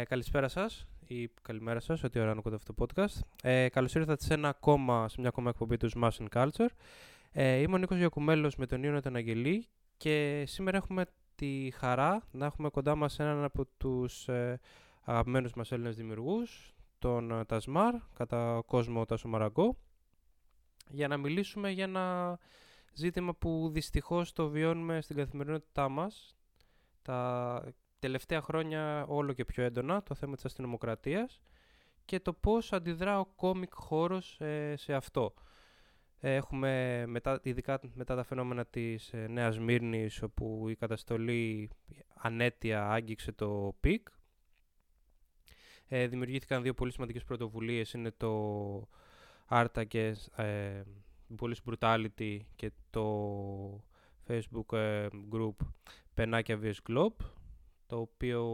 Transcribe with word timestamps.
Ε, 0.00 0.04
καλησπέρα 0.04 0.48
σας 0.48 0.86
ή 1.06 1.28
καλημέρα 1.42 1.80
σας, 1.80 2.02
ό,τι 2.02 2.18
ώρα 2.18 2.30
ακούτε 2.30 2.54
αυτό 2.54 2.74
το 2.74 2.86
podcast. 2.86 3.20
Ε, 3.42 3.68
Καλώς 3.68 3.94
ήρθατε 3.94 4.24
σε, 4.24 4.34
ένα 4.34 4.48
ακόμα, 4.48 5.08
σε 5.08 5.16
μια 5.20 5.28
ακόμα 5.28 5.48
εκπομπή 5.50 5.76
του 5.76 5.90
Smashing 5.94 6.28
Culture. 6.32 6.68
Ε, 7.32 7.56
είμαι 7.56 7.74
ο 7.74 7.78
Νίκος 7.78 7.98
Γιακουμέλος 7.98 8.56
με 8.56 8.66
τον 8.66 8.82
Ιωνα 8.82 9.02
τον 9.02 9.16
Αγγελή 9.16 9.66
και 9.96 10.44
σήμερα 10.46 10.76
έχουμε 10.76 11.06
τη 11.34 11.70
χαρά 11.74 12.22
να 12.30 12.46
έχουμε 12.46 12.68
κοντά 12.68 12.94
μας 12.94 13.18
έναν 13.18 13.44
από 13.44 13.66
τους 13.76 14.28
ε, 14.28 14.60
αγαπημένους 15.04 15.54
μας 15.54 15.72
Έλληνες 15.72 15.96
δημιουργούς, 15.96 16.74
τον 16.98 17.30
ε, 17.30 17.44
Τασμάρ, 17.44 17.94
κατά 18.14 18.62
κόσμο 18.66 19.04
Τάσο 19.04 19.28
Μαραγκό, 19.28 19.76
για 20.90 21.08
να 21.08 21.16
μιλήσουμε 21.16 21.70
για 21.70 21.84
ένα 21.84 22.38
ζήτημα 22.92 23.34
που 23.34 23.70
δυστυχώς 23.72 24.32
το 24.32 24.48
βιώνουμε 24.48 25.00
στην 25.00 25.16
καθημερινότητά 25.16 25.88
μας 25.88 26.36
τα 27.02 27.62
τελευταία 28.00 28.40
χρόνια 28.40 29.04
όλο 29.08 29.32
και 29.32 29.44
πιο 29.44 29.64
έντονα 29.64 30.02
το 30.02 30.14
θέμα 30.14 30.34
της 30.34 30.44
αστυνομοκρατίας 30.44 31.40
και 32.04 32.20
το 32.20 32.32
πώς 32.32 32.72
αντιδρά 32.72 33.20
ο 33.20 33.26
comic 33.26 33.72
χώρος 33.74 34.40
ε, 34.40 34.74
σε 34.76 34.94
αυτό. 34.94 35.34
Έχουμε, 36.22 37.04
μετά, 37.06 37.40
ειδικά 37.42 37.80
μετά 37.94 38.16
τα 38.16 38.22
φαινόμενα 38.22 38.66
της 38.66 39.12
ε, 39.12 39.26
Νέας 39.26 39.58
Σμύρνης, 39.58 40.22
όπου 40.22 40.68
η 40.68 40.76
καταστολή 40.76 41.70
άνετα 42.14 42.90
άγγιξε 42.90 43.32
το 43.32 43.76
peak. 43.80 44.08
Ε, 45.86 46.06
δημιουργήθηκαν 46.06 46.62
δύο 46.62 46.74
πολύ 46.74 46.92
σημαντικές 46.92 47.24
πρωτοβουλίες, 47.24 47.92
είναι 47.92 48.10
το 48.10 48.88
Art 49.46 49.84
Against 49.84 50.82
Police 51.40 51.72
Brutality 51.72 52.38
και 52.56 52.72
το 52.90 53.84
Facebook 54.28 54.76
ε, 54.76 55.06
group 55.32 55.54
Πενάκια 56.14 56.58
vs 56.62 56.92
Globe, 56.92 57.24
το 57.90 57.98
οποίο 57.98 58.44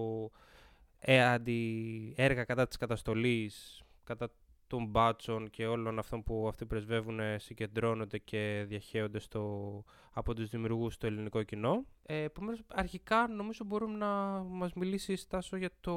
ε, 0.99 1.23
αντι, 1.23 2.15
έργα 2.17 2.45
κατά 2.45 2.67
της 2.67 2.77
καταστολής, 2.77 3.83
κατά 4.05 4.31
των 4.67 4.87
μπάτσων 4.87 5.51
και 5.51 5.67
όλων 5.67 5.99
αυτών 5.99 6.23
που 6.23 6.49
αυτοί 6.49 6.67
πρεσβεύουν 6.67 7.21
συγκεντρώνονται 7.37 8.19
και 8.19 8.65
διαχέονται 8.69 9.19
στο, 9.19 9.85
από 10.13 10.35
τους 10.35 10.49
δημιουργούς 10.49 10.95
στο 10.95 11.07
ελληνικό 11.07 11.43
κοινό. 11.43 11.85
Ε, 12.03 12.23
επομένως, 12.23 12.63
αρχικά 12.67 13.29
νομίζω 13.29 13.65
μπορούμε 13.65 13.97
να 13.97 14.43
μας 14.43 14.73
μιλήσει 14.73 15.17
Στάσο 15.17 15.57
για 15.57 15.71
το 15.81 15.95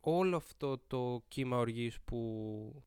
όλο 0.00 0.36
αυτό 0.36 0.78
το 0.86 1.22
κύμα 1.28 1.58
οργής 1.58 2.00
που 2.04 2.84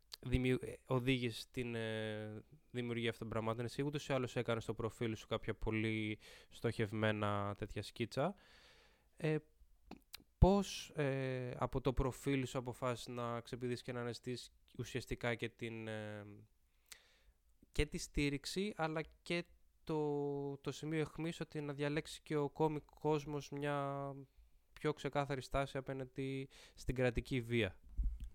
οδήγησε 0.85 1.39
στην 1.39 1.75
ε, 1.75 2.43
δημιουργία 2.71 3.09
αυτών 3.09 3.29
των 3.29 3.37
πραγμάτων. 3.37 3.65
Εσύ 3.65 3.81
ούτως 3.81 4.07
ή 4.07 4.13
άλλως 4.13 4.35
έκανες 4.35 4.63
στο 4.63 4.73
προφίλ 4.73 5.15
σου 5.15 5.27
κάποια 5.27 5.53
πολύ 5.53 6.19
στοχευμένα 6.49 7.55
τέτοια 7.57 7.81
σκίτσα. 7.81 8.35
Ε, 9.21 9.37
πώς 10.37 10.89
ε, 10.95 11.55
από 11.57 11.81
το 11.81 11.93
προφίλ 11.93 12.45
σου 12.45 12.57
αποφάσισες 12.57 13.13
να 13.13 13.41
ξεπηδείς 13.41 13.81
και 13.81 13.91
να 13.91 13.99
αναζητήσεις 13.99 14.51
ουσιαστικά 14.77 15.35
και 15.35 15.49
την, 15.49 15.87
ε, 15.87 16.25
και 17.71 17.85
τη 17.85 17.97
στήριξη 17.97 18.73
αλλά 18.75 19.01
και 19.21 19.45
το, 19.83 20.57
το 20.57 20.71
σημείο 20.71 20.99
εχμής 20.99 21.39
ότι 21.39 21.61
να 21.61 21.73
διαλέξει 21.73 22.21
και 22.23 22.35
ο 22.35 22.49
κόμικ 22.49 22.83
κόσμος 22.99 23.49
μια 23.49 24.15
πιο 24.73 24.93
ξεκάθαρη 24.93 25.41
στάση 25.41 25.77
απέναντι 25.77 26.49
στην 26.75 26.95
κρατική 26.95 27.41
βία; 27.41 27.75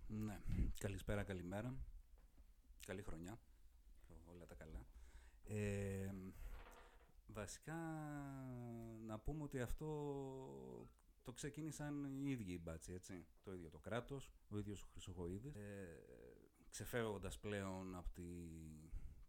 Ναι. 0.07 0.39
Καλησπέρα, 0.79 1.23
καλημέρα. 1.23 1.75
Καλή 2.85 3.01
χρονιά. 3.01 3.39
Όλα 4.25 4.45
τα 4.45 4.55
καλά. 4.55 4.85
Ε, 5.47 6.11
βασικά, 7.35 7.75
να 9.05 9.19
πούμε 9.19 9.43
ότι 9.43 9.59
αυτό 9.61 9.87
το 11.23 11.31
ξεκίνησαν 11.31 12.03
οι 12.05 12.29
ίδιοι 12.29 12.51
οι 12.51 12.59
μπάτσοι, 12.63 12.93
έτσι. 12.93 13.25
Το 13.43 13.53
ίδιο 13.53 13.69
το 13.69 13.79
κράτος, 13.79 14.31
ο 14.49 14.57
ίδιος 14.57 14.81
ο 14.81 14.87
Χρυσογοίδης. 14.91 15.55
Ε, 15.55 16.03
ξεφεύγοντας 16.69 17.39
πλέον 17.39 17.95
από 17.95 18.09
τη 18.13 18.23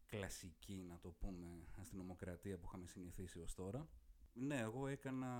κλασική, 0.07 0.85
να 0.89 0.99
το 0.99 1.11
πούμε, 1.11 1.67
αστυνομοκρατία 1.81 2.59
που 2.59 2.67
είχαμε 2.67 2.87
συνηθίσει 2.87 3.41
ως 3.41 3.55
τώρα. 3.55 3.89
Ναι, 4.33 4.59
εγώ 4.59 4.87
έκανα 4.87 5.31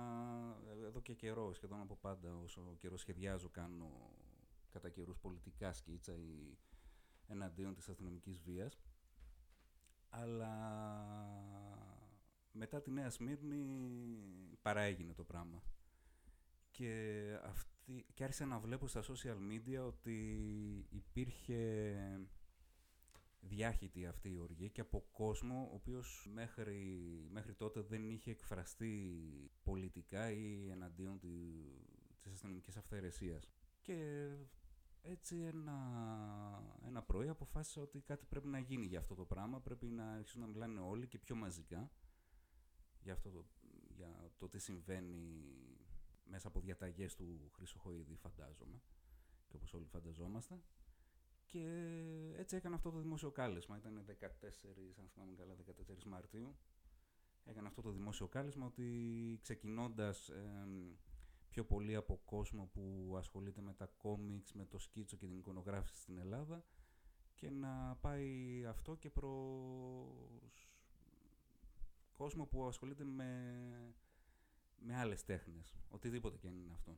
εδώ 0.85 1.01
και 1.01 1.15
καιρό, 1.15 1.53
σχεδόν 1.53 1.81
από 1.81 1.97
πάντα, 1.97 2.37
όσο 2.37 2.77
καιρό 2.79 2.97
σχεδιάζω, 2.97 3.49
κάνω 3.49 4.11
κατά 4.71 4.89
καιρούς 4.89 5.19
πολιτικά 5.19 5.73
σκίτσα 5.73 6.13
ή 6.13 6.59
εναντίον 7.27 7.75
της 7.75 7.89
αστυνομικής 7.89 8.41
βίας. 8.41 8.79
Αλλά 10.09 11.36
μετά 12.57 12.83
τη 12.83 12.91
Νέα 12.91 13.11
Σμύρνη 13.11 13.65
παραέγινε 14.63 15.13
το 15.13 15.25
πράγμα. 15.25 15.63
Και, 16.71 17.23
αυτή, 17.45 18.07
και 18.15 18.25
άρχισα 18.25 18.47
να 18.47 18.59
βλέπω 18.59 18.87
στα 18.87 19.03
social 19.03 19.37
media 19.51 19.87
ότι 19.87 20.19
υπήρχε 20.91 22.21
διάχυτη 23.41 24.07
αυτή 24.07 24.31
η 24.31 24.39
οργή 24.39 24.71
και 24.71 24.81
από 24.81 25.09
κόσμο 25.13 25.69
ο 25.71 25.75
οποίος 25.75 26.29
μέχρι, 26.33 27.01
μέχρι 27.31 27.55
τότε 27.55 27.81
δεν 27.81 28.09
είχε 28.11 28.31
εκφραστεί 28.31 29.21
πολιτικά 29.63 30.31
ή 30.31 30.71
εναντίον 30.71 31.19
τη, 31.19 31.29
της 32.23 32.33
αστυνομικής 32.33 32.77
αυθαιρεσίας. 32.77 33.49
Και 33.81 34.29
έτσι 35.03 35.37
ένα, 35.37 35.79
ένα 36.87 37.03
πρωί 37.03 37.29
αποφάσισα 37.29 37.81
ότι 37.81 38.01
κάτι 38.01 38.27
πρέπει 38.27 38.49
να 38.49 38.59
γίνει 38.59 38.87
για 38.87 38.99
αυτό 38.99 39.15
το 39.15 39.25
πράγμα. 39.25 39.61
Πρέπει 39.61 39.87
να 39.87 40.13
αρχίσουν 40.13 40.41
να 40.41 40.47
μιλάνε 40.47 40.81
όλοι 40.81 41.07
και 41.07 41.19
πιο 41.19 41.35
μαζικά 41.37 41.91
για, 43.07 43.15
αυτό 43.15 43.31
το, 43.31 43.45
για 43.97 44.31
το 44.39 44.49
τι 44.49 44.59
συμβαίνει 44.59 45.45
μέσα 46.25 46.49
από 46.49 46.61
διαταγές 46.61 47.15
του 47.15 47.51
Χρυσοχοίδη 47.55 48.15
φαντάζομαι 48.15 48.81
και 49.49 49.57
όπως 49.57 49.75
όλοι 49.75 49.87
φανταζόμαστε. 49.87 50.61
Και 51.47 51.65
έτσι 52.37 52.57
έκανα 52.57 52.75
αυτό 52.75 52.91
το 52.91 52.99
δημόσιο 52.99 53.31
κάλεσμα. 53.31 53.77
Ήταν 53.77 54.05
14, 54.07 54.13
αν 54.99 55.09
θυμάμαι 55.09 55.35
καλά, 55.37 55.55
14 55.55 56.05
Μαρτίου. 56.05 56.57
Έκανα 57.45 57.69
αυτό 57.69 57.83
το 57.83 57.91
δημόσιο 57.91 58.29
κάλεσμα 58.29 58.67
ότι 58.67 58.89
ξεκινώντας 59.43 60.31
πιο 61.49 61.65
πολύ 61.65 61.95
από 61.95 62.21
κόσμο 62.25 62.71
που 62.73 63.15
ασχολείται 63.17 63.61
με 63.61 63.75
τα 63.75 63.87
κόμιξ, 63.87 64.53
με 64.53 64.65
το 64.65 64.79
σκίτσο 64.79 65.17
και 65.17 65.27
την 65.27 65.39
εικονογράφηση 65.39 66.01
στην 66.01 66.19
Ελλάδα 66.19 66.65
και 67.35 67.51
να 67.51 67.97
πάει 68.01 68.65
αυτό 68.69 68.95
και 68.95 69.11
προς 69.11 70.69
κόσμο 72.17 72.47
που 72.47 72.67
ασχολείται 72.67 73.05
με, 73.05 73.95
με 74.77 74.97
άλλες 74.97 75.25
τέχνες, 75.25 75.77
οτιδήποτε 75.89 76.39
και 76.39 76.49
αν 76.49 76.57
είναι 76.57 76.73
αυτό. 76.73 76.97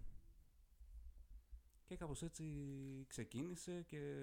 Και 1.85 1.97
κάπως 1.97 2.23
έτσι 2.23 2.45
ξεκίνησε 3.07 3.83
και 3.83 4.15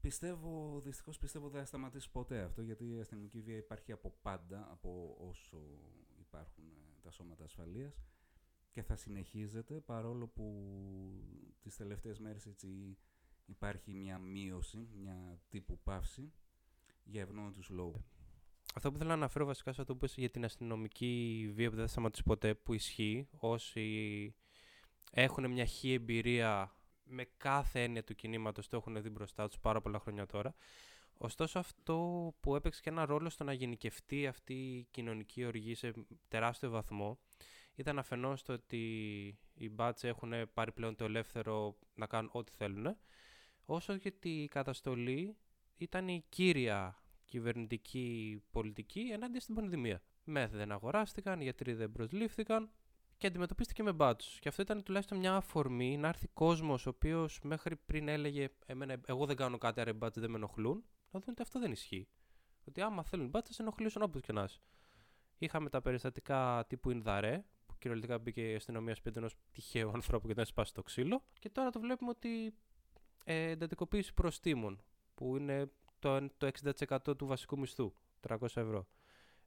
πιστεύω, 0.00 0.80
δυστυχώς 0.84 1.18
πιστεύω 1.18 1.48
δεν 1.48 1.60
θα 1.60 1.66
σταματήσει 1.66 2.10
ποτέ 2.10 2.40
αυτό 2.40 2.62
γιατί 2.62 2.94
η 2.94 3.00
αστυνομική 3.00 3.40
βία 3.40 3.56
υπάρχει 3.56 3.92
από 3.92 4.14
πάντα, 4.22 4.68
από 4.70 5.16
όσο 5.28 5.58
υπάρχουν 6.18 6.64
ε, 6.64 7.00
τα 7.02 7.10
σώματα 7.10 7.44
ασφαλείας 7.44 8.02
και 8.70 8.82
θα 8.82 8.96
συνεχίζεται 8.96 9.80
παρόλο 9.80 10.26
που 10.26 10.44
τις 11.60 11.76
τελευταίες 11.76 12.18
μέρες 12.18 12.46
έτσι 12.46 12.98
υπάρχει 13.46 13.92
μια 13.92 14.18
μείωση, 14.18 14.88
μια 14.94 15.40
τύπου 15.48 15.78
παύση 15.78 16.32
για 17.04 17.20
ευνόητους 17.20 17.68
λόγους. 17.68 18.15
Αυτό 18.76 18.92
που 18.92 18.96
θέλω 18.96 19.08
να 19.08 19.14
αναφέρω 19.14 19.44
βασικά 19.44 19.72
σε 19.72 19.80
αυτό 19.80 19.96
που 19.96 20.04
είπες 20.04 20.16
για 20.16 20.30
την 20.30 20.44
αστυνομική 20.44 21.50
βία 21.54 21.70
που 21.70 21.76
δεν 21.76 21.84
θα 21.84 21.90
σταματήσει 21.90 22.22
ποτέ 22.22 22.54
που 22.54 22.72
ισχύει 22.72 23.28
όσοι 23.38 24.34
έχουν 25.12 25.50
μια 25.50 25.64
χή 25.64 25.92
εμπειρία 25.92 26.76
με 27.04 27.24
κάθε 27.36 27.82
έννοια 27.82 28.04
του 28.04 28.14
κινήματος 28.14 28.68
το 28.68 28.76
έχουν 28.76 29.02
δει 29.02 29.10
μπροστά 29.10 29.46
τους 29.48 29.58
πάρα 29.58 29.80
πολλά 29.80 29.98
χρόνια 29.98 30.26
τώρα. 30.26 30.54
Ωστόσο 31.18 31.58
αυτό 31.58 32.34
που 32.40 32.56
έπαιξε 32.56 32.80
και 32.82 32.90
ένα 32.90 33.04
ρόλο 33.04 33.30
στο 33.30 33.44
να 33.44 33.52
γενικευτεί 33.52 34.26
αυτή 34.26 34.54
η 34.54 34.86
κοινωνική 34.90 35.44
οργή 35.44 35.74
σε 35.74 35.92
τεράστιο 36.28 36.70
βαθμό 36.70 37.18
ήταν 37.74 37.98
αφενός 37.98 38.42
το 38.42 38.52
ότι 38.52 38.84
οι 39.54 39.68
μπάτσε 39.68 40.08
έχουν 40.08 40.32
πάρει 40.54 40.72
πλέον 40.72 40.96
το 40.96 41.04
ελεύθερο 41.04 41.76
να 41.94 42.06
κάνουν 42.06 42.30
ό,τι 42.32 42.52
θέλουν, 42.52 42.96
όσο 43.64 43.94
γιατί 43.94 44.42
η 44.42 44.48
καταστολή 44.48 45.36
ήταν 45.76 46.08
η 46.08 46.24
κύρια 46.28 47.05
κυβερνητική 47.26 48.42
πολιτική 48.50 49.00
ενάντια 49.12 49.40
στην 49.40 49.54
πανδημία. 49.54 50.02
Μεθ 50.24 50.54
δεν 50.54 50.72
αγοράστηκαν, 50.72 51.40
οι 51.40 51.42
γιατροί 51.42 51.72
δεν 51.72 51.92
προσλήφθηκαν 51.92 52.70
και 53.16 53.26
αντιμετωπίστηκε 53.26 53.82
με 53.82 53.92
μπάτσους. 53.92 54.38
Και 54.38 54.48
αυτό 54.48 54.62
ήταν 54.62 54.82
τουλάχιστον 54.82 55.18
μια 55.18 55.34
αφορμή 55.34 55.96
να 55.96 56.08
έρθει 56.08 56.28
κόσμος 56.28 56.86
ο 56.86 56.88
οποίος 56.88 57.40
μέχρι 57.42 57.76
πριν 57.76 58.08
έλεγε 58.08 58.48
εμένα, 58.66 59.00
Εγώ 59.06 59.26
δεν 59.26 59.36
κάνω 59.36 59.58
κάτι, 59.58 59.80
άρα 59.80 59.90
οι 59.90 59.92
μπάτσε 59.92 60.20
δεν 60.20 60.30
με 60.30 60.36
ενοχλούν, 60.36 60.84
να 61.10 61.20
δουν 61.20 61.28
ότι 61.30 61.42
αυτό 61.42 61.60
δεν 61.60 61.72
ισχύει. 61.72 62.08
Ότι 62.64 62.80
άμα 62.80 63.02
θέλουν 63.02 63.28
μπάτσε, 63.28 63.62
ενοχλήσουν 63.62 64.02
όποτε 64.02 64.20
και 64.20 64.32
να 64.32 64.48
Είχαμε 65.38 65.68
τα 65.68 65.80
περιστατικά 65.80 66.64
τύπου 66.68 66.90
Ινδαρέ, 66.90 67.44
κυριολεκτικά 67.78 68.18
μπήκε 68.18 68.50
η 68.50 68.54
αστυνομία 68.54 68.94
σπίτι 68.94 69.18
ενός 69.18 69.34
τυχαίου 69.52 69.90
ανθρώπου 69.94 70.26
και 70.26 70.34
δεν 70.34 70.44
σπάσει 70.44 70.74
το 70.74 70.82
ξύλο. 70.82 71.22
Και 71.38 71.50
τώρα 71.50 71.70
το 71.70 71.80
βλέπουμε 71.80 72.10
ότι 72.10 72.54
ε, 73.24 73.50
εντατικοποίηση 73.50 74.14
προστήμων, 74.14 74.82
που 75.14 75.36
είναι 75.36 75.70
το, 75.98 76.28
το 76.36 76.50
60% 77.06 77.16
του 77.18 77.26
βασικού 77.26 77.58
μισθού, 77.58 77.92
300 78.28 78.36
ευρώ. 78.40 78.86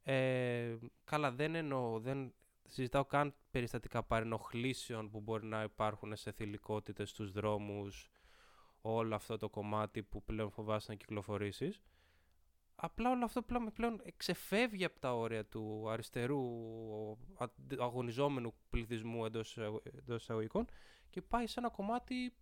Ε, 0.04 0.78
καλά, 1.04 1.32
δεν 1.32 1.56
εννοώ, 1.56 2.00
δεν, 2.00 2.34
συζητάω 2.70 3.06
καν 3.06 3.36
περιστατικά 3.52 4.04
παρενοχλήσεων 4.04 5.10
που 5.10 5.20
μπορεί 5.20 5.46
να 5.46 5.64
υπάρχουν 5.64 6.16
σε 6.16 6.32
θηλυκότητες 6.32 7.10
στους 7.10 7.32
δρόμους, 7.32 8.10
όλο 8.82 9.16
αυτό 9.16 9.38
το 9.38 9.50
κομμάτι 9.50 10.04
που 10.04 10.24
πλέον 10.24 10.52
φοβάσαι 10.52 10.92
να 10.92 10.98
κυκλοφορήσεις. 10.98 11.82
Απλά 12.76 13.10
όλο 13.10 13.26
αυτό 13.26 13.42
πλέον, 13.42 13.72
πλέον 13.74 14.02
ξεφεύγει 14.18 14.86
από 14.86 15.00
τα 15.00 15.16
όρια 15.16 15.46
του 15.46 15.90
αριστερού 15.90 16.42
αγωνιζόμενου 17.80 18.54
πληθυσμού 18.70 19.26
εντός, 19.26 19.58
εντός 19.84 20.22
εισαγωγικών 20.22 20.66
και 21.10 21.22
πάει 21.22 21.48
σε 21.48 21.60
ένα 21.60 21.70
κομμάτι 21.70 22.34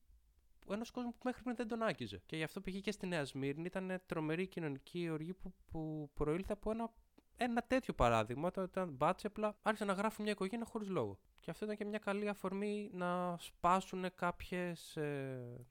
ενό 0.73 0.85
κόσμου 0.93 1.11
που 1.11 1.19
μέχρι 1.23 1.43
πριν 1.43 1.55
δεν 1.55 1.67
τον 1.67 1.81
άκυζε. 1.83 2.21
Και 2.25 2.35
γι' 2.35 2.43
αυτό 2.43 2.61
πήγε 2.61 2.79
και 2.79 2.91
στη 2.91 3.07
Νέα 3.07 3.25
Σμύρνη. 3.25 3.65
Ήταν 3.65 4.01
τρομερή 4.05 4.47
κοινωνική 4.47 5.09
οργή 5.09 5.33
που, 5.33 5.53
που 5.71 6.09
προήλθε 6.13 6.53
από 6.53 6.71
ένα, 6.71 6.93
ένα 7.37 7.61
τέτοιο 7.61 7.93
παράδειγμα. 7.93 8.47
Όταν 8.47 8.63
ήταν 8.63 8.89
μπάτσε, 8.89 9.27
απλά 9.27 9.55
άρχισε 9.61 9.85
να 9.85 9.93
γράφει 9.93 10.21
μια 10.21 10.31
οικογένεια 10.31 10.65
χωρίς 10.65 10.89
λόγο. 10.89 11.19
Και 11.39 11.51
αυτό 11.51 11.65
ήταν 11.65 11.77
και 11.77 11.85
μια 11.85 11.99
καλή 11.99 12.27
αφορμή 12.29 12.89
να 12.93 13.37
σπάσουν 13.39 14.05
κάποιες 14.15 14.97
ε, 14.97 15.65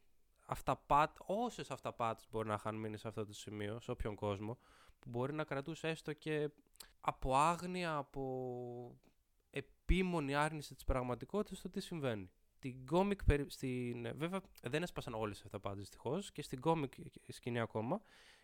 αυταπάτ, 0.46 1.16
όσες 1.18 1.70
αυταπάτες 1.70 2.26
μπορεί 2.30 2.48
να 2.48 2.54
είχαν 2.54 2.74
μείνει 2.74 2.96
σε 2.96 3.08
αυτό 3.08 3.26
το 3.26 3.32
σημείο, 3.32 3.80
σε 3.80 3.90
όποιον 3.90 4.14
κόσμο, 4.14 4.58
που 4.98 5.08
μπορεί 5.08 5.32
να 5.32 5.44
κρατούσε 5.44 5.88
έστω 5.88 6.12
και 6.12 6.50
από 7.00 7.36
άγνοια, 7.36 7.96
από 7.96 9.00
επίμονη 9.50 10.34
άρνηση 10.34 10.74
της 10.74 10.84
πραγματικότητας 10.84 11.60
το 11.60 11.70
τι 11.70 11.80
συμβαίνει 11.80 12.30
στην 12.72 12.86
κόμικ, 12.86 13.20
στην, 13.46 14.16
βέβαια 14.16 14.40
δεν 14.62 14.82
έσπασαν 14.82 15.14
όλες 15.14 15.42
αυτά 15.42 15.60
πάντα 15.60 15.76
δυστυχώς 15.76 16.32
και 16.32 16.42
στην 16.42 16.60
κόμικ 16.60 16.92
σκηνή 17.28 17.60
ακόμα 17.60 18.00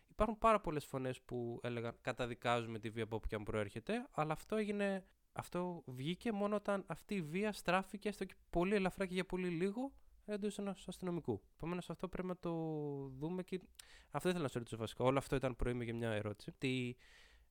υπάρχουν 0.09 0.37
πάρα 0.37 0.59
πολλές 0.59 0.85
φωνές 0.85 1.21
που 1.21 1.59
έλεγαν 1.63 1.95
καταδικάζουμε 2.01 2.79
τη 2.79 2.89
βία 2.89 3.03
από 3.03 3.15
όπου 3.15 3.27
και 3.27 3.35
αν 3.35 3.43
προέρχεται 3.43 4.07
αλλά 4.11 4.33
αυτό 4.33 4.55
έγινε, 4.55 5.05
αυτό 5.33 5.83
βγήκε 5.85 6.31
μόνο 6.31 6.55
όταν 6.55 6.83
αυτή 6.87 7.15
η 7.15 7.21
βία 7.21 7.51
στράφηκε 7.51 8.09
έστω 8.09 8.25
και 8.25 8.35
πολύ 8.49 8.75
ελαφρά 8.75 9.05
και 9.05 9.13
για 9.13 9.25
πολύ 9.25 9.47
λίγο 9.47 9.91
εντός 10.25 10.57
ενός 10.57 10.87
αστυνομικού. 10.87 11.41
Επομένως, 11.55 11.89
αυτό 11.89 12.07
πρέπει 12.07 12.27
να 12.27 12.37
το 12.37 12.51
δούμε 13.17 13.43
και. 13.43 13.59
Αυτό 14.11 14.29
ήθελα 14.29 14.43
να 14.43 14.49
σου 14.49 14.57
ρωτήσω 14.57 14.77
βασικά. 14.77 15.03
Όλο 15.03 15.17
αυτό 15.17 15.35
ήταν 15.35 15.55
προήμιο 15.55 15.83
για 15.83 15.95
μια 15.95 16.09
ερώτηση. 16.09 16.51
Τι, 16.57 16.95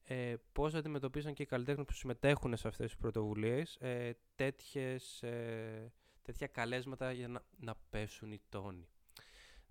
ε, 0.04 0.34
Πώς 0.52 0.74
αντιμετωπίσαν 0.74 1.34
και 1.34 1.42
οι 1.42 1.46
καλλιτέχνες 1.46 1.86
που 1.86 1.92
συμμετέχουν 1.92 2.56
σε 2.56 2.68
αυτές 2.68 2.86
τις 2.86 2.96
πρωτοβουλίες 2.96 3.76
ε, 3.76 4.12
τέτοιες 4.34 5.22
ε, 5.22 5.92
τέτοια 6.22 6.46
καλέσματα 6.46 7.12
για 7.12 7.28
να, 7.28 7.42
να 7.58 7.74
πέσουν 7.90 8.32
οι 8.32 8.40
τόνοι. 8.48 8.88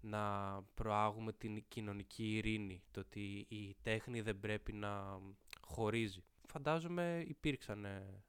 Να 0.01 0.53
προάγουμε 0.74 1.33
την 1.33 1.63
κοινωνική 1.68 2.36
ειρήνη, 2.36 2.83
το 2.92 3.00
ότι 3.00 3.45
η 3.50 3.75
τέχνη 3.81 4.21
δεν 4.21 4.39
πρέπει 4.39 4.74
να 4.74 5.19
χωρίζει. 5.62 6.24
Φαντάζομαι 6.48 7.24
υπήρξαν 7.27 7.86
ε, 7.86 8.24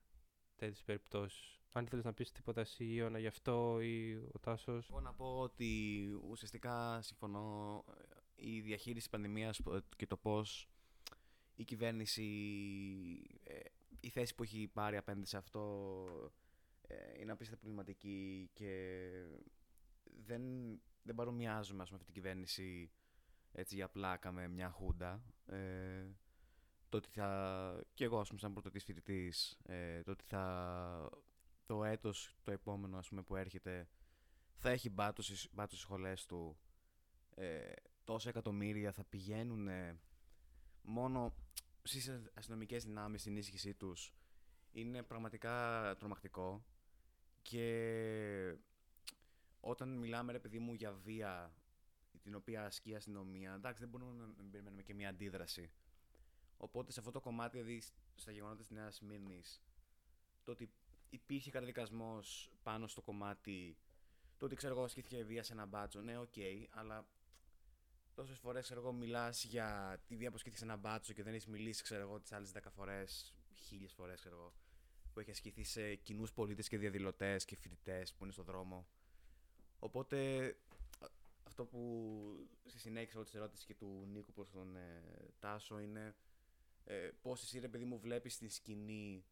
τέτοιες 0.57 0.83
περιπτώσεις. 0.83 1.61
Αν 1.73 1.87
θέλεις 1.87 2.05
να 2.05 2.13
πεις 2.13 2.33
τίποτα 2.33 2.61
εσύ 2.61 2.85
Ιωνα 2.85 3.19
γι' 3.19 3.27
αυτό 3.27 3.81
ή 3.81 4.15
ο 4.33 4.39
Τάσος. 4.41 4.89
Εγώ 4.91 5.01
να 5.01 5.13
πω 5.13 5.39
ότι 5.39 6.03
ουσιαστικά 6.29 7.03
συμφωνώ 7.03 7.85
ε, 8.37 8.49
η 8.49 8.61
διαχείριση 8.61 8.99
της 8.99 9.09
πανδημίας 9.09 9.61
και 9.97 10.07
το 10.07 10.17
πώς 10.17 10.69
η 11.55 11.65
κυβέρνηση, 11.65 12.23
ε, 13.45 13.59
η 14.01 14.09
θέση 14.09 14.35
που 14.35 14.43
έχει 14.43 14.71
πάρει 14.73 14.97
απέναντι 14.97 15.27
σε 15.27 15.37
αυτό 15.37 15.61
ε, 16.25 16.29
είναι 17.21 17.33
απίστευτα 17.33 17.63
προβληματική 17.65 18.51
και 18.53 19.09
δεν, 20.25 20.43
δεν 21.03 21.15
παρομοιάζουμε 21.15 21.77
με 21.77 21.83
αυτή 21.83 22.05
την 22.05 22.15
κυβέρνηση 22.15 22.91
έτσι 23.53 23.75
για 23.75 23.89
πλάκα 23.89 24.33
με 24.33 24.49
μια 24.49 24.71
χούντα. 24.71 25.23
Ε, 25.47 26.07
το 26.89 26.97
ότι 26.97 27.09
θα, 27.09 27.85
και 27.95 28.05
εγώ 28.05 28.21
ας 28.21 28.29
πούμε 28.29 28.41
σαν 28.41 28.53
πρωτοτής 28.53 28.85
φοιτητής, 28.85 29.59
ε, 29.63 30.03
το 30.03 30.11
ότι 30.11 30.25
θα, 30.25 31.11
το 31.67 31.85
έτος 31.85 32.37
το 32.43 32.51
επόμενο 32.51 32.99
ας 32.99 33.09
πούμε 33.09 33.23
που 33.23 33.37
έρχεται 33.37 33.89
θα 34.55 34.71
έχει 34.71 34.91
μπάτωσης 34.91 35.51
στις 35.67 35.79
σχολές 35.79 36.27
του 36.27 36.59
ε, 37.35 37.73
τόσα 38.05 38.29
εκατομμύρια 38.29 38.93
θα 38.93 39.05
πηγαίνουν 39.05 39.69
μόνο 40.83 41.35
στις 41.83 42.13
αστυνομικές 42.35 42.85
δυνάμεις 42.85 43.21
στην 43.21 43.37
ίσχυσή 43.37 43.75
τους 43.75 44.15
είναι 44.73 45.03
πραγματικά 45.03 45.95
τρομακτικό 45.99 46.65
και 47.43 48.57
όταν 49.61 49.99
μιλάμε, 49.99 50.33
ρε 50.33 50.39
παιδί 50.39 50.59
μου, 50.59 50.75
για 50.75 50.93
βία 50.93 51.55
την 52.23 52.35
οποία 52.35 52.65
ασκεί 52.65 52.91
η 52.91 52.95
αστυνομία, 52.95 53.55
εντάξει, 53.55 53.81
δεν 53.81 53.89
μπορούμε 53.89 54.27
να 54.37 54.45
περιμένουμε 54.51 54.83
και 54.83 54.95
μια 54.95 55.09
αντίδραση. 55.09 55.71
Οπότε 56.57 56.93
σε 56.93 56.99
αυτό 56.99 57.11
το 57.13 57.21
κομμάτι, 57.21 57.59
δηλαδή 57.59 57.83
στα 58.15 58.33
γεγονότα 58.33 58.61
της 58.61 58.71
Νέας 58.71 59.01
Σμύρνης, 59.01 59.43
το 60.45 60.51
ότι 60.51 60.73
υπήρχε 61.11 61.51
καταδικασμός 61.51 62.53
πάνω 62.63 62.87
στο 62.87 63.01
κομμάτι, 63.01 63.77
το 64.39 64.45
ότι 64.45 64.55
ξέρω 64.55 64.75
εγώ 64.75 64.85
ασκήθηκε 64.85 65.25
βία 65.25 65.43
σε 65.43 65.53
ένα 65.53 65.67
μπάτσο, 65.67 66.01
ναι, 66.01 66.19
OK, 66.19 66.33
okay, 66.35 66.67
αλλά 66.71 67.07
τόσες 68.15 68.39
φορές 68.39 68.71
εγώ 68.71 68.93
μιλάς 68.93 69.45
για 69.45 70.01
τη 70.07 70.17
βία 70.17 70.29
που 70.29 70.35
ασκήθηκε 70.35 70.65
σε 70.65 70.65
ένα 70.71 70.77
μπάτσο 70.77 71.13
και 71.13 71.23
δεν 71.23 71.35
έχεις 71.35 71.47
μιλήσει, 71.47 71.83
ξέρω 71.83 72.03
εγώ, 72.03 72.21
τις 72.21 72.33
άλλες 72.33 72.53
10 72.53 72.71
φορές, 72.71 73.35
χίλιες 73.55 73.93
φορές, 73.93 74.21
ξέρω 74.21 74.37
εγώ 74.37 74.53
που 75.13 75.21
έχει 75.21 75.31
ασκηθεί 75.31 75.65
σε 75.65 75.95
κοινούς 75.95 76.33
πολίτες 76.33 76.69
και 76.69 76.79
διαδηλωτές 76.79 77.45
και 77.45 77.57
φοιτητές 77.57 78.13
που 78.13 78.25
είναι 78.25 78.33
στο 78.33 78.43
δρόμο. 78.43 78.87
Οπότε 79.79 80.57
αυτό 81.43 81.65
που 81.65 82.49
στη 82.67 82.79
συνέχεια 82.79 83.25
της 83.25 83.35
ερώτησης 83.35 83.65
και 83.65 83.75
του 83.75 84.07
Νίκου 84.13 84.33
προς 84.33 84.51
τον 84.51 84.77
ε, 84.77 85.03
Τάσο 85.39 85.81
είναι 85.81 86.15
ε, 86.85 87.11
πώς 87.23 87.43
εσύ 87.43 87.59
ρε 87.59 87.69
παιδί 87.69 87.85
μου 87.85 87.99
βλέπεις 87.99 88.39
την 88.39 88.51
σκηνή 88.51 89.25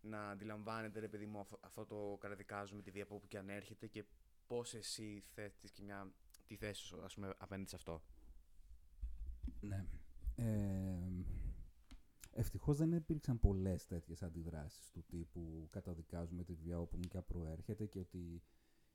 να 0.00 0.30
αντιλαμβάνεται 0.30 1.00
ρε 1.00 1.08
παιδί 1.08 1.26
μου 1.26 1.46
αυτό 1.60 1.86
το 1.86 2.16
καταδικάζουμε 2.20 2.82
τη 2.82 2.90
βία 2.90 3.02
από 3.02 3.14
όπου 3.14 3.28
και 3.28 3.38
αν 3.38 3.48
έρχεται 3.48 3.86
και 3.86 4.04
πώς 4.46 4.74
εσύ 4.74 5.24
θέτεις 5.34 5.70
και 5.70 5.82
μια 5.82 6.12
τη 6.46 6.56
θέση 6.56 6.82
σου 6.82 7.02
ας 7.04 7.14
πούμε 7.14 7.34
απέναντι 7.38 7.68
σε 7.68 7.76
αυτό. 7.76 8.02
Ναι. 9.60 9.84
Ε, 10.36 10.98
Ευτυχώς 12.32 12.76
δεν 12.76 12.92
υπήρξαν 12.92 13.40
πολλές 13.40 13.86
τέτοιες 13.86 14.22
αντιδράσεις 14.22 14.90
του 14.90 15.04
τύπου 15.08 15.68
καταδικάζουμε 15.70 16.44
τη 16.44 16.54
βία 16.54 16.80
όπου 16.80 16.98
και 17.08 17.20
προέρχεται 17.20 17.86
και 17.86 17.98
ότι 17.98 18.42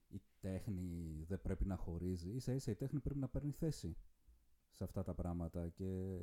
η 0.07 0.21
τέχνη 0.39 1.23
δεν 1.27 1.41
πρέπει 1.41 1.65
να 1.65 1.75
χωρίζει. 1.75 2.29
Ίσα 2.29 2.53
ίσα 2.53 2.71
η 2.71 2.75
τέχνη 2.75 2.99
πρέπει 2.99 3.19
να 3.19 3.27
παίρνει 3.27 3.51
θέση 3.51 3.97
σε 4.69 4.83
αυτά 4.83 5.03
τα 5.03 5.13
πράγματα 5.13 5.69
και, 5.69 6.19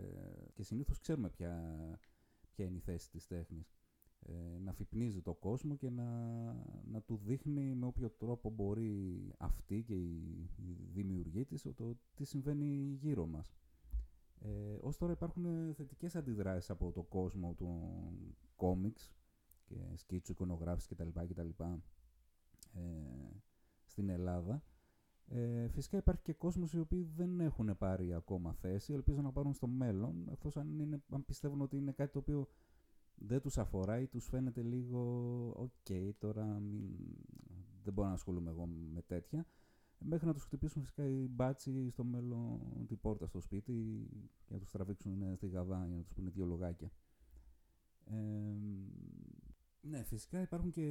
και 0.55 0.63
συνήθως 0.63 0.99
ξέρουμε 1.01 1.29
ποια, 1.31 1.55
ποια 2.51 2.65
είναι 2.65 2.77
η 2.77 2.81
θέση 2.81 3.11
της 3.11 3.27
τέχνης. 3.27 3.73
Ε, 4.27 4.59
να 4.59 4.73
φυπνίζει 4.73 5.23
το 5.23 5.35
κόσμο 5.35 5.77
και 5.77 5.91
να, 5.91 6.07
να 6.85 7.03
του 7.03 7.17
δείχνει 7.17 7.75
με 7.75 7.87
όποιο 7.87 8.11
τρόπο 8.11 8.51
μπορεί 8.51 9.33
αυτή 9.39 9.83
και 9.83 9.95
η, 9.95 10.51
η 10.57 10.89
δημιουργή 10.93 11.45
της 11.45 11.63
το 11.63 11.97
τι 12.15 12.25
συμβαίνει 12.25 12.99
γύρω 13.01 13.27
μας. 13.27 13.53
Ε, 14.45 14.79
ως 14.81 14.97
τώρα 14.97 15.13
υπάρχουν 15.13 15.75
θετικές 15.75 16.17
αντιδράσεις 16.17 16.71
από 16.71 16.93
το 16.93 17.03
κόσμο 17.03 17.55
του 17.55 17.93
κόμιξ 18.57 19.15
και 19.65 19.77
σκίτσου, 19.95 20.33
εικονογράφησης 20.33 20.89
κτλ. 20.89 21.09
κτλ 21.29 21.49
ε, 22.73 22.83
στην 23.85 24.09
Ελλάδα. 24.09 24.63
Ε, 25.27 25.69
φυσικά 25.69 25.97
υπάρχει 25.97 26.23
και 26.23 26.33
κόσμος 26.33 26.73
οι 26.73 26.79
οποίοι 26.79 27.03
δεν 27.03 27.41
έχουν 27.41 27.77
πάρει 27.79 28.15
ακόμα 28.15 28.53
θέση, 28.53 28.93
ελπίζω 28.93 29.21
να 29.21 29.33
πάρουν 29.33 29.55
στο 29.55 29.67
μέλλον, 29.67 30.29
εκτός 30.31 30.57
αν, 30.57 30.79
είναι, 30.79 31.03
αν 31.11 31.25
πιστεύουν 31.25 31.61
ότι 31.61 31.77
είναι 31.77 31.93
κάτι 31.93 32.13
το 32.13 32.19
οποίο 32.19 32.49
δεν 33.15 33.41
τους 33.41 33.59
αφορά 33.59 34.01
ή 34.01 34.07
τους 34.07 34.29
φαίνεται 34.29 34.63
λίγο 34.63 35.01
«ok, 35.57 36.15
τώρα 36.19 36.45
μην, 36.45 36.97
δεν 37.83 37.93
μπορώ 37.93 38.09
να 38.09 38.15
ασχολούμαι 38.15 38.51
εγώ 38.51 38.67
με 38.67 39.03
τέτοια» 39.03 39.47
μέχρι 40.05 40.27
να 40.27 40.33
τους 40.33 40.43
χτυπήσουν 40.43 40.83
φυσικά 40.83 41.07
οι 41.07 41.27
μπάτσι 41.29 41.91
στο 41.91 42.05
μέλλον 42.05 42.61
την 42.87 43.01
πόρτα 43.01 43.27
στο 43.27 43.41
σπίτι 43.41 44.09
και 44.45 44.55
να 44.55 44.59
τους 44.59 44.71
τραβήξουν 44.71 45.37
στη 45.37 45.49
γαβά 45.49 45.87
για 45.87 45.97
να 45.97 46.03
τους 46.03 46.13
πούνε 46.13 46.31
δύο 46.31 46.47
λογάκια. 46.47 46.91
Ε, 48.05 48.57
ναι, 49.81 50.03
φυσικά 50.03 50.41
υπάρχουν 50.41 50.71
και 50.71 50.87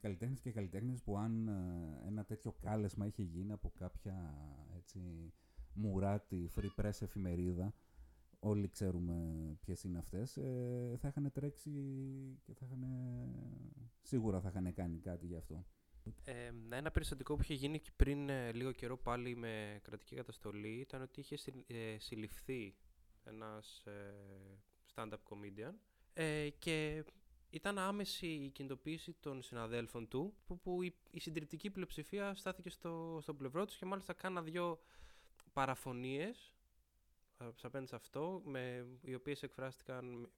καλλιτέχνες 0.00 0.40
και 0.40 0.50
καλλιτέχνες 0.50 1.02
που 1.02 1.18
αν 1.18 1.48
ε, 1.48 2.06
ένα 2.06 2.24
τέτοιο 2.24 2.52
κάλεσμα 2.60 3.06
είχε 3.06 3.22
γίνει 3.22 3.52
από 3.52 3.72
κάποια 3.78 4.34
έτσι, 4.76 5.32
μουράτη 5.72 6.50
free 6.56 6.82
press 6.82 7.00
εφημερίδα, 7.00 7.74
όλοι 8.38 8.68
ξέρουμε 8.68 9.56
ποιες 9.60 9.84
είναι 9.84 9.98
αυτές, 9.98 10.36
ε, 10.36 10.96
θα 10.98 11.08
είχαν 11.08 11.30
τρέξει 11.32 11.70
και 12.42 12.54
θα 12.54 12.66
είχαν, 12.66 12.84
σίγουρα 14.02 14.40
θα 14.40 14.48
είχαν 14.48 14.72
κάνει 14.74 14.98
κάτι 14.98 15.26
γι' 15.26 15.36
αυτό. 15.36 15.66
Ε, 16.24 16.52
ένα 16.70 16.90
περιστατικό 16.90 17.34
που 17.34 17.42
είχε 17.42 17.54
γίνει 17.54 17.80
και 17.80 17.90
πριν 17.96 18.28
ε, 18.28 18.52
λίγο 18.52 18.72
καιρό 18.72 18.96
πάλι 18.96 19.36
με 19.36 19.80
κρατική 19.82 20.14
καταστολή 20.14 20.78
ήταν 20.80 21.02
ότι 21.02 21.20
είχε 21.20 21.38
ε, 21.66 21.98
συλληφθεί 21.98 22.74
ένας 23.24 23.82
ε, 23.86 24.14
stand-up 24.94 25.18
comedian 25.28 25.74
ε, 26.14 26.48
και 26.58 27.04
ήταν 27.50 27.78
άμεση 27.78 28.26
η 28.26 28.50
κινητοποίηση 28.50 29.12
των 29.20 29.42
συναδέλφων 29.42 30.08
του 30.08 30.34
που, 30.46 30.58
που 30.60 30.82
η, 30.82 30.94
η 31.10 31.20
συντριπτική 31.20 31.70
πλειοψηφία 31.70 32.34
στάθηκε 32.34 32.70
στο, 32.70 33.18
στο 33.22 33.34
πλευρό 33.34 33.64
τους 33.64 33.76
και 33.76 33.86
μάλιστα 33.86 34.12
κάνα 34.12 34.42
δύο 34.42 34.80
παραφωνίες 35.52 36.52
απέναντι 37.62 37.88
σε 37.88 37.96
αυτό 37.96 38.42
με, 38.44 38.86
οι 39.02 39.14
οποίες 39.14 39.42
εκφράστηκαν 39.42 40.30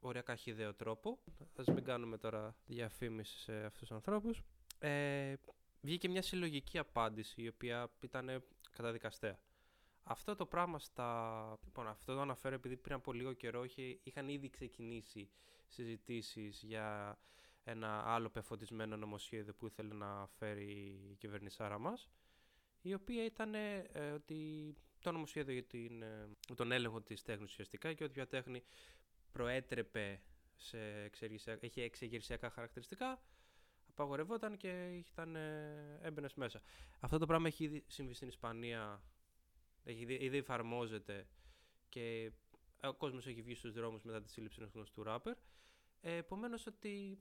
οριακά 0.00 0.34
χιδαίο 0.34 0.74
τρόπο. 0.74 1.18
Ας 1.56 1.66
μην 1.66 1.84
κάνουμε 1.84 2.18
τώρα 2.18 2.56
διαφήμιση 2.66 3.38
σε 3.38 3.64
αυτούς 3.64 3.80
τους 3.80 3.92
ανθρώπους. 3.92 4.42
Ε, 4.78 5.34
βγήκε 5.80 6.08
μια 6.08 6.22
συλλογική 6.22 6.78
απάντηση 6.78 7.42
η 7.42 7.48
οποία 7.48 7.90
ήταν 8.00 8.44
καταδικαστέα. 8.70 9.38
Αυτό 10.02 10.36
το 10.36 10.46
πράγμα 10.46 10.78
στα... 10.78 11.58
Λοιπόν, 11.64 11.88
αυτό 11.88 12.14
το 12.14 12.20
αναφέρω 12.20 12.54
επειδή 12.54 12.76
πριν 12.76 12.94
από 12.94 13.12
λίγο 13.12 13.32
καιρό 13.32 13.64
είχε, 13.64 13.98
είχαν 14.02 14.28
ήδη 14.28 14.50
ξεκινήσει 14.50 15.30
συζητήσεις 15.68 16.62
για 16.62 17.18
ένα 17.64 18.02
άλλο 18.06 18.28
πεφωτισμένο 18.28 18.96
νομοσχέδιο 18.96 19.54
που 19.54 19.66
ήθελε 19.66 19.94
να 19.94 20.26
φέρει 20.26 20.70
η 21.10 21.16
κυβερνησάρα 21.18 21.78
μας 21.78 22.08
η 22.80 22.94
οποία 22.94 23.24
ήταν 23.24 23.54
ε, 23.54 24.10
ότι 24.14 24.74
το 25.00 25.12
νομοσχέδιο 25.12 25.52
για 25.52 25.64
την, 25.64 26.02
ε, 26.02 26.28
τον 26.54 26.72
έλεγχο 26.72 27.00
της 27.00 27.22
τέχνης 27.22 27.50
ουσιαστικά 27.50 27.92
και 27.92 28.04
ότι 28.04 28.12
ποια 28.12 28.26
τέχνη 28.26 28.62
προέτρεπε 29.32 30.22
σε 30.56 31.10
έχει 31.60 31.80
εξεγερσιακά 31.80 32.50
χαρακτηριστικά 32.50 33.22
απαγορευόταν 33.94 34.56
και 34.56 34.94
ήταν, 34.94 35.36
ε, 35.36 35.98
έμπαινες 36.02 36.34
μέσα. 36.34 36.62
Αυτό 37.00 37.18
το 37.18 37.26
πράγμα 37.26 37.46
έχει 37.46 37.64
ήδη 37.64 37.84
συμβεί 37.86 38.14
στην 38.14 38.28
Ισπανία, 38.28 39.02
έχει, 39.84 40.06
ήδη 40.08 40.36
εφαρμόζεται 40.36 41.26
και 41.88 42.32
ο 42.82 42.94
κόσμος 42.94 43.26
έχει 43.26 43.42
βγει 43.42 43.54
στους 43.54 43.72
δρόμους 43.72 44.02
μετά 44.02 44.22
τη 44.22 44.30
σύλληψη 44.30 44.58
ενός 44.60 44.72
γνωστού 44.74 45.02
ράπερ. 45.02 45.36
Ε, 46.00 46.16
Επομένως 46.16 46.66
ότι 46.66 47.18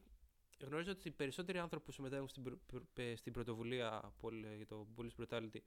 γνωρίζω 0.59 0.91
ότι 0.91 1.07
οι 1.07 1.11
περισσότεροι 1.11 1.57
άνθρωποι 1.57 1.85
που 1.85 1.91
συμμετέχουν 1.91 2.27
στην, 2.27 2.59
στην 3.15 3.33
πρωτοβουλία 3.33 4.13
για 4.55 4.65
το 4.65 4.87
Police 4.97 5.23
Brutality, 5.23 5.59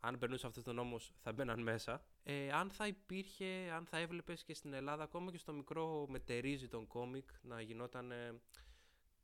αν 0.00 0.18
περνούσε 0.18 0.46
αυτός 0.46 0.62
το 0.62 0.72
νόμος, 0.72 1.12
θα 1.22 1.32
μπαίναν 1.32 1.62
μέσα. 1.62 2.04
Ε, 2.22 2.52
αν 2.52 2.70
θα 2.70 2.86
υπήρχε, 2.86 3.70
αν 3.74 3.86
θα 3.86 3.98
έβλεπες 3.98 4.44
και 4.44 4.54
στην 4.54 4.72
Ελλάδα, 4.72 5.02
ακόμα 5.02 5.30
και 5.30 5.38
στο 5.38 5.52
μικρό 5.52 6.06
μετερίζει 6.08 6.68
των 6.68 6.86
κόμικ, 6.86 7.28
να 7.42 7.60
γινόταν 7.60 8.10
ε, 8.10 8.40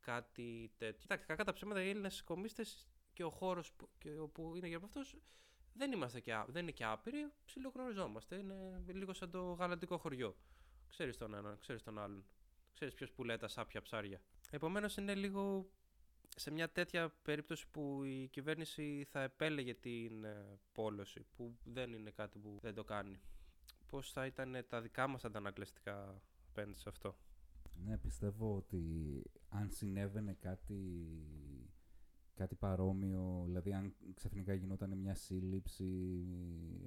κάτι 0.01 0.73
τέτοιο. 0.79 0.99
Κοιτάξτε, 1.01 1.27
κακά 1.27 1.45
τα 1.45 1.53
ψέματα, 1.53 1.83
οι 1.83 1.89
Έλληνες 1.89 2.23
κομίστε 2.23 2.65
και 3.13 3.25
ο 3.25 3.31
χώρος 3.31 3.73
που, 3.73 3.89
που 4.33 4.57
είναι 4.57 4.69
για 4.69 4.81
αυτούς 4.85 5.15
δεν, 5.73 5.93
είμαστε 5.93 6.21
και, 6.21 6.45
δεν 6.47 6.63
είναι 6.63 6.71
και 6.71 6.85
άπειροι, 6.85 7.31
ψιλογνωριζόμαστε. 7.45 8.37
Είναι 8.37 8.83
λίγο 8.87 9.13
σαν 9.13 9.31
το 9.31 9.53
γαλαντικό 9.53 9.99
χωριό. 9.99 10.37
Ξέρεις 10.89 11.17
τον 11.17 11.35
έναν, 11.35 11.59
ξέρεις 11.59 11.83
τον 11.83 11.99
άλλον. 11.99 12.25
Ξέρεις 12.75 12.95
ποιος 12.95 13.13
πουλάει 13.13 13.37
τα 13.37 13.49
σάπια 13.49 13.83
ψάρια. 13.83 14.21
Επομένως 14.51 14.97
είναι 14.97 15.15
λίγο 15.15 15.71
σε 16.37 16.51
μια 16.51 16.71
τέτοια 16.71 17.09
περίπτωση 17.23 17.67
που 17.71 18.05
η 18.05 18.29
κυβέρνηση 18.29 19.07
θα 19.11 19.23
επέλεγε 19.23 19.75
την 19.75 20.25
ε, 20.25 20.59
πόλωση, 20.73 21.27
που 21.37 21.59
δεν 21.65 21.93
είναι 21.93 22.11
κάτι 22.11 22.39
που 22.39 22.59
δεν 22.61 22.75
το 22.75 22.85
κάνει. 22.85 23.21
Πώς 23.87 24.13
θα 24.13 24.27
ήταν 24.27 24.65
τα 24.69 24.81
δικά 24.81 25.07
μας 25.07 25.25
αντανακλαστικά 25.25 26.23
απέναντι 26.49 26.79
σε 26.79 26.89
αυτό; 26.89 27.17
Ναι, 27.85 27.99
πιστεύω 27.99 28.57
ότι 28.57 29.23
αν 29.49 29.71
συνέβαινε 29.71 30.33
κάτι, 30.33 31.09
κάτι 32.35 32.55
παρόμοιο, 32.55 33.43
δηλαδή 33.47 33.73
αν 33.73 33.95
ξαφνικά 34.15 34.55
γινόταν 34.55 34.99
μια 34.99 35.15
σύλληψη 35.15 36.25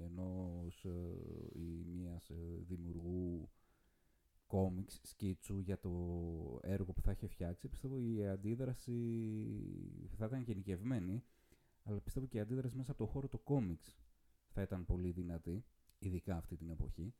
ενός 0.00 0.84
ε, 0.84 1.58
ή 1.58 1.84
μιας 1.84 2.30
ε, 2.30 2.64
δημιουργού 2.66 3.50
κόμιξ, 4.46 5.00
σκίτσου 5.02 5.58
για 5.58 5.78
το 5.78 5.90
έργο 6.62 6.92
που 6.92 7.02
θα 7.02 7.12
είχε 7.12 7.26
φτιάξει, 7.26 7.68
πιστεύω 7.68 7.98
η 7.98 8.26
αντίδραση 8.26 8.92
θα 10.16 10.26
ήταν 10.26 10.42
γενικευμένη, 10.42 11.24
αλλά 11.82 12.00
πιστεύω 12.00 12.26
και 12.26 12.36
η 12.36 12.40
αντίδραση 12.40 12.76
μέσα 12.76 12.90
από 12.90 13.04
το 13.04 13.10
χώρο 13.10 13.28
του 13.28 13.42
κόμιξ 13.42 13.96
θα 14.48 14.62
ήταν 14.62 14.84
πολύ 14.84 15.10
δυνατή, 15.10 15.64
ειδικά 15.98 16.36
αυτή 16.36 16.56
την 16.56 16.70
εποχή. 16.70 17.14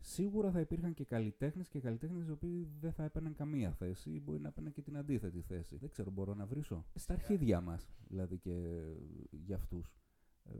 Σίγουρα 0.00 0.50
θα 0.50 0.60
υπήρχαν 0.60 0.94
και 0.94 1.04
καλλιτέχνες 1.04 1.68
και 1.68 1.80
καλλιτέχνες 1.80 2.26
οι 2.26 2.30
οποίοι 2.30 2.68
δεν 2.80 2.92
θα 2.92 3.04
έπαιρναν 3.04 3.34
καμία 3.34 3.72
θέση 3.72 4.10
ή 4.10 4.20
μπορεί 4.24 4.40
να 4.40 4.48
έπαιρναν 4.48 4.72
και 4.72 4.82
την 4.82 4.96
αντίθετη 4.96 5.40
θέση. 5.40 5.76
Δεν 5.76 5.88
ξέρω, 5.88 6.10
μπορώ 6.10 6.34
να 6.34 6.46
βρίσω; 6.46 6.84
Στα 6.94 7.12
αρχίδια 7.12 7.60
μας, 7.60 7.90
δηλαδή 8.08 8.38
και 8.38 8.84
για 9.30 9.56
αυτούς. 9.56 9.96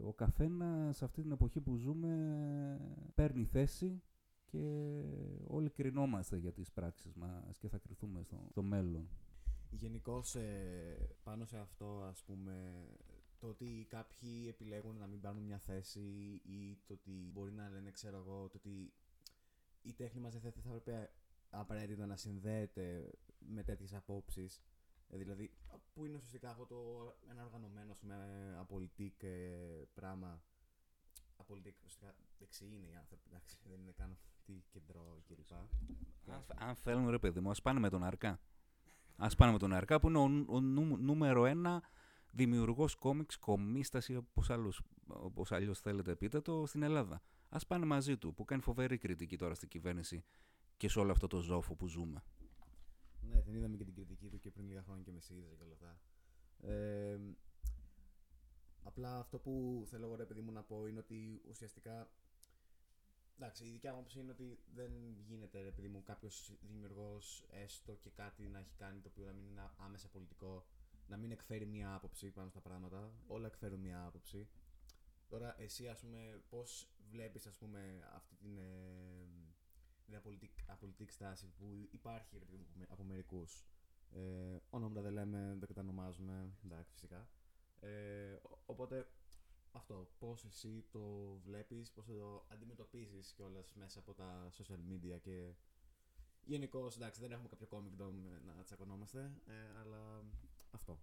Ο 0.04 0.12
καθένας 0.12 0.96
σε 0.96 1.04
αυτή 1.04 1.22
την 1.22 1.30
εποχή 1.30 1.60
που 1.60 1.76
ζούμε 1.76 2.10
παίρνει 3.14 3.44
θέση 3.44 4.02
και 4.44 5.02
όλοι 5.46 5.70
κρινόμαστε 5.70 6.36
για 6.36 6.52
τις 6.52 6.72
πράξεις 6.72 7.14
μας 7.14 7.58
και 7.58 7.68
θα 7.68 7.78
κρυθούμε 7.78 8.22
στο, 8.22 8.46
στο 8.50 8.62
μέλλον. 8.62 9.08
Γενικώ 9.70 10.22
ε, 10.34 11.06
πάνω 11.22 11.44
σε 11.44 11.58
αυτό 11.58 12.02
ας 12.08 12.22
πούμε 12.22 12.86
το 13.38 13.46
ότι 13.46 13.86
κάποιοι 13.88 14.46
επιλέγουν 14.48 14.96
να 14.96 15.06
μην 15.06 15.20
πάρουν 15.20 15.42
μια 15.42 15.58
θέση 15.58 16.00
ή 16.44 16.78
το 16.86 16.92
ότι 16.92 17.30
μπορεί 17.32 17.52
να 17.52 17.68
λένε 17.68 17.90
ξέρω 17.90 18.16
εγώ 18.16 18.48
το 18.48 18.56
ότι 18.56 18.92
η 19.88 19.92
τέχνη 19.92 20.20
μας 20.20 20.32
δεν 20.32 20.40
θα, 20.40 20.60
θα 20.62 20.68
έπρεπε 20.68 21.10
απαραίτητα 21.50 22.06
να 22.06 22.16
συνδέεται 22.16 23.10
με 23.38 23.62
τέτοιες 23.62 23.94
απόψεις 23.94 24.62
ε, 25.08 25.16
δηλαδή 25.16 25.50
που 25.94 26.04
είναι 26.04 26.16
ουσιαστικά 26.16 26.50
αυτό 26.50 26.66
το 26.66 26.76
ένα 27.30 27.44
οργανωμένο 27.44 27.94
με 28.00 28.16
απολυτικ 28.58 29.22
ε, 29.22 29.88
πράγμα 29.94 30.42
απολυτικ 31.36 31.76
ουσιαστικά 31.76 32.14
δεξί 32.38 32.64
είναι 32.64 32.86
οι 32.86 32.94
άνθρωποι 32.94 33.22
εντάξει 33.30 33.58
δεν 33.64 33.80
είναι 33.80 33.92
καν 33.92 34.18
τι 34.48 34.62
κεντρό 34.70 35.22
κλπ. 35.26 35.52
Αν, 36.26 36.44
αν 36.58 36.74
θέλουν 36.74 37.10
ρε 37.10 37.18
παιδί 37.18 37.40
μου, 37.40 37.50
ας 37.50 37.62
πάνε 37.62 37.80
με 37.80 37.88
τον 37.88 38.04
Αρκά. 38.04 38.40
Ας 39.16 39.34
πάνε 39.34 39.52
με 39.52 39.58
τον 39.58 39.72
Αρκά 39.72 40.00
που 40.00 40.08
είναι 40.08 40.18
ο, 40.18 40.44
ο 40.48 40.60
νούμερο 41.00 41.46
ένα 41.46 41.82
δημιουργός 42.30 42.94
κόμιξ, 42.94 43.36
κομίσταση 43.36 44.16
όπως, 44.16 44.50
άλλους, 44.50 44.80
όπως 45.06 45.52
αλλιώς 45.52 45.80
θέλετε 45.80 46.16
πείτε 46.16 46.40
το 46.40 46.66
στην 46.66 46.82
Ελλάδα. 46.82 47.22
Ας 47.48 47.66
πάνε 47.66 47.86
μαζί 47.86 48.16
του 48.16 48.34
που 48.34 48.44
κάνει 48.44 48.62
φοβερή 48.62 48.98
κριτική 48.98 49.36
τώρα 49.36 49.54
στην 49.54 49.68
κυβέρνηση 49.68 50.24
και 50.76 50.88
σε 50.88 50.98
όλο 50.98 51.12
αυτό 51.12 51.26
το 51.26 51.40
ζόφο 51.40 51.74
που 51.74 51.88
ζούμε. 51.88 52.22
Ναι, 53.20 53.42
δεν 53.42 53.54
είδαμε 53.54 53.76
και 53.76 53.84
την 53.84 53.94
κριτική 53.94 54.28
του 54.28 54.38
και 54.38 54.50
πριν 54.50 54.66
λίγα 54.66 54.82
χρόνια 54.82 55.02
και 55.02 55.12
με 55.12 55.20
ΣΥΡΙΖΑ 55.20 55.54
και 55.54 55.62
όλα 55.62 55.72
αυτά. 55.72 56.00
Ε, 56.60 57.18
απλά 58.82 59.18
αυτό 59.18 59.38
που 59.38 59.84
θέλω 59.86 60.06
εγώ 60.06 60.14
ρε 60.16 60.24
παιδί 60.24 60.40
μου 60.40 60.52
να 60.52 60.62
πω 60.62 60.86
είναι 60.86 60.98
ότι 60.98 61.42
ουσιαστικά 61.48 62.08
Εντάξει, 63.40 63.64
η 63.64 63.70
δικιά 63.70 63.92
μου 63.92 63.98
άποψη 63.98 64.20
είναι 64.20 64.30
ότι 64.30 64.58
δεν 64.74 64.92
γίνεται 65.26 65.66
επειδή 65.66 65.88
μου 65.88 66.02
κάποιος 66.02 66.52
δημιουργός 66.60 67.46
έστω 67.50 67.94
και 67.94 68.10
κάτι 68.10 68.48
να 68.48 68.58
έχει 68.58 68.74
κάνει 68.76 69.00
το 69.00 69.08
οποίο 69.12 69.26
να 69.26 69.32
μην 69.32 69.46
είναι 69.46 69.70
άμεσα 69.76 70.08
πολιτικό, 70.08 70.66
να 71.06 71.16
μην 71.16 71.30
εκφέρει 71.30 71.66
μία 71.66 71.94
άποψη 71.94 72.30
πάνω 72.30 72.50
στα 72.50 72.60
πράγματα. 72.60 73.12
Όλα 73.26 73.46
εκφέρουν 73.46 73.80
μία 73.80 74.04
άποψη. 74.06 74.48
Τώρα, 75.28 75.60
εσύ, 75.60 75.88
ας 75.88 76.00
πούμε, 76.00 76.42
πώς 76.48 76.88
βλέπεις, 77.10 77.46
ας 77.46 77.56
πούμε, 77.56 78.08
αυτή 78.12 78.34
την, 78.36 78.58
ε, 78.58 79.28
την 80.04 80.16
απολυτική 80.66 81.12
στάση 81.12 81.46
που 81.58 81.88
υπάρχει 81.90 82.40
από 82.88 83.02
μερικούς; 83.04 83.64
Ε, 84.10 84.56
ονόματα 84.70 85.00
δεν 85.00 85.12
λέμε, 85.12 85.54
δεν 85.58 85.68
κατανομάζουμε. 85.68 86.50
Εντάξει, 86.64 86.92
φυσικά. 86.92 87.28
Ε, 87.80 88.38
οπότε, 88.66 89.08
αυτό, 89.72 90.08
πώς 90.18 90.44
εσύ 90.44 90.84
το 90.90 91.00
βλέπεις, 91.44 91.90
πώς 91.92 92.06
το 92.06 92.44
αντιμετωπίζεις 92.48 93.32
κιόλας 93.32 93.74
μέσα 93.74 93.98
από 93.98 94.14
τα 94.14 94.50
social 94.50 94.80
media 94.92 95.20
και 95.20 95.54
γενικώ 96.44 96.86
εντάξει 96.96 97.20
δεν 97.20 97.32
έχουμε 97.32 97.48
κάποιο 97.48 97.66
comic 97.70 98.02
dome 98.02 98.40
να 98.56 98.62
τσακωνόμαστε, 98.62 99.32
ε, 99.46 99.78
αλλά 99.80 100.24
αυτό. 100.70 101.00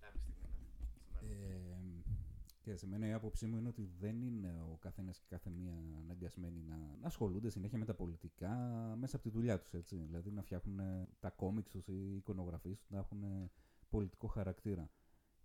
Κάποια 0.00 0.20
στιγμή, 0.20 0.48
ναι. 1.12 1.75
Ε, 2.66 2.70
και 2.70 2.76
σε 2.76 2.86
μένα 2.86 3.06
η 3.06 3.12
άποψή 3.12 3.46
μου 3.46 3.56
είναι 3.56 3.68
ότι 3.68 3.88
δεν 3.98 4.22
είναι 4.22 4.60
ο 4.72 4.76
καθένας 4.80 5.18
και 5.18 5.24
κάθε 5.28 5.50
μία 5.50 5.72
αναγκασμένοι 6.02 6.62
να, 6.62 6.76
να 6.76 7.06
ασχολούνται 7.06 7.50
συνέχεια 7.50 7.78
με 7.78 7.84
τα 7.84 7.94
πολιτικά 7.94 8.50
μέσα 8.98 9.16
από 9.16 9.24
τη 9.24 9.30
δουλειά 9.30 9.58
τους. 9.58 9.70
Δηλαδή 9.88 10.30
να 10.30 10.42
φτιάχνουν 10.42 10.80
τα 11.20 11.30
κόμιξ 11.30 11.70
τους 11.70 11.88
ή 11.88 11.92
οι 11.92 12.16
εικονογραφίες 12.16 12.78
τους 12.78 12.90
να 12.90 12.98
έχουν 12.98 13.50
πολιτικό 13.90 14.26
χαρακτήρα. 14.26 14.90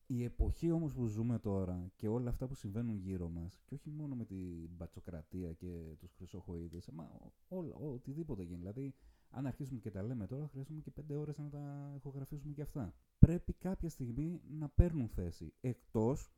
Η 0.05 0.23
εποχή 0.23 0.71
όμως 0.71 0.93
που 0.93 1.05
ζούμε 1.05 1.39
τώρα 1.39 1.91
και 1.95 2.07
όλα 2.07 2.29
αυτά 2.29 2.47
που 2.47 2.55
συμβαίνουν 2.55 2.95
γύρω 2.95 3.29
μας 3.29 3.61
και 3.65 3.73
όχι 3.73 3.89
μόνο 3.89 4.15
με 4.15 4.25
την 4.25 4.69
μπατσοκρατία 4.69 5.53
και 5.53 5.95
τους 5.99 6.13
χρυσοχοίδες, 6.13 6.89
μα 6.89 7.31
όλα, 7.47 7.75
οτιδήποτε 7.75 8.43
γίνει. 8.43 8.57
Δηλαδή, 8.57 8.93
αν 9.29 9.45
αρχίσουμε 9.45 9.79
και 9.79 9.91
τα 9.91 10.03
λέμε 10.03 10.27
τώρα, 10.27 10.47
χρειάζομαι 10.47 10.81
και 10.81 10.91
πέντε 10.91 11.15
ώρες 11.15 11.37
να 11.37 11.49
τα 11.49 11.93
ηχογραφήσουμε 11.95 12.53
και 12.53 12.61
αυτά. 12.61 12.93
Πρέπει 13.19 13.53
κάποια 13.53 13.89
στιγμή 13.89 14.41
να 14.49 14.69
παίρνουν 14.69 15.07
θέση, 15.09 15.53
εκτός 15.61 16.31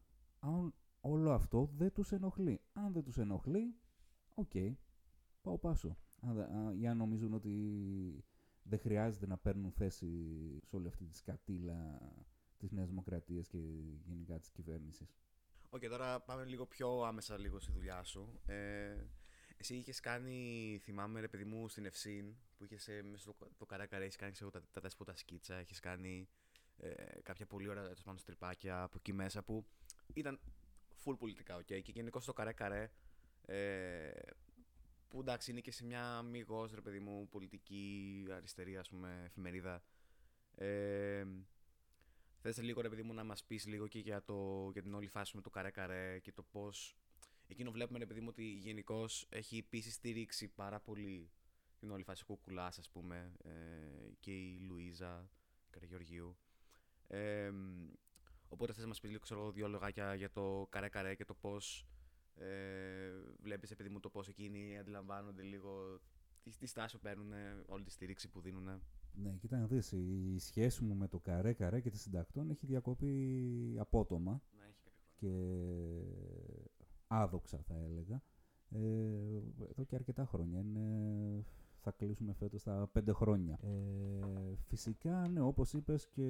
αν 0.43 0.73
όλο 0.99 1.31
αυτό 1.31 1.69
δεν 1.73 1.91
τους 1.91 2.11
ενοχλεί. 2.11 2.61
Αν 2.73 2.93
δεν 2.93 3.03
τους 3.03 3.17
ενοχλεί, 3.17 3.75
ok, 4.33 4.49
okay, 4.53 4.73
πάω 5.41 5.57
πάσο. 5.57 5.97
Αν, 6.21 6.39
αν 6.87 6.97
νομίζουν 6.97 7.33
ότι 7.33 8.25
δεν 8.63 8.79
χρειάζεται 8.79 9.27
να 9.27 9.37
παίρνουν 9.37 9.71
θέση 9.71 10.09
σε 10.63 10.75
όλη 10.75 10.87
αυτή 10.87 11.05
τη 11.05 11.15
σκατήλα 11.15 12.01
της 12.57 12.71
Νέας 12.71 12.87
Δημοκρατίας 12.87 13.47
και 13.47 13.57
γενικά 14.05 14.39
της 14.39 14.51
κυβέρνησης. 14.51 15.15
Ok, 15.69 15.81
okay, 15.83 15.89
τώρα 15.89 16.21
πάμε 16.21 16.45
λίγο 16.45 16.65
πιο 16.65 17.01
άμεσα 17.01 17.37
λίγο 17.37 17.59
στη 17.59 17.71
δουλειά 17.71 18.03
σου. 18.03 18.39
Ε, 18.45 18.95
εσύ 19.57 19.75
είχες 19.75 19.99
κάνει, 19.99 20.79
θυμάμαι 20.81 21.19
ρε 21.19 21.27
παιδί 21.27 21.45
μου, 21.45 21.67
στην 21.67 21.85
ΕφΣυν, 21.85 22.35
που 22.57 22.63
είχες 22.63 22.87
μέσα 23.03 23.21
στο 23.21 23.35
το 23.57 23.65
καρέ 23.65 24.05
έχει 24.05 24.17
κάνει 24.17 24.31
ξέρω, 24.31 24.49
τα, 24.49 24.63
τα 24.71 24.81
αδέσποτα 24.81 25.15
σκίτσα, 25.15 25.55
έχει 25.55 25.79
κάνει 25.79 26.29
ε, 26.77 27.21
κάποια 27.21 27.45
πολύ 27.45 27.67
ωραία 27.67 27.89
έτσι, 27.89 28.03
πάνω 28.03 28.17
στριπάκια 28.17 28.81
από 28.81 28.97
εκεί 28.97 29.13
μέσα 29.13 29.43
που 29.43 29.65
ήταν 30.13 30.39
full 31.05 31.17
πολιτικά, 31.19 31.57
ok. 31.57 31.81
Και 31.81 31.91
γενικώ 31.91 32.19
στο 32.19 32.33
καρέ 32.33 32.53
καρέ, 32.53 32.91
ε, 33.45 34.11
που 35.07 35.19
εντάξει 35.19 35.51
είναι 35.51 35.59
και 35.59 35.71
σε 35.71 35.85
μια 35.85 36.21
μηγός, 36.21 36.73
ρε 36.73 36.81
παιδί 36.81 36.99
μου, 36.99 37.27
πολιτική 37.29 38.25
αριστερή, 38.31 38.77
ας 38.77 38.89
πούμε, 38.89 39.21
εφημερίδα. 39.25 39.83
Ε, 40.55 41.25
θες 42.41 42.61
λίγο, 42.61 42.81
ρε 42.81 42.89
παιδί 42.89 43.03
μου, 43.03 43.13
να 43.13 43.23
μας 43.23 43.43
πεις 43.43 43.65
λίγο 43.65 43.87
και 43.87 43.99
για, 43.99 44.23
το, 44.23 44.69
για 44.71 44.81
την 44.81 44.93
όλη 44.93 45.07
φάση 45.07 45.35
με 45.35 45.41
το 45.41 45.49
καρέ-καρέ 45.49 46.19
και 46.19 46.31
το 46.31 46.43
πώς... 46.43 46.97
Εκείνο 47.47 47.71
βλέπουμε, 47.71 47.99
ρε 47.99 48.05
παιδί 48.05 48.19
μου, 48.19 48.27
ότι 48.29 48.43
γενικώς 48.43 49.25
έχει 49.29 49.57
επίσης 49.57 49.93
στηρίξει 49.93 50.47
πάρα 50.47 50.79
πολύ 50.79 51.31
την 51.79 51.91
όλη 51.91 52.03
φάση 52.03 52.23
κουκουλά, 52.25 52.65
ας 52.65 52.89
πούμε, 52.89 53.33
ε, 53.43 53.49
και 54.19 54.31
η 54.31 54.59
Λουίζα 54.59 55.29
Καραγεωργίου. 55.69 56.37
Ε, 57.07 57.51
οπότε 58.53 58.73
θες 58.73 58.81
να 58.81 58.87
μας 58.87 58.99
πεις 58.99 59.09
λίγο, 59.09 59.21
ξέρω, 59.21 59.51
δύο 59.51 59.67
λογάκια 59.67 60.15
για 60.15 60.31
το 60.31 60.67
καρέ-καρέ 60.69 61.15
και 61.15 61.25
το 61.25 61.33
πώς 61.33 61.87
ε, 62.35 63.11
βλέπεις, 63.41 63.71
επειδή 63.71 63.89
μου 63.89 63.99
το 63.99 64.09
πώς 64.09 64.27
εκείνοι 64.27 64.77
αντιλαμβάνονται 64.79 65.41
λίγο 65.41 65.99
τη, 66.43 66.57
τη 66.57 66.65
στάση 66.65 66.95
που 66.95 67.01
παίρνουν, 67.01 67.31
όλη 67.65 67.83
τη 67.83 67.91
στήριξη 67.91 68.29
που 68.29 68.41
δίνουν. 68.41 68.81
Ναι, 69.15 69.35
κοίτα 69.35 69.57
να 69.57 69.67
δεις, 69.67 69.91
η 69.91 70.39
σχέση 70.39 70.83
μου 70.83 70.95
με 70.95 71.07
το 71.07 71.19
καρέ 71.19 71.53
καρέ 71.53 71.81
και 71.81 71.89
τη 71.89 71.97
συντακτών 71.97 72.49
έχει 72.49 72.65
διακοπεί 72.65 73.75
απότομα 73.79 74.41
Να 74.57 74.63
έχει 74.65 74.79
κάποια 74.83 75.05
χρόνια. 75.15 75.15
και 75.15 76.03
άδοξα 77.07 77.57
θα 77.67 77.75
έλεγα. 77.75 78.21
Ε, 78.69 78.79
εδώ 79.69 79.83
και 79.83 79.95
αρκετά 79.95 80.25
χρόνια. 80.25 80.59
Είναι, 80.59 81.45
θα 81.83 81.91
κλείσουμε 81.91 82.33
φέτος 82.33 82.63
τα 82.63 82.89
πέντε 82.91 83.11
χρόνια. 83.11 83.59
Ε, 83.61 84.55
φυσικά, 84.67 85.27
ναι, 85.27 85.41
όπως 85.41 85.73
είπες 85.73 86.07
και, 86.07 86.29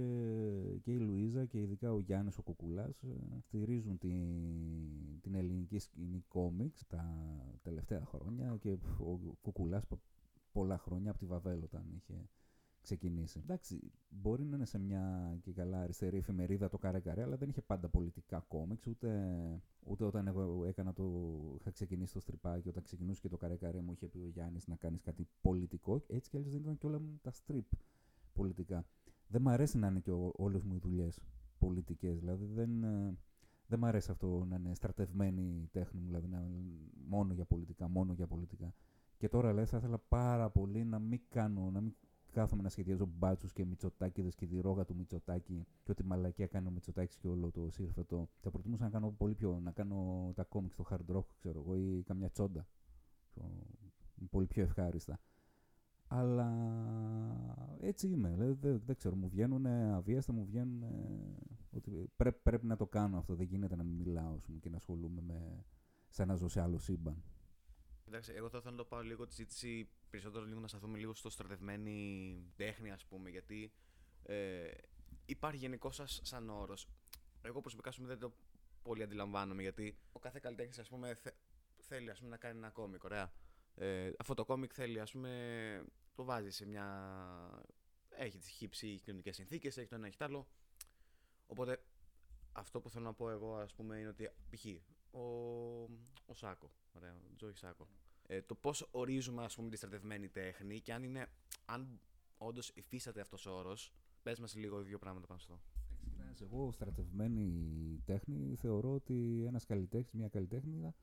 και 0.82 0.92
η 0.92 0.98
Λουίζα 1.00 1.46
και 1.46 1.60
ειδικά 1.60 1.92
ο 1.94 2.00
Γιάννης 2.00 2.38
ο 2.38 2.42
Κουκουλάς 2.42 3.04
ε, 3.04 3.40
στηρίζουν 3.40 3.98
την, 3.98 4.22
την 5.22 5.36
ελληνική 5.36 5.80
σκηνή 5.80 6.24
κόμιξ 6.28 6.88
τα 6.88 7.06
τελευταία 7.62 8.06
χρόνια 8.06 8.58
και 8.60 8.72
ο 9.00 9.20
Κουκουλάς 9.42 9.86
πο- 9.88 10.00
πολλά 10.52 10.78
χρόνια 10.78 11.10
από 11.10 11.20
τη 11.20 11.26
Βαβέλ 11.26 11.64
όταν 11.64 11.84
είχε 11.96 12.14
ξεκινήσει. 12.84 13.40
Εντάξει, 13.44 13.92
μπορεί 14.10 14.44
να 14.44 14.56
είναι 14.56 14.66
σε 14.66 14.80
μια 14.80 15.36
και 15.42 15.52
καλά 15.54 15.82
αριστερή 15.82 16.18
εφημερίδα 16.18 16.70
το 16.70 16.78
καρέ 16.78 17.00
καρέ, 17.00 17.24
αλλά 17.24 17.38
δεν 17.38 17.50
είχε 17.50 17.62
πάντα 17.62 17.90
πολιτικά 17.90 18.46
κόμιξ, 18.48 18.88
ούτε, 18.88 19.40
ούτε 19.84 20.04
όταν 20.04 20.28
εγώ 20.28 20.66
έκανα 20.66 20.94
το, 20.94 21.04
είχα 21.60 21.72
ξεκινήσει 21.72 22.14
το 22.14 22.20
στριπάκι, 22.20 22.70
όταν 22.70 22.84
ξεκινούσε 22.84 23.22
και 23.22 23.30
το 23.30 23.38
καρέ 23.38 23.56
καρέ 23.56 23.82
μου 23.82 23.92
είχε 23.92 24.08
πει 24.08 24.18
ο 24.18 24.28
Γιάννης 24.28 24.68
να 24.68 24.76
κάνεις 24.76 25.02
κάτι 25.02 25.28
πολιτικό, 25.42 26.04
έτσι 26.08 26.30
κι 26.30 26.38
αλλιώς 26.38 26.52
δεν 26.52 26.62
ήταν 26.62 26.78
και 26.78 26.86
όλα 26.86 27.00
μου 27.00 27.20
τα 27.22 27.32
στριπ 27.32 27.66
πολιτικά. 28.34 28.86
Δεν 29.28 29.42
μ' 29.42 29.50
αρέσει 29.50 29.78
να 29.78 29.88
είναι 29.88 30.00
και 30.00 30.12
ο, 30.12 30.32
όλες 30.36 30.64
μου 30.64 30.74
οι 30.74 30.80
δουλειές 30.80 31.20
πολιτικές, 31.58 32.20
δηλαδή 32.20 32.46
δεν, 32.46 32.84
ε, 32.84 33.18
δεν 33.68 33.80
μ' 33.80 33.86
αρέσει 33.86 34.12
αυτό 34.12 34.46
να 34.50 34.56
είναι 34.56 34.76
στρατευμένη 34.76 35.42
η 35.42 35.70
τέχνη 35.72 36.00
μου, 36.00 36.08
δηλαδή 36.08 36.28
να 36.28 36.42
είναι 36.42 36.62
μόνο 37.08 37.34
για 37.34 37.46
πολιτικά, 37.46 37.88
μόνο 37.88 38.14
για 38.14 38.28
πολιτικά. 38.28 38.74
Και 39.18 39.30
τώρα 39.30 39.54
λέει, 39.54 39.66
θα 39.66 39.78
ήθελα 39.78 39.98
πάρα 39.98 40.50
πολύ 40.50 40.84
να 40.84 41.00
μην 41.00 41.22
κάνω, 41.30 41.72
να 41.72 41.82
μην 41.82 41.96
κάθομαι 42.34 42.62
να 42.64 42.70
σχεδιάζω 42.70 43.06
μπάτσους 43.06 43.54
και 43.54 43.66
μυτσοτάκιδε 43.66 44.30
και 44.30 44.48
τη 44.48 44.60
ρόγα 44.60 44.86
του 44.86 44.96
Μητσοτάκη 44.96 45.66
και 45.84 45.92
ό,τι 45.92 46.04
μαλακία 46.04 46.48
κάνει 46.48 46.68
ο 46.68 46.72
Μητσοτάκης 46.72 47.18
και 47.18 47.28
όλο 47.28 47.52
το 47.52 47.70
σύρφετο. 47.70 48.30
Θα 48.42 48.52
προτιμούσα 48.52 48.84
να 48.84 48.90
κάνω 48.90 49.12
πολύ 49.12 49.34
πιο. 49.36 49.60
να 49.60 49.72
κάνω 49.72 50.32
τα 50.36 50.44
κόμιξ 50.44 50.74
στο 50.74 50.86
hard 50.90 51.16
rock, 51.16 51.26
ξέρω 51.40 51.60
εγώ, 51.60 51.76
ή 51.76 52.04
καμιά 52.06 52.30
τσόντα. 52.30 52.68
Πιο- 53.34 53.66
Πολύ 54.30 54.46
πιο 54.48 54.64
ευχάριστα. 54.64 55.20
Αλλά 56.08 56.50
έτσι 57.80 58.08
είμαι. 58.08 58.30
Δηλαδή, 58.30 58.52
δεν, 58.62 58.82
δεν 58.86 58.96
ξέρω, 58.96 59.16
μου 59.16 59.28
βγαίνουν 59.30 59.66
αβίαστα, 59.66 60.34
μου 60.34 60.46
βγαίνουν. 60.46 60.84
ότι 61.72 62.10
πρέπει, 62.16 62.40
πρέπει 62.44 62.66
να 62.66 62.76
το 62.76 62.86
κάνω 62.88 63.18
αυτό. 63.18 63.36
Δεν 63.36 63.46
γίνεται 63.46 63.76
να 63.76 63.84
μην 63.84 63.96
μιλάω 63.96 64.34
ας 64.36 64.46
πούμε, 64.46 64.60
και 64.60 64.70
να 64.70 64.76
ασχολούμαι 64.76 65.22
με, 65.22 65.66
σαν 66.10 66.28
να 66.28 66.36
ζω 66.36 66.48
σε 66.48 66.62
άλλο 66.62 66.78
σύμπαν. 66.78 67.24
Εντάξει, 68.08 68.32
εγώ 68.34 68.50
θα 68.50 68.58
ήθελα 68.58 68.72
να 68.72 68.78
το 68.78 68.86
πάω 68.86 69.02
λίγο 69.02 69.26
τη 69.28 69.34
συζήτηση 69.34 69.90
περισσότερο 70.10 70.46
λίγο 70.46 70.60
να 70.60 70.68
σταθούμε 70.68 70.98
λίγο 70.98 71.14
στο 71.14 71.30
στρατευμένη 71.30 72.38
τέχνη, 72.56 72.92
ας 72.92 73.06
πούμε, 73.06 73.30
γιατί 73.30 73.74
ε, 74.24 74.72
υπάρχει 75.26 75.60
γενικώ 75.60 75.92
σας 75.92 76.20
σαν 76.24 76.50
όρος. 76.50 76.88
Εγώ 77.42 77.62
προσωπικά 77.62 77.90
ας 77.90 77.96
πούμε, 77.96 78.08
δεν 78.08 78.20
το 78.20 78.34
πολύ 78.82 79.04
αντιλαμβάνομαι, 79.04 79.62
γιατί 79.62 79.98
ο 80.12 80.20
κάθε 80.20 80.40
καλλιτέχνης, 80.40 80.80
ας 80.80 80.90
πούμε, 80.90 81.14
θε- 81.16 81.36
θέλει 81.78 82.10
ας 82.10 82.18
πούμε, 82.18 82.30
να 82.30 82.38
κάνει 82.38 82.58
ένα 82.58 82.70
κόμικ, 82.70 83.04
ωραία. 83.04 83.34
Ε, 83.76 84.12
αυτό 84.18 84.34
το 84.34 84.46
κόμικ 84.46 84.72
θέλει, 84.74 85.00
ας 85.00 85.12
πούμε, 85.12 85.84
το 86.16 86.24
βάζει 86.24 86.50
σε 86.50 86.66
μια. 86.66 87.66
Έχει 88.10 88.38
τις 88.38 88.50
χύψη 88.50 89.00
κοινωνικές 89.00 89.36
συνθήκες, 89.36 89.78
έχει 89.78 89.88
το 89.88 89.96
ένα, 89.96 90.08
έχει 90.08 90.18
το 90.18 90.26
άλλο. 90.26 90.48
Οπότε 91.46 91.84
αυτό 92.52 92.82
που 92.82 92.90
θέλω 92.90 93.06
να 93.06 93.14
πω 93.14 93.30
εγώ, 93.30 93.56
ας 93.56 93.74
πούμε, 93.74 93.98
είναι 94.00 94.08
ότι 94.10 94.30
π.χ. 94.50 94.66
Ο, 95.14 95.20
ο 96.26 96.34
Σάκο, 96.34 96.72
ωραία, 96.94 97.14
ο 97.14 97.36
Τζόι 97.36 97.54
Σάκο. 97.54 97.88
Ε, 98.28 98.42
το 98.42 98.56
πώς 98.56 98.88
ορίζουμε, 98.92 99.44
ας 99.44 99.56
πούμε, 99.56 99.70
τη 99.70 99.76
στρατευμένη 99.76 100.30
τέχνη 100.30 100.80
και 100.80 100.94
αν 100.94 101.04
είναι. 101.04 101.28
Αν 101.66 102.00
όντως 102.38 102.72
υφίσταται 102.74 103.22
αυτός 103.22 103.46
ο 103.46 103.52
όρος, 103.52 103.94
πες 104.24 104.40
μας 104.40 104.56
λίγο 104.56 104.82
δύο 104.82 104.98
πράγματα 104.98 105.28
πάνω 105.28 105.40
στο. 105.40 105.60
Κοιτάξτε, 106.18 106.46
Εγώ, 106.46 106.72
στρατευμένη 106.72 108.02
τέχνη, 108.06 108.56
θεωρώ 108.56 108.94
ότι 108.94 109.44
ένας 109.48 109.66
καλλιτέχνης, 109.66 110.14
μια 110.14 110.28
καλλιτέχνη 110.28 110.94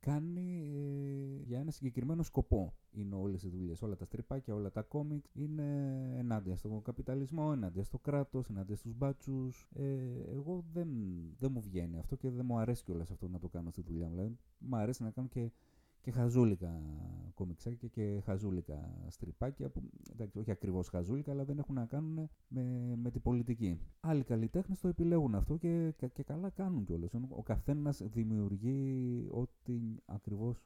κάνει 0.00 0.70
ε, 0.74 1.42
για 1.46 1.58
ένα 1.58 1.70
συγκεκριμένο 1.70 2.22
σκοπό. 2.22 2.74
Είναι 2.90 3.14
όλες 3.14 3.42
οι 3.42 3.48
δουλειές, 3.48 3.82
όλα 3.82 3.96
τα 3.96 4.04
στριπάκια, 4.04 4.54
όλα 4.54 4.70
τα 4.70 4.82
κόμιξ. 4.82 5.30
Είναι 5.32 5.64
ενάντια 6.16 6.56
στον 6.56 6.82
καπιταλισμό, 6.82 7.50
ενάντια 7.52 7.84
στο 7.84 7.98
κράτος, 7.98 8.48
ενάντια 8.48 8.76
στους 8.76 8.94
μπάτσους. 8.94 9.68
Ε, 9.74 9.84
εγώ 10.32 10.64
δεν, 10.72 10.88
δεν 11.38 11.50
μου 11.52 11.60
βγαίνει 11.60 11.98
αυτό 11.98 12.16
και 12.16 12.30
δεν 12.30 12.44
μου 12.44 12.58
αρέσει 12.58 12.84
κιόλας 12.84 13.10
αυτό 13.10 13.28
να 13.28 13.38
το 13.38 13.48
κάνω 13.48 13.70
στη 13.70 13.82
δουλειά 13.82 14.06
μου. 14.06 14.14
Δηλαδή, 14.14 14.36
μου 14.58 14.76
αρέσει 14.76 15.02
να 15.02 15.10
κάνω 15.10 15.28
και 15.28 15.50
και 16.08 16.14
χαζούλικα 16.14 16.82
κομιξάκια 17.34 17.88
και 17.88 18.20
χαζούλικα 18.24 19.04
στριπάκια 19.08 19.68
που 19.68 19.82
εντάξει, 20.12 20.38
όχι 20.38 20.50
ακριβώς 20.50 20.88
χαζούλικα 20.88 21.32
αλλά 21.32 21.44
δεν 21.44 21.58
έχουν 21.58 21.74
να 21.74 21.86
κάνουν 21.86 22.28
με, 22.48 22.94
με 22.96 23.10
την 23.10 23.22
πολιτική. 23.22 23.80
Άλλοι 24.00 24.24
καλλιτέχνες 24.24 24.80
το 24.80 24.88
επιλέγουν 24.88 25.34
αυτό 25.34 25.56
και, 25.56 25.92
και, 25.96 26.08
και 26.08 26.22
καλά 26.22 26.50
κάνουν 26.50 26.84
κιόλας. 26.84 27.10
Ο 27.28 27.42
καθένας 27.42 28.02
δημιουργεί 28.04 29.26
ό,τι 29.30 29.80
ακριβώς 30.04 30.64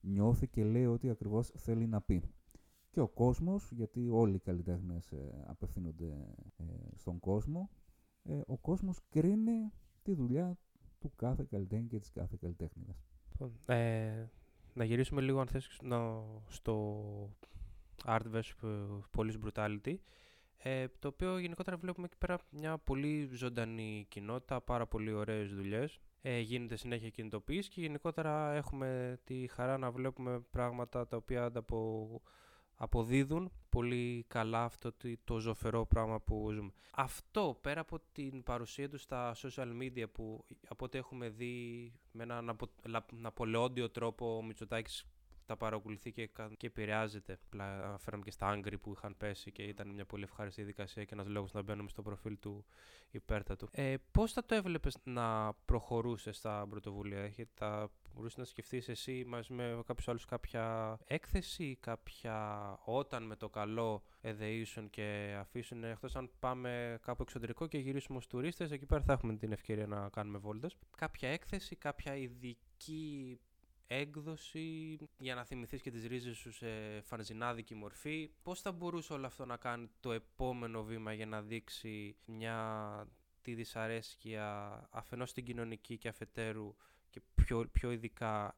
νιώθει 0.00 0.48
και 0.48 0.64
λέει 0.64 0.86
ό,τι 0.86 1.08
ακριβώς 1.08 1.52
θέλει 1.56 1.86
να 1.86 2.00
πει. 2.00 2.22
Και 2.90 3.00
ο 3.00 3.08
κόσμος, 3.08 3.72
γιατί 3.72 4.08
όλοι 4.08 4.34
οι 4.34 4.40
καλλιτέχνες 4.40 5.12
ε, 5.12 5.44
απευθύνονται 5.46 6.34
ε, 6.56 6.64
στον 6.94 7.18
κόσμο, 7.18 7.70
ε, 8.22 8.40
ο 8.46 8.56
κόσμος 8.56 9.00
κρίνει 9.08 9.72
τη 10.02 10.14
δουλειά 10.14 10.58
του 10.98 11.12
κάθε 11.16 11.46
καλλιτέχνη 11.50 11.86
και 11.86 11.98
της 11.98 12.10
κάθε 12.10 12.36
καλλιτέχνηδας. 12.40 13.04
Λοιπόν, 13.30 13.52
ε, 13.66 14.28
να 14.72 14.84
γυρίσουμε 14.84 15.20
λίγο 15.20 15.40
αν 15.40 15.46
θες 15.46 15.78
να- 15.82 16.22
στο 16.48 16.94
Art 18.04 18.22
vs 18.32 18.42
Police 19.16 19.38
Brutality 19.44 19.94
ε, 20.62 20.86
το 20.98 21.08
οποίο 21.08 21.38
γενικότερα 21.38 21.76
βλέπουμε 21.76 22.06
εκεί 22.06 22.16
πέρα 22.18 22.38
μια 22.50 22.78
πολύ 22.78 23.30
ζωντανή 23.32 24.06
κοινότητα, 24.08 24.60
πάρα 24.60 24.86
πολύ 24.86 25.12
ωραίες 25.12 25.54
δουλειές. 25.54 25.98
Ε, 26.22 26.38
γίνεται 26.38 26.76
συνέχεια 26.76 27.08
κινητοποίηση 27.08 27.68
και 27.70 27.80
γενικότερα 27.80 28.52
έχουμε 28.52 29.18
τη 29.24 29.46
χαρά 29.46 29.78
να 29.78 29.90
βλέπουμε 29.90 30.40
πράγματα 30.50 31.06
τα 31.06 31.16
οποία 31.16 31.44
ανταπο, 31.44 32.20
αποδίδουν 32.82 33.52
πολύ 33.68 34.24
καλά 34.28 34.64
αυτό 34.64 34.92
το, 34.92 35.08
το 35.24 35.38
ζωφερό 35.38 35.86
πράγμα 35.86 36.20
που 36.20 36.50
ζούμε. 36.52 36.70
Αυτό 36.94 37.58
πέρα 37.60 37.80
από 37.80 38.00
την 38.12 38.42
παρουσία 38.42 38.88
τους 38.88 39.02
στα 39.02 39.34
social 39.36 39.68
media 39.82 40.04
που 40.12 40.44
από 40.68 40.84
ό,τι 40.84 40.98
έχουμε 40.98 41.28
δει 41.28 41.92
με 42.12 42.22
έναν 42.22 42.48
απο, 42.48 42.66
λα- 42.84 43.06
ναπολεόντιο 43.12 43.90
τρόπο 43.90 44.36
ο 44.36 44.42
Μητσοτάκης 44.42 45.04
τα 45.50 45.56
παρακολουθεί 45.56 46.12
και, 46.12 46.26
κα- 46.26 46.50
και 46.56 46.66
επηρεάζεται. 46.66 47.38
Απλά 47.46 47.84
αναφέραμε 47.86 48.22
και 48.22 48.30
στα 48.30 48.48
Άγκρη 48.48 48.78
που 48.78 48.92
είχαν 48.96 49.16
πέσει 49.16 49.52
και 49.52 49.62
ήταν 49.62 49.88
μια 49.88 50.04
πολύ 50.04 50.22
ευχάριστη 50.22 50.60
διαδικασία 50.60 51.04
και 51.04 51.14
ένας 51.14 51.26
λόγος 51.26 51.52
να 51.52 51.62
μπαίνουμε 51.62 51.88
στο 51.88 52.02
προφίλ 52.02 52.38
του 52.38 52.64
υπέρτατου. 53.10 53.68
Ε, 53.70 53.94
πώς 54.10 54.32
θα 54.32 54.44
το 54.44 54.54
έβλεπες 54.54 54.96
να 55.04 55.52
προχωρούσες 55.52 56.36
στα 56.36 56.66
πρωτοβουλία, 56.70 57.20
έχετε 57.20 57.50
τα 57.54 57.90
μπορούσες 58.14 58.38
να 58.38 58.44
σκεφτείς 58.44 58.88
εσύ 58.88 59.24
μαζί 59.26 59.52
με 59.52 59.82
κάποιους 59.86 60.08
άλλους 60.08 60.24
κάποια 60.24 60.96
έκθεση, 61.04 61.76
κάποια 61.80 62.78
όταν 62.84 63.22
με 63.22 63.36
το 63.36 63.48
καλό 63.48 64.02
εδεήσουν 64.20 64.90
και 64.90 65.36
αφήσουν 65.38 65.84
εκτός 65.84 66.16
αν 66.16 66.30
πάμε 66.38 66.98
κάπου 67.02 67.22
εξωτερικό 67.22 67.66
και 67.66 67.78
γυρίσουμε 67.78 68.18
ως 68.18 68.26
τουρίστες, 68.26 68.70
εκεί 68.70 68.86
πέρα 68.86 69.02
θα 69.02 69.12
έχουμε 69.12 69.36
την 69.36 69.52
ευκαιρία 69.52 69.86
να 69.86 70.08
κάνουμε 70.08 70.38
βόλτες. 70.38 70.76
Κάποια 70.96 71.28
έκθεση, 71.28 71.76
κάποια 71.76 72.16
ειδική 72.16 73.40
έκδοση 73.92 74.98
για 75.18 75.34
να 75.34 75.44
θυμηθείς 75.44 75.82
και 75.82 75.90
τις 75.90 76.06
ρίζες 76.06 76.36
σου 76.36 76.52
σε 76.52 77.00
φανζινάδικη 77.00 77.74
μορφή. 77.74 78.30
Πώς 78.42 78.60
θα 78.60 78.72
μπορούσε 78.72 79.12
όλο 79.12 79.26
αυτό 79.26 79.44
να 79.44 79.56
κάνει 79.56 79.90
το 80.00 80.12
επόμενο 80.12 80.82
βήμα 80.82 81.12
για 81.12 81.26
να 81.26 81.42
δείξει 81.42 82.16
μια 82.26 83.08
τη 83.42 83.54
δυσαρέσκεια 83.54 84.80
αφενός 84.90 85.30
στην 85.30 85.44
κοινωνική 85.44 85.98
και 85.98 86.08
αφετέρου 86.08 86.74
και 87.10 87.20
πιο, 87.34 87.68
πιο 87.72 87.90
ειδικά 87.92 88.56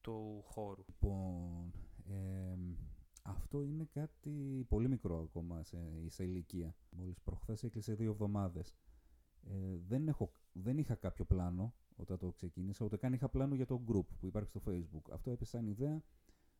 του 0.00 0.42
χώρου; 0.46 0.84
Λοιπόν, 0.86 1.72
εμ, 2.08 2.74
αυτό 3.22 3.62
είναι 3.62 3.88
κάτι 3.92 4.64
πολύ 4.68 4.88
μικρό 4.88 5.20
ακόμα 5.20 5.62
σε, 5.64 5.78
σε 6.06 6.24
ηλικία. 6.24 6.74
Μόλις 6.90 7.20
προχθές 7.24 7.62
έκλεισε 7.62 7.94
δύο 7.94 8.10
εβδομάδες. 8.10 8.74
Ε, 9.50 9.76
δεν, 9.86 10.08
έχω, 10.08 10.30
δεν 10.52 10.78
είχα 10.78 10.94
κάποιο 10.94 11.24
πλάνο 11.24 11.74
όταν 11.96 12.18
το 12.18 12.30
ξεκίνησα, 12.30 12.84
ούτε 12.84 12.96
καν 12.96 13.12
είχα 13.12 13.28
πλάνο 13.28 13.54
για 13.54 13.66
το 13.66 13.82
group 13.88 14.06
που 14.20 14.26
υπάρχει 14.26 14.48
στο 14.48 14.60
facebook. 14.66 15.10
Αυτό 15.12 15.30
έπεσε 15.30 15.50
σαν 15.56 15.66
ιδέα 15.66 16.02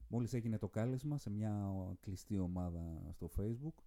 Μόλις 0.08 0.32
έγινε 0.32 0.58
το 0.58 0.68
κάλεσμα 0.68 1.18
σε 1.18 1.30
μια 1.30 1.72
κλειστή 2.00 2.38
ομάδα 2.38 3.08
στο 3.12 3.30
facebook 3.38 3.82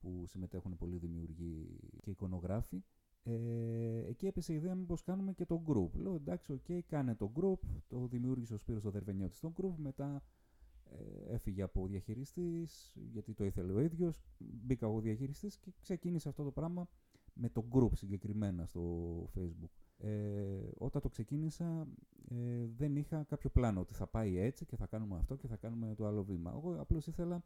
που 0.00 0.24
συμμετέχουν 0.26 0.76
πολλοί 0.76 0.96
δημιουργοί 0.96 1.78
και 2.00 2.10
εικονογράφοι 2.10 2.84
ε, 3.24 4.04
εκεί 4.08 4.26
έπεσε 4.26 4.52
η 4.52 4.56
ιδέα 4.56 4.74
μήπως 4.74 5.02
κάνουμε 5.02 5.32
και 5.32 5.46
το 5.46 5.62
group. 5.66 5.90
Λέω 5.92 6.14
εντάξει, 6.14 6.52
ok, 6.52 6.60
okay, 6.68 6.80
κάνε 6.86 7.14
το 7.14 7.32
group. 7.34 7.68
Το 7.88 8.06
δημιούργησε 8.06 8.54
ο 8.54 8.56
Σπύρος 8.56 8.84
ο 8.84 8.90
Δερβενιώτης 8.90 9.40
το 9.40 9.52
group. 9.56 9.74
Μετά 9.76 10.22
ε, 10.84 11.34
έφυγε 11.34 11.62
από 11.62 11.86
διαχειριστής, 11.86 12.96
γιατί 13.10 13.34
το 13.34 13.44
ήθελε 13.44 13.72
ο 13.72 13.80
ίδιος. 13.80 14.22
Μπήκα 14.38 14.86
εγώ 14.86 15.00
διαχειριστής 15.00 15.58
και 15.58 15.72
ξεκίνησε 15.80 16.28
αυτό 16.28 16.44
το 16.44 16.50
πράγμα 16.50 16.88
με 17.34 17.48
το 17.48 17.64
group 17.72 17.90
συγκεκριμένα 17.94 18.66
στο 18.66 18.82
facebook. 19.36 19.70
Ε, 19.98 20.68
όταν 20.78 21.02
το 21.02 21.08
ξεκίνησα 21.08 21.86
ε, 22.28 22.66
δεν 22.76 22.96
είχα 22.96 23.24
κάποιο 23.24 23.50
πλάνο 23.50 23.80
ότι 23.80 23.94
θα 23.94 24.06
πάει 24.06 24.38
έτσι 24.38 24.66
και 24.66 24.76
θα 24.76 24.86
κάνουμε 24.86 25.16
αυτό 25.16 25.36
και 25.36 25.46
θα 25.46 25.56
κάνουμε 25.56 25.94
το 25.94 26.06
άλλο 26.06 26.24
βήμα. 26.24 26.52
Εγώ 26.56 26.80
απλώς 26.80 27.06
ήθελα 27.06 27.44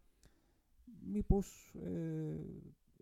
μήπως 1.13 1.75
ε, 1.85 2.37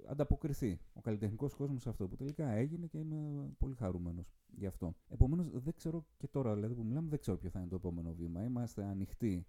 ανταποκριθεί 0.06 0.80
ο 0.92 1.00
καλλιτεχνικός 1.00 1.54
κόσμος 1.54 1.82
σε 1.82 1.88
αυτό 1.88 2.08
που 2.08 2.16
τελικά 2.16 2.50
έγινε 2.50 2.86
και 2.86 2.98
είμαι 2.98 3.50
πολύ 3.58 3.74
χαρούμενος 3.74 4.34
γι' 4.56 4.66
αυτό. 4.66 4.94
Επομένως, 5.08 5.50
δεν 5.52 5.74
ξέρω 5.76 6.06
και 6.16 6.28
τώρα 6.28 6.54
δηλαδή 6.54 6.74
που 6.74 6.84
μιλάμε, 6.84 7.08
δεν 7.08 7.18
ξέρω 7.18 7.36
ποιο 7.36 7.50
θα 7.50 7.58
είναι 7.58 7.68
το 7.68 7.74
επόμενο 7.74 8.14
βήμα. 8.14 8.44
Είμαστε 8.44 8.84
ανοιχτοί 8.84 9.46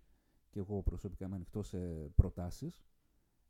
και 0.50 0.60
εγώ 0.60 0.84
προσωπικά 0.84 1.26
είμαι 1.26 1.36
ανοιχτός 1.36 1.68
σε 1.68 1.78
προτάσεις. 2.16 2.86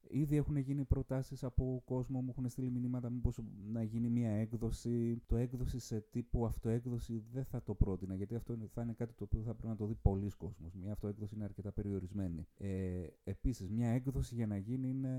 Ήδη 0.09 0.35
έχουν 0.35 0.57
γίνει 0.57 0.83
προτάσεις 0.83 1.43
από 1.43 1.81
κόσμο, 1.85 2.21
μου 2.21 2.29
έχουν 2.29 2.49
στείλει 2.49 2.69
μηνύματα 2.69 3.09
μήπως 3.09 3.39
να 3.71 3.83
γίνει 3.83 4.09
μια 4.09 4.29
έκδοση. 4.29 5.21
Το 5.27 5.35
έκδοση 5.35 5.79
σε 5.79 5.99
τύπου 5.99 6.45
αυτοέκδοση 6.45 7.23
δεν 7.31 7.45
θα 7.45 7.63
το 7.63 7.73
πρότεινα, 7.73 8.15
γιατί 8.15 8.35
αυτό 8.35 8.57
θα 8.73 8.81
είναι 8.81 8.93
κάτι 8.93 9.13
το 9.13 9.23
οποίο 9.23 9.41
θα 9.41 9.53
πρέπει 9.53 9.67
να 9.67 9.75
το 9.75 9.85
δει 9.85 9.95
πολλοί 10.01 10.29
κόσμος. 10.29 10.73
Μια 10.73 10.91
αυτοέκδοση 10.91 11.35
είναι 11.35 11.43
αρκετά 11.43 11.71
περιορισμένη. 11.71 12.47
Ε, 12.57 13.07
επίσης, 13.23 13.69
μια 13.69 13.89
έκδοση 13.89 14.35
για 14.35 14.47
να 14.47 14.57
γίνει 14.57 14.89
είναι... 14.89 15.09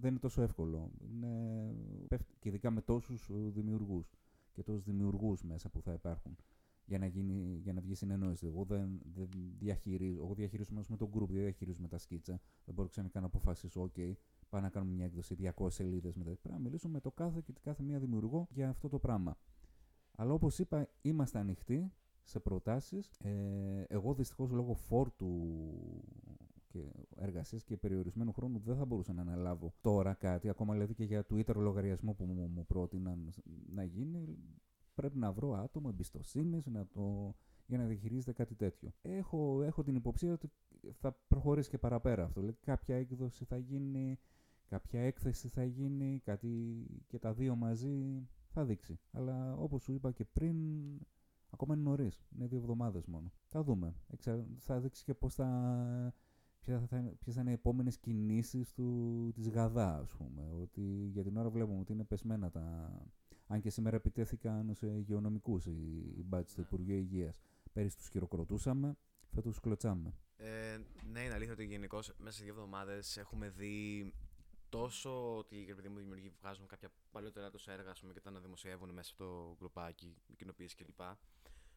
δεν 0.00 0.10
είναι 0.10 0.18
τόσο 0.18 0.42
εύκολο. 0.42 0.90
Είναι... 1.10 1.74
Και 2.38 2.48
ειδικά 2.48 2.70
με 2.70 2.80
τόσους 2.80 3.30
δημιουργούς 3.48 4.18
και 4.52 4.62
τόσους 4.62 4.84
δημιουργούς 4.84 5.42
μέσα 5.42 5.68
που 5.68 5.82
θα 5.82 5.92
υπάρχουν 5.92 6.36
για 6.88 6.98
να, 6.98 7.06
γίνει, 7.06 7.58
για 7.62 7.72
να 7.72 7.80
βγει 7.80 7.94
συνεννόηση. 7.94 8.46
Εγώ 8.46 8.64
δεν, 8.64 9.00
δεν 9.14 9.28
διαχειρίζω, 9.58 10.20
εγώ 10.22 10.34
διαχειρίζομαι 10.34 10.82
με 10.88 10.96
τον 10.96 11.10
group, 11.14 11.28
δεν 11.28 11.40
διαχειρίζομαι 11.42 11.88
τα 11.88 11.98
σκίτσα. 11.98 12.40
Δεν 12.64 12.74
μπορώ 12.74 12.88
ξαφνικά 12.88 13.20
να 13.20 13.26
αποφασίσω, 13.26 13.90
OK, 13.90 14.12
πάμε 14.48 14.62
να 14.62 14.70
κάνουμε 14.70 14.92
μια 14.92 15.04
έκδοση 15.04 15.36
200 15.56 15.66
σελίδες 15.70 16.14
μετά. 16.14 16.30
Πρέπει 16.30 16.54
να 16.54 16.60
μιλήσω 16.60 16.88
με 16.88 17.00
το 17.00 17.10
κάθε 17.10 17.40
και 17.44 17.52
κάθε 17.62 17.82
μία 17.82 17.98
δημιουργό 17.98 18.48
για 18.50 18.68
αυτό 18.68 18.88
το 18.88 18.98
πράγμα. 18.98 19.38
Αλλά 20.16 20.32
όπως 20.32 20.58
είπα, 20.58 20.88
είμαστε 21.02 21.38
ανοιχτοί 21.38 21.92
σε 22.22 22.40
προτάσεις. 22.40 23.10
Ε, 23.18 23.84
εγώ 23.88 24.14
δυστυχώς 24.14 24.50
λόγω 24.50 24.74
φόρτου 24.74 25.52
και 26.66 26.92
εργασίας 27.16 27.64
και 27.64 27.76
περιορισμένου 27.76 28.32
χρόνου 28.32 28.58
δεν 28.58 28.76
θα 28.76 28.84
μπορούσα 28.84 29.12
να 29.12 29.20
αναλάβω 29.20 29.72
τώρα 29.80 30.14
κάτι, 30.14 30.48
ακόμα 30.48 30.72
δηλαδή 30.72 30.94
και 30.94 31.04
για 31.04 31.26
Twitter 31.30 31.54
λογαριασμό 31.54 32.12
που 32.12 32.24
μου, 32.24 32.48
μου 32.54 32.66
πρότειναν 32.66 33.32
να 33.74 33.84
γίνει 33.84 34.38
πρέπει 34.98 35.18
να 35.18 35.32
βρω 35.32 35.52
άτομο 35.52 35.88
εμπιστοσύνης 35.92 36.64
το... 36.92 37.34
για 37.66 37.78
να 37.78 37.84
διαχειρίζεται 37.84 38.32
κάτι 38.32 38.54
τέτοιο. 38.54 38.92
Έχω, 39.02 39.62
έχω 39.62 39.82
την 39.82 39.94
υποψία 39.94 40.32
ότι 40.32 40.50
θα 40.92 41.12
προχωρήσει 41.28 41.70
και 41.70 41.78
παραπέρα 41.78 42.24
αυτό. 42.24 42.40
Δηλαδή, 42.40 42.58
κάποια 42.60 42.96
έκδοση 42.96 43.44
θα 43.44 43.56
γίνει, 43.56 44.18
κάποια 44.68 45.00
έκθεση 45.00 45.48
θα 45.48 45.64
γίνει, 45.64 46.20
κάτι 46.24 46.84
και 47.06 47.18
τα 47.18 47.32
δύο 47.34 47.56
μαζί 47.56 48.28
θα 48.48 48.64
δείξει. 48.64 48.98
Αλλά 49.10 49.56
όπως 49.56 49.82
σου 49.82 49.92
είπα 49.92 50.12
και 50.12 50.24
πριν, 50.24 50.56
ακόμα 51.50 51.74
είναι 51.74 51.82
νωρίς. 51.82 52.26
Είναι 52.34 52.46
δύο 52.46 52.58
εβδομάδες 52.58 53.06
μόνο. 53.06 53.32
Θα 53.44 53.62
δούμε. 53.62 53.94
Θα 54.58 54.80
δείξει 54.80 55.04
και 55.04 55.14
πώς 55.14 55.34
θα... 55.34 56.14
Ποιες 56.60 56.86
θα, 56.86 57.12
ποιες 57.18 57.34
θα 57.34 57.40
είναι 57.40 57.50
οι 57.50 57.52
επόμενες 57.52 57.98
κινήσεις 57.98 58.72
του, 58.72 59.30
της 59.34 59.48
Γαδά, 59.48 59.98
ας 59.98 60.14
πούμε. 60.14 60.50
Ότι 60.60 61.08
για 61.12 61.22
την 61.22 61.36
ώρα 61.36 61.50
βλέπουμε 61.50 61.78
ότι 61.78 61.92
είναι 61.92 62.04
πεσμένα 62.04 62.50
τα, 62.50 62.90
αν 63.48 63.60
και 63.60 63.70
σήμερα 63.70 63.96
επιτέθηκαν 63.96 64.74
σε 64.74 64.86
υγειονομικούς 64.86 65.66
οι 65.66 66.22
μπάτσε 66.24 66.54
του 66.54 66.60
Υπουργείου 66.60 66.96
Υγείας. 66.96 67.38
Πέρυσι 67.72 67.96
τους 67.96 68.08
χειροκροτούσαμε, 68.08 68.96
φέτος 69.30 69.52
τους 69.52 69.60
κλωτσάμε. 69.60 70.14
Ε, 70.36 70.78
ναι, 71.12 71.20
είναι 71.20 71.34
αλήθεια 71.34 71.52
ότι 71.52 71.64
γενικώς 71.64 72.12
μέσα 72.18 72.36
σε 72.36 72.44
δύο 72.44 72.52
εβδομάδες 72.52 73.16
έχουμε 73.16 73.48
δει 73.48 74.12
τόσο 74.68 75.36
ότι 75.36 75.56
οι 75.56 75.74
παιδί 75.74 75.88
μου 75.88 75.98
δημιουργοί 75.98 76.32
βγάζουν 76.40 76.66
κάποια 76.66 76.90
παλιότερα 77.10 77.50
τους 77.50 77.66
έργα 77.66 77.92
πούμε, 78.00 78.12
και 78.12 78.20
τα 78.20 78.30
να 78.30 78.40
δημοσιεύουν 78.40 78.90
μέσα 78.90 79.10
στο 79.10 79.54
γκρουπάκι, 79.58 80.16
κοινοποίηση 80.36 80.76
κλπ. 80.76 81.00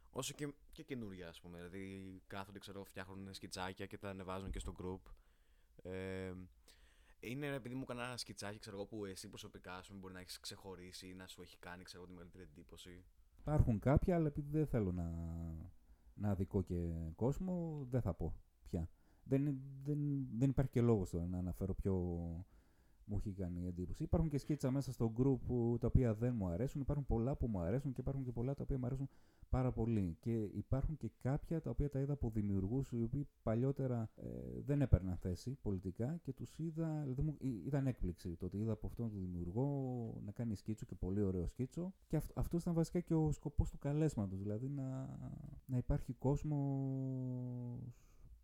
Όσο 0.10 0.34
και, 0.34 0.53
και 0.71 0.84
καινούργια, 0.84 1.27
ας 1.27 1.41
πούμε. 1.41 1.57
Δηλαδή 1.57 2.21
κάθονται, 2.27 2.60
ξέρω, 2.60 2.84
φτιάχνουν 2.84 3.34
σκιτσάκια 3.34 3.86
και 3.86 3.97
τα 3.97 4.10
ανεβάζουν 4.10 4.51
και 4.51 4.60
στο 4.60 4.75
group. 4.81 5.12
Ε, 5.84 6.34
είναι 7.21 7.47
επειδή 7.47 7.75
μου 7.75 7.81
έκανα 7.81 8.05
ένα 8.05 8.17
σκιτσάκι, 8.17 8.60
ξέρω 8.60 8.75
εγώ, 8.75 8.86
που 8.86 9.05
εσύ 9.05 9.27
προσωπικά 9.29 9.81
σου 9.81 9.95
μπορεί 9.99 10.13
να 10.13 10.19
έχεις 10.19 10.39
ξεχωρίσει 10.39 11.07
ή 11.07 11.13
να 11.13 11.27
σου 11.27 11.41
έχει 11.41 11.57
κάνει 11.57 11.84
ξέρω, 11.84 12.05
τη 12.05 12.12
μεγαλύτερη 12.12 12.43
εντύπωση. 12.43 13.03
Υπάρχουν 13.39 13.79
κάποια, 13.79 14.15
αλλά 14.15 14.27
επειδή 14.27 14.49
δεν 14.49 14.67
θέλω 14.67 14.91
να, 14.91 15.12
να 16.13 16.36
δικό 16.36 16.62
και 16.62 17.12
κόσμο, 17.15 17.86
δεν 17.89 18.01
θα 18.01 18.13
πω 18.13 18.36
πια. 18.63 18.89
Δεν, 19.23 19.62
δεν, 19.84 20.27
δεν 20.38 20.49
υπάρχει 20.49 20.71
και 20.71 20.81
λόγος 20.81 21.13
να 21.13 21.38
αναφέρω 21.38 21.73
πιο 21.73 21.93
μου 23.12 23.17
έχει 23.17 23.31
κάνει 23.31 23.67
εντύπωση. 23.67 24.03
Υπάρχουν 24.03 24.29
και 24.29 24.38
σκίτσα 24.38 24.71
μέσα 24.71 24.91
στο 24.91 25.13
group 25.17 25.38
που, 25.45 25.77
τα 25.79 25.88
οποία 25.88 26.13
δεν 26.13 26.36
μου 26.36 26.47
αρέσουν. 26.47 26.81
Υπάρχουν 26.81 27.05
πολλά 27.05 27.36
που 27.36 27.47
μου 27.47 27.60
αρέσουν 27.60 27.93
και 27.93 28.01
υπάρχουν 28.01 28.23
και 28.23 28.31
πολλά 28.31 28.53
τα 28.53 28.63
οποία 28.63 28.77
μου 28.77 28.86
αρέσουν 28.86 29.10
πάρα 29.52 29.72
πολύ. 29.72 30.18
Και 30.20 30.50
υπάρχουν 30.54 30.98
και 30.98 31.12
κάποια 31.22 31.62
τα 31.62 31.70
οποία 31.70 31.90
τα 31.90 32.00
είδα 32.00 32.14
από 32.14 32.30
δημιουργούς 32.30 32.92
οι 32.92 33.02
οποίοι 33.04 33.28
παλιότερα 33.44 34.10
ε, 34.16 34.62
δεν 34.66 34.82
έπαιρναν 34.82 35.18
θέση 35.18 35.58
πολιτικά 35.62 36.18
και 36.24 36.34
τους 36.34 36.60
είδα. 36.60 37.02
Δηλαδή 37.02 37.22
μου 37.22 37.38
ήταν 37.66 37.88
έκπληξη 37.88 38.36
το 38.36 38.46
ότι 38.46 38.58
είδα 38.58 38.72
από 38.72 38.88
αυτόν 38.88 39.10
τον 39.10 39.20
δημιουργό 39.20 39.68
να 40.26 40.32
κάνει 40.32 40.56
σκίτσο 40.56 40.86
και 40.86 40.96
πολύ 40.96 41.22
ωραίο 41.22 41.48
σκίτσο. 41.48 41.94
Και 42.08 42.16
αυτό, 42.16 42.34
αυτός 42.36 42.62
ήταν 42.62 42.74
βασικά 42.74 43.00
και 43.00 43.14
ο 43.14 43.32
σκοπός 43.32 43.70
του 43.70 43.78
καλέσματος. 43.78 44.40
Δηλαδή 44.42 44.70
να, 44.70 45.18
να 45.66 45.78
υπάρχει 45.78 46.14
κόσμος 46.14 46.42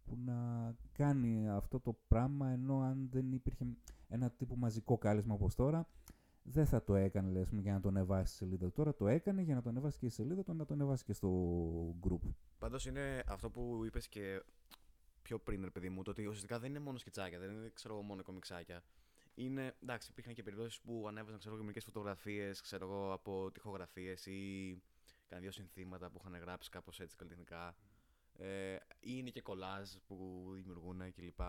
που 0.06 0.18
να 0.26 0.74
κάνει 0.92 1.50
αυτό 1.50 1.80
το 1.80 1.98
πράγμα 2.08 2.50
ενώ 2.50 2.80
αν 2.80 3.10
δεν 3.12 3.32
υπήρχε 3.32 3.66
ένα 4.08 4.30
τύπο 4.30 4.56
μαζικό 4.56 4.98
κάλεσμα 4.98 5.34
όπως 5.34 5.56
τώρα 5.56 5.88
δεν 6.50 6.66
θα 6.66 6.84
το 6.84 6.96
έκανε 6.96 7.32
λες, 7.32 7.50
για 7.52 7.74
να 7.74 7.80
το 7.80 7.88
ανεβάσει 7.88 8.34
στη 8.34 8.38
σελίδα. 8.38 8.72
Τώρα 8.72 8.96
το 8.96 9.08
έκανε 9.08 9.42
για 9.42 9.56
να 9.56 9.62
το 9.62 9.70
ανεβάσει 9.70 10.00
και 10.00 10.10
στη 10.10 10.22
σελίδα 10.22 10.44
του, 10.44 10.54
να 10.54 10.66
το 10.66 10.74
ανεβάσει 10.74 11.04
και 11.04 11.14
στο 11.14 11.30
group. 12.08 12.34
Πάντως 12.58 12.86
είναι 12.86 13.24
αυτό 13.28 13.50
που 13.50 13.82
είπες 13.86 14.08
και 14.08 14.44
πιο 15.22 15.40
πριν, 15.40 15.64
ρε 15.64 15.70
παιδί 15.70 15.90
μου, 15.90 16.04
το 16.04 16.12
ότι 16.12 16.26
ουσιαστικά 16.26 16.60
δεν 16.60 16.70
είναι 16.70 16.80
μόνο 16.80 16.98
σκητσάκια, 16.98 17.40
δεν 17.40 17.52
είναι 17.52 17.72
ξέρω, 17.74 18.02
μόνο 18.02 18.24
κομιξάκια. 18.24 18.84
Είναι, 19.36 19.76
εντάξει, 19.82 20.12
υπήρχαν 20.12 20.34
και 20.34 20.44
περιπτώσεις 20.44 20.80
που 20.80 21.06
ανέβαζαν 21.08 21.40
ξέρω, 21.40 21.56
μερικές 21.58 21.84
φωτογραφίες 21.84 22.74
από 23.12 23.52
τυχογραφίες 23.52 24.26
ή 24.26 24.82
κανένα 25.28 25.50
δύο 25.50 25.52
συνθήματα 25.52 26.10
που 26.10 26.18
είχαν 26.20 26.42
γράψει 26.42 26.70
κάπως 26.70 27.00
έτσι 27.00 27.16
καλλιτεχνικά. 27.16 27.76
Ε, 28.34 28.76
είναι 29.00 29.30
και 29.30 29.42
κολάζ 29.42 29.90
που 30.08 30.50
δημιουργούν 30.54 31.14
κλπ. 31.14 31.40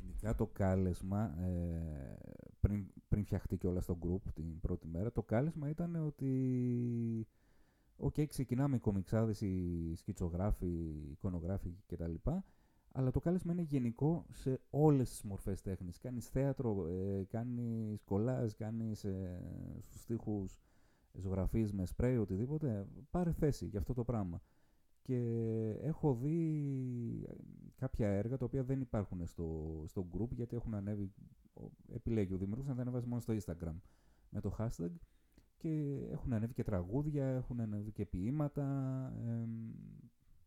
Γενικά 0.00 0.34
το 0.34 0.46
κάλεσμα, 0.46 1.42
ε, 1.42 2.18
πριν, 2.60 2.86
πριν 3.08 3.24
φτιαχτεί 3.24 3.56
και 3.56 3.66
όλα 3.66 3.80
στο 3.80 3.98
group 4.02 4.32
την 4.34 4.60
πρώτη 4.60 4.88
μέρα, 4.88 5.12
το 5.12 5.22
κάλεσμα 5.22 5.68
ήταν 5.68 6.06
ότι 6.06 7.26
Ok, 8.00 8.14
okay, 8.16 8.26
ξεκινάμε 8.26 8.76
οι 8.76 8.78
κομιξάδες, 8.78 9.40
οι 9.40 9.94
σκητσογράφοι, 9.94 10.66
οι 10.66 11.10
εικονογράφοι 11.10 11.76
κτλ. 11.86 12.14
Αλλά 12.92 13.10
το 13.10 13.20
κάλεσμα 13.20 13.52
είναι 13.52 13.62
γενικό 13.62 14.26
σε 14.32 14.60
όλες 14.70 15.08
τις 15.08 15.22
μορφές 15.22 15.60
τέχνης. 15.60 15.98
Κάνεις 15.98 16.28
θέατρο, 16.28 16.86
ε, 16.86 17.24
κάνεις 17.28 18.02
κολάζ, 18.04 18.52
κάνεις 18.52 19.04
ε, 19.04 19.40
στους 19.80 20.00
τοίχους 20.00 20.60
ζωγραφίζεις 21.12 21.72
με 21.72 21.86
σπρέι, 21.86 22.16
οτιδήποτε. 22.16 22.86
Πάρε 23.10 23.32
θέση 23.32 23.66
για 23.66 23.78
αυτό 23.78 23.94
το 23.94 24.04
πράγμα 24.04 24.42
και 25.08 25.20
έχω 25.82 26.14
δει 26.14 27.26
κάποια 27.76 28.08
έργα 28.08 28.36
τα 28.36 28.44
οποία 28.44 28.62
δεν 28.62 28.80
υπάρχουν 28.80 29.26
στο, 29.26 29.82
στο 29.86 30.06
group 30.12 30.28
γιατί 30.30 30.56
έχουν 30.56 30.74
ανέβει, 30.74 31.12
επιλέγει 31.92 32.34
ο 32.34 32.36
δημιουργός 32.36 32.66
να 32.66 32.74
τα 32.74 32.80
ανεβάζει 32.80 33.06
μόνο 33.06 33.20
στο 33.20 33.34
Instagram 33.34 33.74
με 34.30 34.40
το 34.40 34.56
hashtag 34.58 34.90
και 35.56 36.04
έχουν 36.10 36.32
ανέβει 36.32 36.52
και 36.52 36.62
τραγούδια, 36.62 37.26
έχουν 37.26 37.60
ανέβει 37.60 37.92
και 37.92 38.06
ποίηματα, 38.06 38.64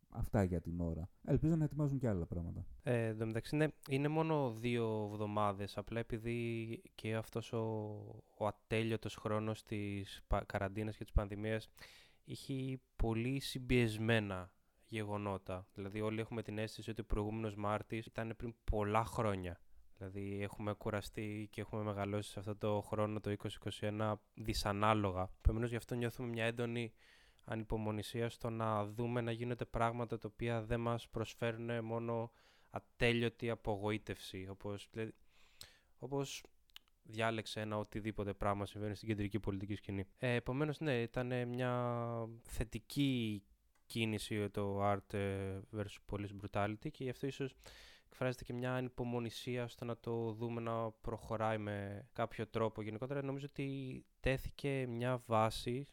αυτά 0.08 0.44
για 0.44 0.60
την 0.60 0.80
ώρα. 0.80 1.08
Ελπίζω 1.24 1.56
να 1.56 1.64
ετοιμάζουν 1.64 1.98
και 1.98 2.08
άλλα 2.08 2.26
πράγματα. 2.26 2.66
Ε, 2.82 3.06
εν 3.06 3.18
τω 3.18 3.26
μεταξύ 3.26 3.54
είναι, 3.54 3.72
είναι 3.88 4.08
μόνο 4.08 4.52
δύο 4.52 5.08
εβδομάδες, 5.12 5.76
απλά 5.76 5.98
επειδή 5.98 6.82
και 6.94 7.14
αυτός 7.14 7.52
ο, 7.52 7.58
ο 8.38 8.46
ατέλειωτος 8.46 9.16
χρόνος 9.16 9.62
της 9.62 10.22
καραντίνας 10.46 10.96
και 10.96 11.04
της 11.04 11.12
πανδημίας 11.12 11.68
έχει 12.32 12.80
πολύ 12.96 13.40
συμπιεσμένα 13.40 14.52
γεγονότα. 14.88 15.66
Δηλαδή 15.74 16.00
όλοι 16.00 16.20
έχουμε 16.20 16.42
την 16.42 16.58
αίσθηση 16.58 16.90
ότι 16.90 17.00
ο 17.00 17.04
προηγούμενος 17.04 17.54
Μάρτης 17.54 18.06
ήταν 18.06 18.34
πριν 18.36 18.54
πολλά 18.64 19.04
χρόνια. 19.04 19.60
Δηλαδή 19.96 20.42
έχουμε 20.42 20.72
κουραστεί 20.72 21.48
και 21.50 21.60
έχουμε 21.60 21.82
μεγαλώσει 21.82 22.30
σε 22.30 22.38
αυτό 22.38 22.56
το 22.56 22.80
χρόνο 22.80 23.20
το 23.20 23.34
2021 23.80 24.12
δυσανάλογα. 24.34 25.30
Επομένως 25.38 25.70
γι' 25.70 25.76
αυτό 25.76 25.94
νιώθουμε 25.94 26.28
μια 26.28 26.44
έντονη 26.44 26.92
ανυπομονησία 27.44 28.28
στο 28.28 28.50
να 28.50 28.86
δούμε 28.86 29.20
να 29.20 29.32
γίνονται 29.32 29.64
πράγματα 29.64 30.18
τα 30.18 30.28
οποία 30.32 30.62
δεν 30.62 30.80
μας 30.80 31.08
προσφέρουν 31.08 31.84
μόνο 31.84 32.30
ατέλειωτη 32.70 33.50
απογοήτευση. 33.50 34.46
Όπως, 34.50 34.88
δηλαδή, 34.92 35.14
όπως 35.98 36.44
διάλεξε 37.02 37.60
ένα 37.60 37.78
οτιδήποτε 37.78 38.32
πράγμα 38.32 38.66
συμβαίνει 38.66 38.94
στην 38.94 39.08
κεντρική 39.08 39.40
πολιτική 39.40 39.74
σκηνή. 39.74 40.04
Ε, 40.18 40.34
επομένως, 40.34 40.80
ναι, 40.80 41.00
ήταν 41.00 41.48
μια 41.48 42.04
θετική 42.42 43.42
κίνηση 43.86 44.50
το 44.50 44.90
art 44.92 45.14
ε, 45.14 45.58
versus 45.76 46.14
police 46.14 46.30
brutality 46.42 46.90
και 46.90 47.04
γι' 47.04 47.10
αυτό 47.10 47.26
ίσως 47.26 47.54
εκφράζεται 48.06 48.44
και 48.44 48.52
μια 48.52 48.74
ανυπομονησία 48.74 49.64
ώστε 49.64 49.84
να 49.84 49.96
το 49.96 50.32
δούμε 50.32 50.60
να 50.60 50.90
προχωράει 50.90 51.58
με 51.58 52.06
κάποιο 52.12 52.46
τρόπο. 52.46 52.82
Γενικότερα 52.82 53.22
νομίζω 53.22 53.46
ότι 53.48 54.04
τέθηκε 54.20 54.86
μια 54.88 55.22
βάση 55.26 55.86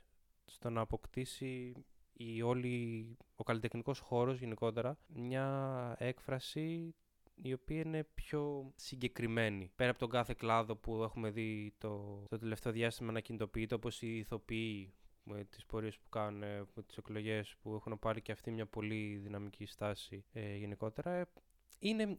στο 0.46 0.70
να 0.70 0.82
αποκτήσει 0.82 1.74
η 2.14 2.42
όλη, 2.42 3.18
ο 3.36 3.44
καλλιτεχνικός 3.44 4.00
χώρος 4.00 4.40
γενικότερα 4.40 4.98
μια 5.08 5.96
έκφραση 6.00 6.96
η 7.42 7.54
οποία 7.54 7.80
είναι 7.80 8.04
πιο 8.04 8.72
συγκεκριμένη. 8.76 9.72
Πέρα 9.76 9.90
από 9.90 10.00
τον 10.00 10.10
κάθε 10.10 10.34
κλάδο 10.38 10.76
που 10.76 11.04
έχουμε 11.04 11.30
δει 11.30 11.74
το, 11.78 12.24
το 12.30 12.38
τελευταίο 12.38 12.72
διάστημα 12.72 13.12
να 13.12 13.20
κινητοποιείται, 13.20 13.76
όπως 13.76 14.02
οι 14.02 14.18
ηθοποιοί 14.18 14.94
με 15.24 15.44
τις 15.44 15.66
πορείες 15.66 15.98
που 15.98 16.10
κάνουν, 16.10 16.40
με 16.74 16.84
τις 16.88 16.98
εκλογές 16.98 17.56
που 17.62 17.74
έχουν 17.76 18.00
πάρει 18.00 18.22
και 18.22 18.32
αυτή 18.32 18.52
μια 18.52 18.66
πολύ 18.66 19.18
δυναμική 19.18 19.66
στάση 19.66 20.26
ε, 20.32 20.56
γενικότερα. 20.56 21.12
Ε, 21.12 21.28
είναι, 21.80 22.18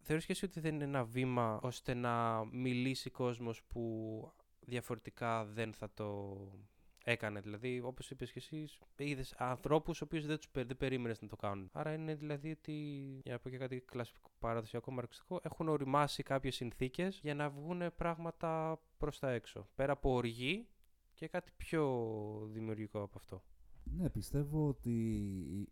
θεωρείς 0.00 0.26
και 0.26 0.32
εσύ 0.32 0.44
ότι 0.44 0.60
δεν 0.60 0.74
είναι 0.74 0.84
ένα 0.84 1.04
βήμα 1.04 1.60
ώστε 1.62 1.94
να 1.94 2.44
μιλήσει 2.44 3.10
κόσμος 3.10 3.62
που 3.62 4.32
διαφορετικά 4.60 5.44
δεν 5.44 5.72
θα 5.72 5.90
το 5.94 6.36
έκανε. 7.04 7.40
Δηλαδή, 7.40 7.80
όπως 7.84 8.10
είπες 8.10 8.32
και 8.32 8.38
εσύ, 8.38 8.68
είδες 8.96 9.34
ανθρώπους 9.38 9.98
οι 9.98 10.02
οποίους 10.02 10.26
δεν 10.26 10.36
τους 10.36 10.48
δεν 10.52 10.76
περίμενες 10.76 11.20
να 11.20 11.28
το 11.28 11.36
κάνουν. 11.36 11.68
Άρα 11.72 11.92
είναι 11.92 12.14
δηλαδή 12.14 12.50
ότι, 12.50 12.72
για 13.22 13.32
να 13.32 13.38
πω 13.38 13.48
και 13.48 13.58
κάτι 13.58 13.80
κλασικό 13.80 14.30
παραδοσιακό 14.38 14.90
μαρξιστικό, 14.92 15.40
έχουν 15.42 15.68
οριμάσει 15.68 16.22
κάποιες 16.22 16.54
συνθήκες 16.54 17.20
για 17.22 17.34
να 17.34 17.50
βγουν 17.50 17.82
πράγματα 17.96 18.80
προς 18.96 19.18
τα 19.18 19.30
έξω. 19.30 19.68
Πέρα 19.74 19.92
από 19.92 20.12
οργή 20.12 20.66
και 21.14 21.28
κάτι 21.28 21.52
πιο 21.56 22.48
δημιουργικό 22.52 23.02
από 23.02 23.18
αυτό. 23.18 23.42
Ναι, 23.84 24.10
πιστεύω 24.10 24.68
ότι 24.68 24.96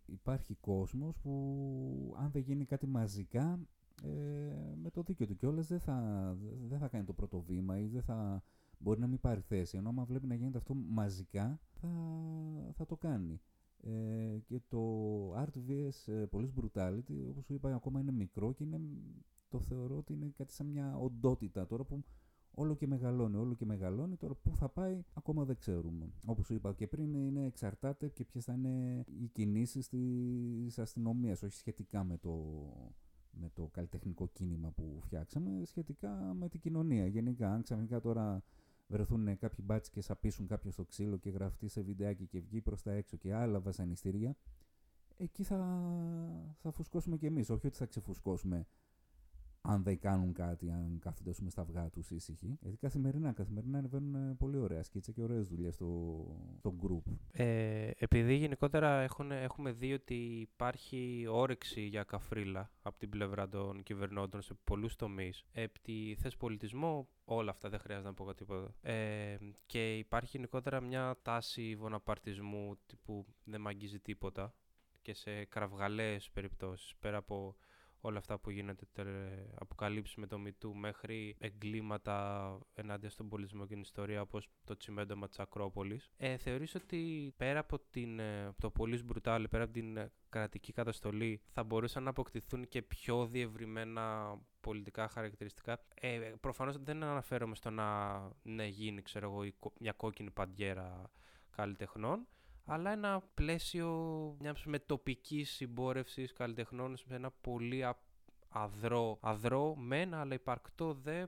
υπάρχει 0.06 0.54
κόσμος 0.54 1.16
που 1.22 2.14
αν 2.18 2.30
δεν 2.30 2.42
γίνει 2.42 2.64
κάτι 2.64 2.86
μαζικά 2.86 3.60
ε, 4.02 4.08
με 4.82 4.90
το 4.90 5.02
δίκιο 5.02 5.26
του 5.26 5.36
κιόλας 5.36 5.66
δεν 5.66 5.80
θα, 5.80 6.36
δεν 6.68 6.78
θα 6.78 6.88
κάνει 6.88 7.04
το 7.04 7.12
πρώτο 7.12 7.40
βήμα 7.40 7.78
ή 7.78 7.86
δεν 7.86 8.02
θα 8.02 8.42
μπορεί 8.80 9.00
να 9.00 9.06
μην 9.06 9.20
πάρει 9.20 9.40
θέση. 9.40 9.76
Ενώ 9.76 9.88
άμα 9.88 10.04
βλέπει 10.04 10.26
να 10.26 10.34
γίνεται 10.34 10.58
αυτό 10.58 10.74
μαζικά 10.74 11.60
θα, 11.72 11.88
θα 12.72 12.86
το 12.86 12.96
κάνει. 12.96 13.40
Ε, 13.82 14.38
και 14.44 14.60
το 14.68 14.82
Art 15.34 15.54
vs 15.68 16.12
ε, 16.12 16.24
Police 16.32 16.52
Brutality, 16.60 17.26
όπως 17.28 17.44
σου 17.44 17.54
είπα, 17.54 17.74
ακόμα 17.74 18.00
είναι 18.00 18.12
μικρό 18.12 18.52
και 18.52 18.64
είναι, 18.64 18.80
το 19.48 19.60
θεωρώ 19.60 19.96
ότι 19.96 20.12
είναι 20.12 20.32
κάτι 20.36 20.52
σαν 20.52 20.66
μια 20.66 20.96
οντότητα 20.96 21.66
τώρα 21.66 21.84
που 21.84 22.04
όλο 22.54 22.74
και 22.74 22.86
μεγαλώνει, 22.86 23.36
όλο 23.36 23.54
και 23.54 23.64
μεγαλώνει. 23.64 24.16
Τώρα 24.16 24.34
πού 24.34 24.56
θα 24.56 24.68
πάει, 24.68 25.00
ακόμα 25.12 25.44
δεν 25.44 25.56
ξέρουμε. 25.56 26.12
Όπως 26.26 26.46
σου 26.46 26.54
είπα 26.54 26.74
και 26.74 26.86
πριν, 26.86 27.14
είναι 27.14 27.44
εξαρτάται 27.44 28.08
και 28.08 28.24
ποιες 28.24 28.44
θα 28.44 28.52
είναι 28.52 29.04
οι 29.20 29.26
κινήσεις 29.26 29.88
της 29.88 30.78
αστυνομίας, 30.78 31.42
όχι 31.42 31.56
σχετικά 31.56 32.04
με 32.04 32.16
το, 32.18 32.34
με 33.30 33.50
το 33.54 33.68
καλλιτεχνικό 33.72 34.28
κίνημα 34.28 34.70
που 34.70 34.98
φτιάξαμε, 35.00 35.64
σχετικά 35.64 36.34
με 36.38 36.48
την 36.48 36.60
κοινωνία. 36.60 37.06
Γενικά, 37.06 37.52
αν 37.52 37.62
ξαφνικά 37.62 38.00
τώρα 38.00 38.42
βρεθούν 38.90 39.38
κάποιοι 39.38 39.64
μπάτσι 39.68 39.90
και 39.90 40.00
σαπίσουν 40.00 40.46
κάποιο 40.46 40.70
στο 40.70 40.85
ξύλο 40.85 41.16
και 41.16 41.31
γραφτεί 41.31 41.68
σε 41.68 41.81
βιντεάκι 41.81 42.26
και 42.26 42.40
βγει 42.40 42.61
προς 42.61 42.83
τα 42.83 42.92
έξω 42.92 43.16
και 43.16 43.35
άλλα 43.35 43.61
βασανιστήρια, 43.61 44.37
εκεί 45.16 45.42
θα, 45.42 45.57
θα 46.59 46.70
φουσκώσουμε 46.70 47.16
κι 47.16 47.26
εμείς. 47.26 47.50
Όχι 47.50 47.66
ότι 47.66 47.76
θα 47.76 47.87
ξεφουσκώσουμε 47.87 48.66
αν 49.62 49.82
δεν 49.82 49.98
κάνουν 49.98 50.32
κάτι, 50.32 50.70
αν 50.70 50.98
κάθονται 51.00 51.30
πούμε, 51.30 51.50
στα 51.50 51.62
αυγά 51.62 51.88
τους 51.90 52.10
ήσυχοι. 52.10 52.56
Γιατί 52.60 52.76
καθημερινά, 52.76 53.32
καθημερινά 53.32 53.78
ανεβαίνουν 53.78 54.14
ε, 54.14 54.34
πολύ 54.38 54.56
ωραία 54.56 54.82
σκίτσα 54.82 55.12
και 55.12 55.22
ωραίες 55.22 55.48
δουλειές 55.48 55.74
στο, 55.74 56.24
στο 56.58 56.74
group. 56.82 57.12
Ε, 57.32 57.90
επειδή 57.98 58.34
γενικότερα 58.34 59.00
έχουν, 59.00 59.30
έχουμε 59.30 59.72
δει 59.72 59.92
ότι 59.92 60.14
υπάρχει 60.40 61.26
όρεξη 61.30 61.80
για 61.80 62.02
καφρίλα 62.02 62.70
από 62.82 62.98
την 62.98 63.10
πλευρά 63.10 63.48
των 63.48 63.82
κυβερνώντων 63.82 64.42
σε 64.42 64.54
πολλούς 64.64 64.96
τομείς. 64.96 65.44
Επί 65.52 66.16
θες 66.20 66.36
πολιτισμό, 66.36 67.08
όλα 67.24 67.50
αυτά 67.50 67.68
δεν 67.68 67.78
χρειάζεται 67.78 68.08
να 68.08 68.14
πω 68.14 68.34
τίποτα. 68.34 68.74
Ε, 68.82 69.36
και 69.66 69.96
υπάρχει 69.98 70.36
γενικότερα 70.36 70.80
μια 70.80 71.18
τάση 71.22 71.76
βοναπαρτισμού 71.76 72.78
που 73.02 73.26
δεν 73.44 73.60
μαγγίζει 73.60 73.98
τίποτα 74.00 74.54
και 75.02 75.14
σε 75.14 75.44
κραυγαλαίες 75.44 76.30
περιπτώσεις 76.30 76.94
πέρα 77.00 77.16
από 77.16 77.56
όλα 78.00 78.18
αυτά 78.18 78.38
που 78.38 78.50
γίνεται 78.50 78.86
αποκαλύψει 79.54 80.20
με 80.20 80.26
το 80.26 80.36
MeToo 80.46 80.72
μέχρι 80.74 81.36
εγκλήματα 81.38 82.58
ενάντια 82.74 83.10
στον 83.10 83.28
πολιτισμό 83.28 83.62
και 83.62 83.72
την 83.72 83.80
ιστορία 83.80 84.20
όπως 84.20 84.48
το 84.64 84.76
τσιμέντομα 84.76 85.28
της 85.28 85.38
Ακρόπολης. 85.38 86.10
Ε, 86.16 86.36
θεωρείς 86.36 86.74
ότι 86.74 87.32
πέρα 87.36 87.58
από 87.58 87.78
την, 87.90 88.18
ε, 88.18 88.52
το 88.58 88.70
πολύ 88.70 89.02
μπρουτάλ, 89.02 89.48
πέρα 89.48 89.64
από 89.64 89.72
την 89.72 89.96
ε, 89.96 90.12
κρατική 90.28 90.72
καταστολή 90.72 91.40
θα 91.52 91.62
μπορούσαν 91.64 92.02
να 92.02 92.10
αποκτηθούν 92.10 92.68
και 92.68 92.82
πιο 92.82 93.26
διευρυμένα 93.26 94.34
πολιτικά 94.60 95.08
χαρακτηριστικά; 95.08 95.84
Ε, 95.94 96.18
προφανώς 96.40 96.78
δεν 96.78 97.02
αναφέρομαι 97.02 97.54
στο 97.54 97.70
να 97.70 98.18
ναι, 98.42 98.66
γίνει 98.66 99.02
ξέρω 99.02 99.30
εγώ, 99.30 99.52
μια 99.80 99.92
κόκκινη 99.92 100.30
παντιέρα 100.30 101.10
καλλιτεχνών, 101.50 102.26
αλλά 102.72 102.90
ένα 102.90 103.22
πλαίσιο 103.35 103.90
μιας 104.40 104.64
με 104.64 104.78
τοπικής 104.78 105.50
συμπόρευσης 105.50 106.33
καλλιτεχνών 106.33 106.96
σε 106.96 107.14
ένα 107.14 107.30
πολύ 107.30 107.85
αδρό, 108.48 109.18
αδρό 109.20 109.76
μεν, 109.76 110.14
αλλά 110.14 110.35
υπαρκτό 110.35 110.94
δε 110.94 111.26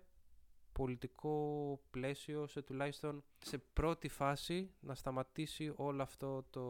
πολιτικό 0.72 1.80
πλαίσιο 1.90 2.46
σε 2.46 2.62
τουλάχιστον 2.62 3.24
σε 3.38 3.58
πρώτη 3.58 4.08
φάση 4.08 4.70
να 4.80 4.94
σταματήσει 4.94 5.72
όλο 5.76 6.02
αυτό 6.02 6.46
το, 6.50 6.62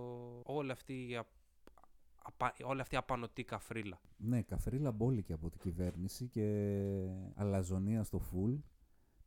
όλη 0.45 0.71
αυτή 0.71 0.93
η 0.93 1.19
όλη 2.65 2.81
αυτή 2.81 2.95
η 2.95 2.99
απανοτή 2.99 3.45
καφρίλα. 3.45 4.01
Ναι, 4.17 4.43
καφρίλα 4.43 4.93
μπόλικη 4.93 5.33
από 5.33 5.51
την 5.51 5.61
κυβέρνηση 5.61 6.29
και 6.29 6.77
αλαζονία 7.35 8.03
στο 8.03 8.19
φουλ. 8.19 8.55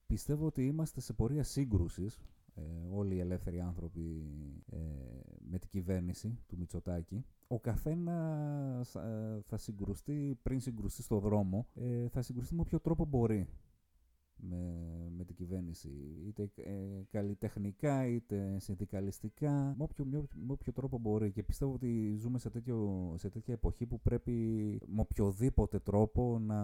Πιστεύω 0.05 0.45
ότι 0.45 0.65
είμαστε 0.65 1.01
σε 1.01 1.13
πορεία 1.13 1.43
σύγκρουσης 1.43 2.19
ε, 2.55 2.61
όλοι 2.91 3.15
οι 3.15 3.19
ελεύθεροι 3.19 3.59
άνθρωποι 3.59 4.23
ε, 4.71 4.77
με 5.49 5.59
την 5.59 5.69
κυβέρνηση 5.69 6.39
του 6.47 6.57
Μητσοτάκη. 6.57 7.25
Ο 7.47 7.59
καθένας 7.59 8.95
ε, 8.95 9.39
θα 9.45 9.57
συγκρουστεί, 9.57 10.39
πριν 10.41 10.59
συγκρουστεί 10.59 11.01
στο 11.01 11.19
δρόμο, 11.19 11.67
ε, 11.75 12.07
θα 12.07 12.21
συγκρουστεί 12.21 12.55
με 12.55 12.61
όποιο 12.61 12.79
τρόπο 12.79 13.05
μπορεί 13.05 13.47
με, 14.37 14.73
με 15.17 15.23
την 15.23 15.35
κυβέρνηση. 15.35 15.89
Είτε 16.27 16.51
καλλιτεχνικά, 17.11 18.07
είτε 18.07 18.59
συνδικαλιστικά, 18.59 19.75
με 19.77 19.83
όποιο, 19.83 20.05
με 20.33 20.51
όποιο 20.51 20.73
τρόπο 20.73 20.97
μπορεί. 20.97 21.31
Και 21.31 21.43
πιστεύω 21.43 21.73
ότι 21.73 22.15
ζούμε 22.15 22.39
σε, 22.39 22.49
τέτοιο, 22.49 23.13
σε 23.17 23.29
τέτοια 23.29 23.53
εποχή 23.53 23.85
που 23.85 23.99
πρέπει 23.99 24.33
με 24.85 25.01
οποιοδήποτε 25.01 25.79
τρόπο 25.79 26.39
να, 26.39 26.61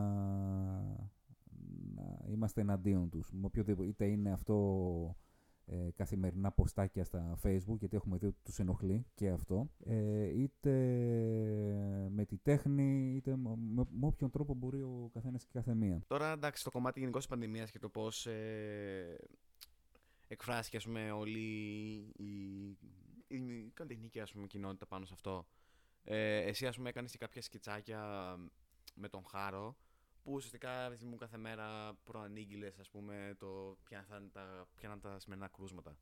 να 1.96 2.26
είμαστε 2.30 2.62
εναντίον 2.62 3.10
τους. 3.10 3.32
Με 3.32 3.46
οποιοδήποτε, 3.46 3.88
είτε 3.88 4.06
είναι 4.06 4.32
αυτό 4.32 5.16
ε, 5.72 5.92
καθημερινά 5.96 6.52
ποστάκια 6.52 7.04
στα 7.04 7.40
facebook 7.44 7.78
γιατί 7.80 7.96
έχουμε 7.96 8.18
δει 8.18 8.26
ότι 8.26 8.38
τους 8.44 8.60
ενοχλεί 8.60 9.06
και 9.16 9.30
αυτό. 9.30 9.70
Ε, 9.86 10.24
είτε 10.24 10.72
με 12.10 12.26
τη 12.26 12.38
τέχνη 12.38 13.14
είτε 13.16 13.36
με, 13.36 13.56
με, 13.74 13.86
όποιον 14.00 14.30
τρόπο 14.30 14.54
μπορεί 14.54 14.82
ο 14.82 15.10
καθένας 15.14 15.44
και 15.44 15.50
κάθε 15.54 15.74
μία. 15.74 16.02
Τώρα 16.08 16.32
εντάξει 16.32 16.64
το 16.64 16.72
κομμάτι 16.72 17.00
γενικώς 17.00 17.22
της 17.22 17.30
πανδημίας 17.30 17.72
και 17.72 17.80
το 17.80 17.90
πώς 17.90 18.26
ε, 18.26 19.18
εκφράστηκε 20.28 20.78
ας 20.78 20.86
πούμε 20.86 21.12
όλη 21.12 21.40
η, 22.18 22.26
η, 22.26 22.78
η 23.28 23.72
καλλιτεχνική 23.74 24.20
ας 24.20 24.32
πούμε, 24.32 24.48
κοινότητα 24.48 24.86
πάνω 24.86 25.06
σε 25.06 25.14
αυτό. 25.14 25.48
Ε, 26.04 26.38
εσύ 26.38 26.68
ας 26.68 26.76
πούμε 26.76 26.90
έκανες 26.90 27.12
και 27.12 27.18
κάποια 27.18 27.42
σκητσάκια 27.42 28.36
με 28.96 29.10
τον 29.10 29.24
Χάρο 29.26 29.76
που 30.24 30.34
ουσιαστικά 30.34 30.98
μου 31.02 31.16
κάθε 31.16 31.38
μέρα 31.38 31.94
προανήγγειλες 32.04 32.80
ας 32.80 32.90
πούμε 32.90 33.36
το 33.38 33.78
ποια 33.84 34.06
θα 34.10 34.18
είναι 34.18 34.30
τα, 34.30 34.68
ποια 34.76 34.90
είναι 34.90 35.00
τα 35.00 35.20
σημερινά 35.20 35.48
κρούσματα. 35.48 35.98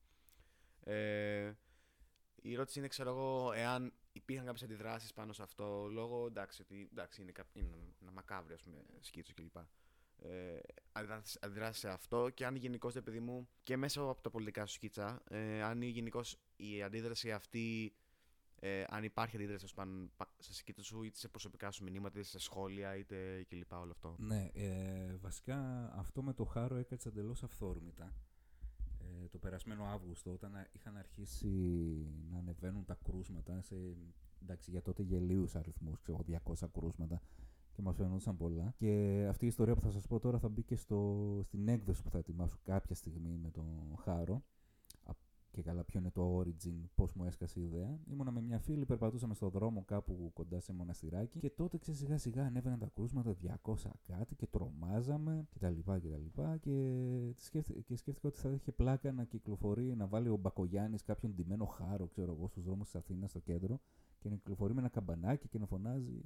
Ε, 0.84 1.54
η 2.42 2.54
ερώτηση 2.54 2.80
είναι, 2.80 2.88
ξέρω 2.88 3.10
εγώ, 3.10 3.52
εάν 3.52 3.94
υπήρχαν 4.12 4.46
κάποιες 4.46 4.64
αντιδράσεις 4.64 5.14
πάνω 5.14 5.34
σε 5.34 5.44
αυτό, 5.44 5.88
λόγω 5.92 6.26
εντάξει, 6.26 6.62
ότι, 6.62 6.90
εντάξει 6.92 7.22
είναι, 7.22 7.34
είναι 7.54 7.94
ένα 8.02 8.12
μακάβριο 8.12 8.56
ας 8.56 8.62
πούμε, 8.64 8.84
σκίτσο 9.00 9.34
κλπ. 9.34 9.56
Ε, 10.22 10.60
αντιδράσεις 11.40 11.80
σε 11.80 11.90
αυτό 11.90 12.30
και 12.30 12.46
αν 12.46 12.56
γενικώς, 12.56 12.94
παιδί 13.04 13.20
μου, 13.20 13.50
και 13.64 13.78
μέσα 13.78 14.02
από 14.02 14.22
τα 14.22 14.30
πολιτικά 14.30 14.66
σου 14.66 14.74
σκίτσα, 14.74 15.22
ε, 15.30 15.64
αν 15.64 15.82
γενικώς 15.82 16.38
η 16.56 16.84
αντίδραση 16.84 17.32
αυτή 17.32 17.94
ε, 18.60 18.84
αν 18.90 19.04
υπάρχει 19.04 19.36
αντίδραση 19.36 19.74
σε 20.38 20.54
σκήτη 20.54 20.82
σου, 20.82 21.04
είτε 21.04 21.18
σε 21.18 21.28
προσωπικά 21.28 21.72
σου 21.72 21.84
μηνύματα, 21.84 22.20
είτε 22.20 22.28
σε 22.28 22.40
σχόλια, 22.40 22.96
είτε 22.96 23.46
κλπ. 23.50 23.72
Όλο 23.72 23.92
αυτό. 23.92 24.16
Ναι, 24.20 24.50
ε, 24.54 25.16
βασικά 25.16 25.90
αυτό 25.96 26.24
με 26.24 26.34
το 26.34 26.44
χάρο 26.44 26.76
έκατσε 26.76 27.08
εντελώς 27.08 27.44
αυθόρμητα. 27.44 28.14
Ε, 29.00 29.28
το 29.28 29.38
περασμένο 29.38 29.84
Αύγουστο, 29.84 30.32
όταν 30.32 30.52
είχαν 30.72 30.98
αρχίσει 30.98 31.48
να 32.32 32.38
ανεβαίνουν 32.38 32.86
τα 32.86 32.98
κρούσματα 33.04 33.62
σε, 33.62 33.76
εντάξει, 34.42 34.72
για 34.72 34.82
τότε 34.82 35.04
γελίους 35.04 35.56
αριθμούς, 35.56 36.02
ξέρω, 36.02 36.20
200 36.28 36.70
κρούσματα 36.72 37.22
και 37.72 37.82
μας 37.82 37.96
φαινόντουσαν 37.96 38.38
πολλά. 38.38 38.74
Και 38.76 39.26
αυτή 39.30 39.46
η 39.46 39.48
ιστορία 39.48 39.76
που 39.76 39.82
θα 39.82 39.92
σας 39.92 40.08
πω 40.08 40.20
τώρα 40.20 40.40
θα 40.40 40.50
μπει 40.50 40.64
και 40.64 40.76
στο, 40.76 41.40
στην 41.44 41.68
έκδοση 41.68 42.04
που 42.04 42.10
θα 42.10 42.18
ετοιμάσω 42.18 42.58
κάποια 42.64 42.96
στιγμή 42.96 43.38
με 43.38 43.50
τον 43.52 43.96
Χάρο. 44.04 44.44
Και 45.52 45.62
καλά, 45.62 45.84
ποιο 45.84 46.00
είναι 46.00 46.12
το 46.12 46.40
origin, 46.40 46.84
πώς 46.96 47.14
μου 47.14 47.24
έσκασε 47.24 47.60
η 47.60 47.64
ιδέα. 47.64 48.00
Ήμουνα 48.06 48.32
με 48.32 48.42
μια 48.42 48.60
φίλη, 48.60 48.86
περπατούσαμε 48.86 49.34
στον 49.34 49.50
δρόμο 49.50 49.84
κάπου 49.84 50.32
κοντά 50.34 50.60
σε 50.60 50.74
μοναστηράκι 50.74 51.40
και 51.40 51.50
τότε 51.50 51.78
ξέρεις 51.78 52.00
σιγά 52.00 52.18
σιγά 52.18 52.46
ανέβαιναν 52.46 52.80
τα 52.80 52.90
κρούσματα 52.94 53.36
200 53.64 53.74
κάτι 54.04 54.36
και 54.36 54.48
τρομάζαμε 54.48 55.48
κτλ. 55.54 55.68
Και, 55.68 56.10
και, 56.60 57.32
και, 57.36 57.44
σκέφτηκα, 57.44 57.80
και 57.82 57.96
σκέφτηκα 57.96 58.28
ότι 58.28 58.40
θα 58.40 58.50
είχε 58.50 58.72
πλάκα 58.72 59.12
να 59.12 59.24
κυκλοφορεί, 59.24 59.96
να 59.96 60.08
βάλει 60.08 60.30
ο 60.30 60.36
Μπακογιάννης 60.36 61.04
κάποιον 61.04 61.34
ντυμένο 61.34 61.66
χάρο, 61.66 62.08
ξέρω 62.08 62.32
εγώ, 62.32 62.48
στους 62.48 62.64
δρόμους 62.64 62.86
της 62.86 62.96
Αθήνας 62.96 63.30
στο 63.30 63.40
κέντρο 63.40 63.80
και 64.20 64.30
να 64.30 64.36
κυκλοφορεί 64.36 64.74
με 64.74 64.80
ένα 64.80 64.90
καμπανάκι 64.90 65.48
και 65.48 65.60
να 65.60 65.66
φωνάζει 65.66 66.22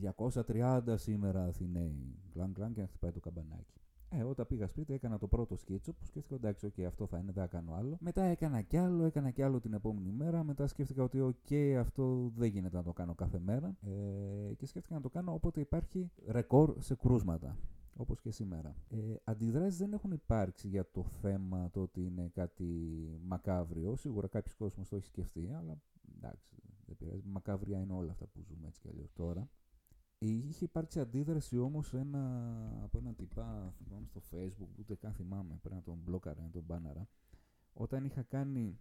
230 0.00 0.94
σήμερα 0.94 1.44
Αθηναίοι. 1.44 2.18
Γκλαν 2.32 2.50
γκλαν 2.50 2.72
και 2.72 2.80
να 2.80 2.86
χτυπάει 2.86 3.12
το 3.12 3.20
καμπανάκι. 3.20 3.80
Ε, 4.10 4.22
όταν 4.22 4.46
πήγα 4.46 4.66
σπίτι 4.66 4.92
έκανα 4.92 5.18
το 5.18 5.26
πρώτο 5.26 5.56
σκίτσο 5.56 5.92
που 5.92 6.04
σκέφτηκα 6.04 6.34
εντάξει, 6.34 6.72
okay, 6.76 6.82
αυτό 6.82 7.06
θα 7.06 7.18
είναι, 7.18 7.32
δεν 7.32 7.42
θα 7.42 7.48
κάνω 7.48 7.74
άλλο. 7.74 7.96
Μετά 8.00 8.22
έκανα 8.22 8.62
κι 8.62 8.76
άλλο, 8.76 9.04
έκανα 9.04 9.30
κι 9.30 9.42
άλλο 9.42 9.60
την 9.60 9.72
επόμενη 9.72 10.10
μέρα. 10.10 10.44
Μετά 10.44 10.66
σκέφτηκα 10.66 11.02
ότι 11.02 11.34
ok, 11.34 11.54
αυτό 11.78 12.32
δεν 12.36 12.48
γίνεται 12.48 12.76
να 12.76 12.82
το 12.82 12.92
κάνω 12.92 13.14
κάθε 13.14 13.38
μέρα. 13.38 13.76
Ε, 13.80 14.54
και 14.54 14.66
σκέφτηκα 14.66 14.94
να 14.94 15.00
το 15.00 15.08
κάνω 15.08 15.32
όποτε 15.32 15.60
υπάρχει 15.60 16.10
ρεκόρ 16.26 16.76
σε 16.78 16.94
κρούσματα. 16.94 17.56
Όπως 17.98 18.20
και 18.20 18.30
σήμερα. 18.30 18.76
Ε, 18.88 18.96
Αντιδράσεις 19.24 19.78
δεν 19.78 19.92
έχουν 19.92 20.10
υπάρξει 20.10 20.68
για 20.68 20.90
το 20.90 21.02
θέμα 21.02 21.70
το 21.70 21.80
ότι 21.80 22.04
είναι 22.04 22.30
κάτι 22.34 22.64
μακάβριο. 23.22 23.96
Σίγουρα 23.96 24.28
κάποιος 24.28 24.54
κόσμος 24.54 24.88
το 24.88 24.96
έχει 24.96 25.04
σκεφτεί, 25.04 25.50
αλλά 25.58 25.80
εντάξει, 26.16 26.56
δεν 26.86 26.96
πειράζει. 26.96 27.22
Μακάβρια 27.26 27.78
είναι 27.78 27.92
όλα 27.92 28.10
αυτά 28.10 28.26
που 28.26 28.42
ζούμε 28.42 28.66
έτσι 28.66 28.80
κι 28.80 28.88
αλλιώς 28.88 29.12
τώρα. 29.12 29.48
Είχε 30.28 30.64
υπάρξει 30.64 31.00
αντίδραση 31.00 31.58
όμως 31.58 31.94
ένα, 31.94 32.20
από 32.82 32.98
έναν 32.98 33.14
τυπά 33.16 33.74
θυμάμαι 33.78 34.06
στο 34.06 34.20
facebook, 34.30 34.78
ούτε 34.78 34.94
καν 34.94 35.12
θυμάμαι, 35.12 35.58
πρέπει 35.60 35.74
να 35.74 35.82
τον 35.82 35.98
μπλόκαρα, 36.04 36.42
να 36.42 36.50
τον 36.50 36.62
μπάναρα, 36.66 37.08
όταν 37.72 38.04
είχα 38.04 38.22
κάνει 38.22 38.78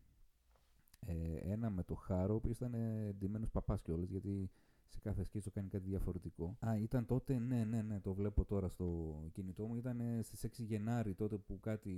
ε, 1.00 1.36
ένα 1.52 1.70
με 1.70 1.84
το 1.84 1.96
Χάρο, 1.96 2.34
ο 2.34 2.36
οποίος 2.38 2.58
ήταν 2.58 2.74
εντυμένο 2.74 3.48
παπάς 3.52 3.82
κιόλας, 3.82 4.10
γιατί 4.10 4.50
σε 4.88 5.00
κάθε 5.00 5.24
σκίτσο 5.24 5.52
κάνει 5.52 5.68
κάτι 5.68 5.90
διαφορετικό. 5.90 6.58
Α, 6.60 6.78
ήταν 6.78 7.06
τότε, 7.06 7.40
ναι, 7.40 7.64
ναι, 7.64 7.82
ναι, 7.82 8.00
το 8.00 8.14
βλέπω 8.14 8.46
τώρα 8.46 8.68
στο 8.68 9.16
κινητό 9.34 9.66
μου. 9.66 9.76
Ήταν 9.76 10.02
στις 10.22 10.46
6 10.46 10.64
Γενάρη 10.64 11.14
τότε 11.14 11.38
που 11.38 11.60
κάτι 11.60 11.92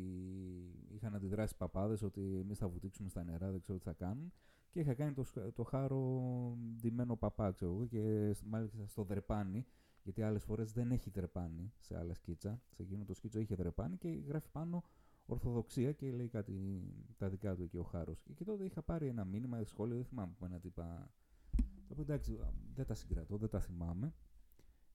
είχαν 0.95 1.15
αντιδράσει 1.15 1.55
παπάδες 1.57 2.01
ότι 2.01 2.37
εμείς 2.39 2.57
θα 2.57 2.67
βουτήξουμε 2.67 3.09
στα 3.09 3.23
νερά, 3.23 3.51
δεν 3.51 3.61
ξέρω 3.61 3.77
τι 3.77 3.83
θα 3.83 3.93
κάνουν 3.93 4.31
και 4.77 4.83
είχα 4.83 4.93
κάνει 4.93 5.13
το, 5.13 5.25
το 5.53 5.63
χάρο 5.63 6.57
ντυμένο 6.75 7.15
παπά, 7.15 7.51
ξέρω 7.51 7.71
εγώ, 7.71 7.85
και 7.85 8.35
μάλιστα 8.45 8.85
στο 8.87 9.03
δρεπάνι, 9.03 9.65
γιατί 10.03 10.21
άλλες 10.21 10.43
φορές 10.43 10.71
δεν 10.71 10.91
έχει 10.91 11.09
δρεπάνι 11.09 11.73
σε 11.79 11.97
άλλα 11.97 12.13
σκίτσα. 12.13 12.61
Σε 12.69 12.81
εκείνο 12.81 13.05
το 13.05 13.13
σκίτσο 13.13 13.39
είχε 13.39 13.55
δρεπάνι 13.55 13.97
και 13.97 14.09
γράφει 14.27 14.49
πάνω 14.51 14.83
Ορθοδοξία 15.25 15.91
και 15.91 16.11
λέει 16.11 16.27
κάτι 16.27 16.83
τα 17.17 17.29
δικά 17.29 17.55
του 17.55 17.63
εκεί 17.63 17.77
ο 17.77 17.83
χάρος. 17.83 18.23
Και 18.35 18.43
τότε 18.43 18.63
είχα 18.63 18.81
πάρει 18.81 19.07
ένα 19.07 19.25
μήνυμα, 19.25 19.63
σχόλιο, 19.63 19.95
δεν 19.95 20.05
θυμάμαι 20.05 20.33
που 20.37 20.45
ένα 20.45 20.59
τύπα. 20.59 21.11
Το 21.87 22.01
εντάξει, 22.01 22.39
δεν 22.73 22.85
τα 22.85 22.93
συγκρατώ, 22.93 23.37
δεν 23.37 23.49
τα 23.49 23.59
θυμάμαι. 23.59 24.13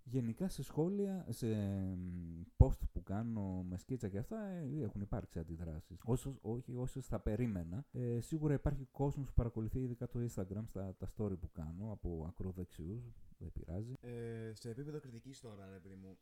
Γενικά 0.04 0.48
σε 0.48 0.62
σχόλια, 0.62 1.26
σε 1.28 1.46
post 2.56 2.78
που 2.92 3.02
κάνω 3.02 3.62
με 3.62 3.78
σκίτσα 3.78 4.08
και 4.08 4.18
αυτά 4.18 4.46
ε, 4.46 4.82
έχουν 4.82 5.00
υπάρξει 5.00 5.38
αντιδράσεις. 5.38 6.00
Όσους, 6.04 6.38
όχι 6.40 6.76
όσες 6.76 7.06
θα 7.06 7.20
περίμενα. 7.20 7.86
Ε, 7.92 8.20
σίγουρα 8.20 8.54
υπάρχει 8.54 8.84
κόσμος 8.84 9.26
που 9.26 9.34
παρακολουθεί 9.34 9.80
ειδικά 9.80 10.08
το 10.08 10.20
Instagram 10.20 10.62
στα 10.66 10.94
τα 10.96 11.08
story 11.16 11.38
που 11.38 11.50
κάνω 11.52 11.92
από 11.92 12.24
ακροδεξιούς, 12.28 13.34
δεν 13.38 13.52
πειράζει. 13.52 13.94
Ε, 14.00 14.52
σε 14.54 14.70
επίπεδο 14.70 15.00
κριτικής 15.00 15.40
τώρα, 15.40 15.70
ρε 15.70 15.78
παιδί 15.78 15.94
μου, 15.94 16.18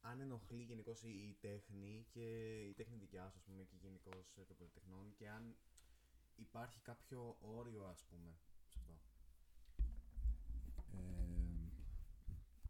αν 0.00 0.20
ενοχλεί 0.20 0.62
γενικώς 0.62 1.02
η, 1.02 1.36
τέχνη 1.40 2.06
και 2.10 2.58
η 2.68 2.72
τέχνη 2.72 2.96
δικιά 2.96 3.30
σου, 3.30 3.40
πούμε, 3.46 3.64
και 3.64 3.76
γενικώς 3.80 4.32
των 4.46 4.56
πολυτεχνών 4.56 5.12
και 5.14 5.28
αν 5.28 5.56
υπάρχει 6.36 6.80
κάποιο 6.80 7.36
όριο, 7.40 7.84
ας 7.84 8.04
πούμε, 8.04 8.30
σε 8.66 8.78
αυτό. 8.78 8.92
Ε, 10.92 11.41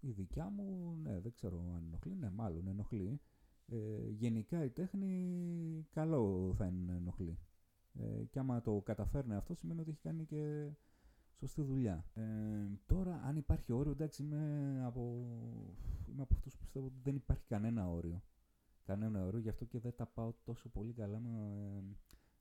η 0.02 0.10
δικιά 0.10 0.48
μου, 0.48 0.96
ναι, 1.02 1.20
δεν 1.20 1.32
ξέρω 1.32 1.72
αν 1.74 1.84
ενοχλεί. 1.86 2.14
Ναι, 2.14 2.30
μάλλον 2.30 2.66
ενοχλεί. 2.66 3.20
Ε, 3.66 4.08
γενικά 4.10 4.64
η 4.64 4.70
τέχνη 4.70 5.86
καλό 5.90 6.54
θα 6.56 6.66
είναι 6.66 6.82
να 6.86 6.94
ενοχλεί. 6.94 7.38
Ε, 7.94 8.24
και 8.24 8.38
άμα 8.38 8.60
το 8.60 8.80
καταφέρνει 8.84 9.34
αυτό 9.34 9.54
σημαίνει 9.54 9.80
ότι 9.80 9.90
έχει 9.90 10.00
κάνει 10.00 10.24
και 10.24 10.70
σωστή 11.38 11.62
δουλειά. 11.62 12.04
Ε, 12.14 12.22
τώρα, 12.86 13.22
αν 13.24 13.36
υπάρχει 13.36 13.72
όριο, 13.72 13.92
εντάξει, 13.92 14.22
είμαι 14.22 14.82
από, 14.84 15.00
είμαι 16.08 16.22
από 16.22 16.34
αυτούς 16.34 16.52
που 16.52 16.60
πιστεύω 16.60 16.86
ότι 16.86 17.00
δεν 17.02 17.14
υπάρχει 17.14 17.46
κανένα 17.46 17.90
όριο. 17.90 18.22
Κανένα 18.84 19.24
όριο, 19.24 19.40
γι' 19.40 19.48
αυτό 19.48 19.64
και 19.64 19.80
δεν 19.80 19.94
τα 19.96 20.06
πάω 20.06 20.32
τόσο 20.44 20.68
πολύ 20.68 20.92
καλά 20.92 21.18
με, 21.18 21.30
ε, 21.30 21.82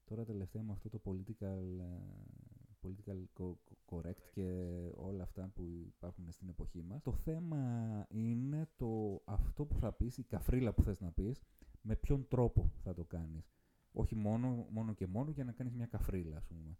τώρα 0.05 0.25
τελευταία 0.25 0.63
με 0.63 0.71
αυτό 0.71 0.89
το 0.89 1.01
political 1.05 1.79
ε, 1.79 2.50
political 2.81 3.53
correct 3.85 4.21
και 4.31 4.71
όλα 4.95 5.23
αυτά 5.23 5.51
που 5.55 5.63
υπάρχουν 5.85 6.31
στην 6.31 6.49
εποχή 6.49 6.83
μας. 6.83 7.01
Το 7.01 7.13
θέμα 7.13 8.05
είναι 8.09 8.67
το 8.77 9.21
αυτό 9.25 9.65
που 9.65 9.77
θα 9.77 9.91
πεις, 9.93 10.17
η 10.17 10.23
καφρίλα 10.23 10.73
που 10.73 10.83
θες 10.83 10.99
να 10.99 11.11
πεις, 11.11 11.41
με 11.81 11.95
ποιον 11.95 12.27
τρόπο 12.27 12.71
θα 12.83 12.93
το 12.93 13.03
κάνεις. 13.03 13.51
Όχι 13.91 14.15
μόνο, 14.15 14.67
μόνο 14.69 14.93
και 14.93 15.07
μόνο 15.07 15.31
για 15.31 15.43
να 15.43 15.51
κάνεις 15.51 15.73
μια 15.73 15.85
καφρίλα, 15.85 16.37
ας 16.37 16.45
πούμε. 16.45 16.77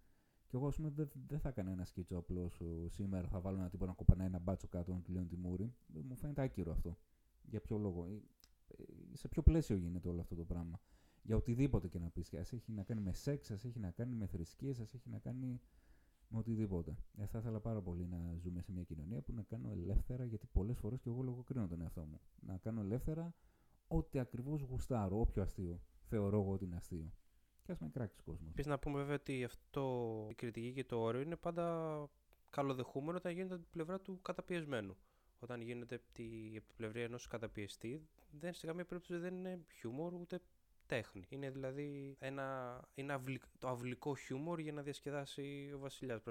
Και 0.47 0.57
εγώ, 0.57 0.67
ας 0.67 0.75
πούμε, 0.75 0.89
δεν 0.89 1.11
δε 1.27 1.37
θα 1.37 1.49
έκανα 1.49 1.71
ένα 1.71 1.85
σκίτσο 1.85 2.17
απλώς 2.17 2.61
σήμερα. 2.85 3.27
Θα 3.27 3.39
βάλω 3.39 3.57
ένα 3.57 3.69
τύπο 3.69 3.85
να 3.85 3.93
κοπανάει 3.93 4.27
ένα 4.27 4.39
μπάτσο 4.39 4.67
κάτω 4.67 4.93
να 4.93 4.99
του 5.01 5.11
λέω 5.11 5.23
τη 5.25 5.37
μούρη. 5.37 5.73
Μου 5.87 6.15
φαίνεται 6.15 6.41
άκυρο 6.41 6.71
αυτό. 6.71 6.97
Για 7.41 7.61
ποιο 7.61 7.77
λόγο; 7.77 8.05
Ε, 8.05 8.13
ε, 8.67 8.83
σε 9.13 9.27
ποιο 9.27 9.41
πλαίσιο 9.41 9.75
γίνεται 9.75 10.09
όλο 10.09 10.21
αυτό 10.21 10.35
το 10.35 10.45
πράγμα; 10.45 10.79
Για 11.21 11.35
οτιδήποτε 11.35 11.87
και 11.87 11.99
να 11.99 12.09
πεις. 12.09 12.33
Α 12.33 12.39
έχει 12.39 12.71
να 12.71 12.83
κάνει 12.83 13.01
με 13.01 13.13
σεξ, 13.13 13.51
ας 13.51 13.65
έχει 13.65 13.79
να 13.79 13.91
κάνει 13.91 14.15
με 14.15 14.25
θρησκείες, 14.25 14.79
ας 14.79 14.93
έχει 14.93 15.09
να 15.09 15.19
κάνει 15.19 15.61
με 16.31 16.39
οτιδήποτε. 16.39 16.97
Ε, 17.17 17.25
θα 17.25 17.39
ήθελα 17.39 17.59
πάρα 17.59 17.81
πολύ 17.81 18.07
να 18.07 18.35
ζούμε 18.37 18.61
σε 18.61 18.71
μια 18.71 18.83
κοινωνία 18.83 19.21
που 19.21 19.33
να 19.33 19.43
κάνω 19.43 19.69
ελεύθερα, 19.71 20.25
γιατί 20.25 20.47
πολλές 20.51 20.79
φορές 20.79 21.01
και 21.01 21.09
εγώ 21.09 21.21
λογοκρίνω 21.21 21.67
τον 21.67 21.81
εαυτό 21.81 22.01
μου. 22.01 22.21
Να 22.39 22.57
κάνω 22.57 22.81
ελεύθερα 22.81 23.33
ό,τι 23.87 24.19
ακριβώς 24.19 24.61
γουστάρω, 24.61 25.19
όποιο 25.19 25.41
αστείο 25.41 25.81
θεωρώ 26.01 26.39
εγώ 26.39 26.51
ότι 26.51 26.65
είναι 26.65 26.75
αστείο. 26.75 27.11
Και 27.63 27.71
ας 27.71 27.79
με 27.79 27.89
κράξεις 27.89 28.21
κόσμος. 28.21 28.49
Επίση, 28.51 28.69
να 28.69 28.79
πούμε 28.79 28.97
βέβαια 28.97 29.15
ότι 29.15 29.43
αυτό 29.43 30.27
η 30.29 30.33
κριτική 30.33 30.73
και 30.73 30.83
το 30.83 30.99
όριο 30.99 31.21
είναι 31.21 31.35
πάντα 31.35 32.09
καλοδεχούμενο 32.49 33.17
όταν 33.17 33.31
γίνεται 33.31 33.53
από 33.53 33.63
την 33.63 33.71
πλευρά 33.71 33.99
του 33.99 34.21
καταπιεσμένου. 34.21 34.97
Όταν 35.39 35.61
γίνεται 35.61 35.95
από 35.95 36.05
την 36.13 36.63
πλευρά 36.75 36.99
ενός 36.99 37.27
καταπιεστή, 37.27 38.07
δεν 38.31 38.53
σε 38.53 38.67
καμία 38.67 38.85
περίπτωση 38.85 39.19
δεν 39.19 39.35
είναι 39.35 39.65
χιούμορ 39.79 40.13
ούτε 40.13 40.41
τέχνη. 40.91 41.25
Είναι 41.29 41.49
δηλαδή 41.49 42.15
ένα, 42.19 42.79
είναι 42.93 43.19
το 43.59 43.67
αυλικό 43.67 44.15
χιούμορ 44.15 44.59
για 44.59 44.71
να 44.71 44.81
διασκεδάσει 44.81 45.71
ο 45.75 45.79
Βασιλιάς. 45.79 46.21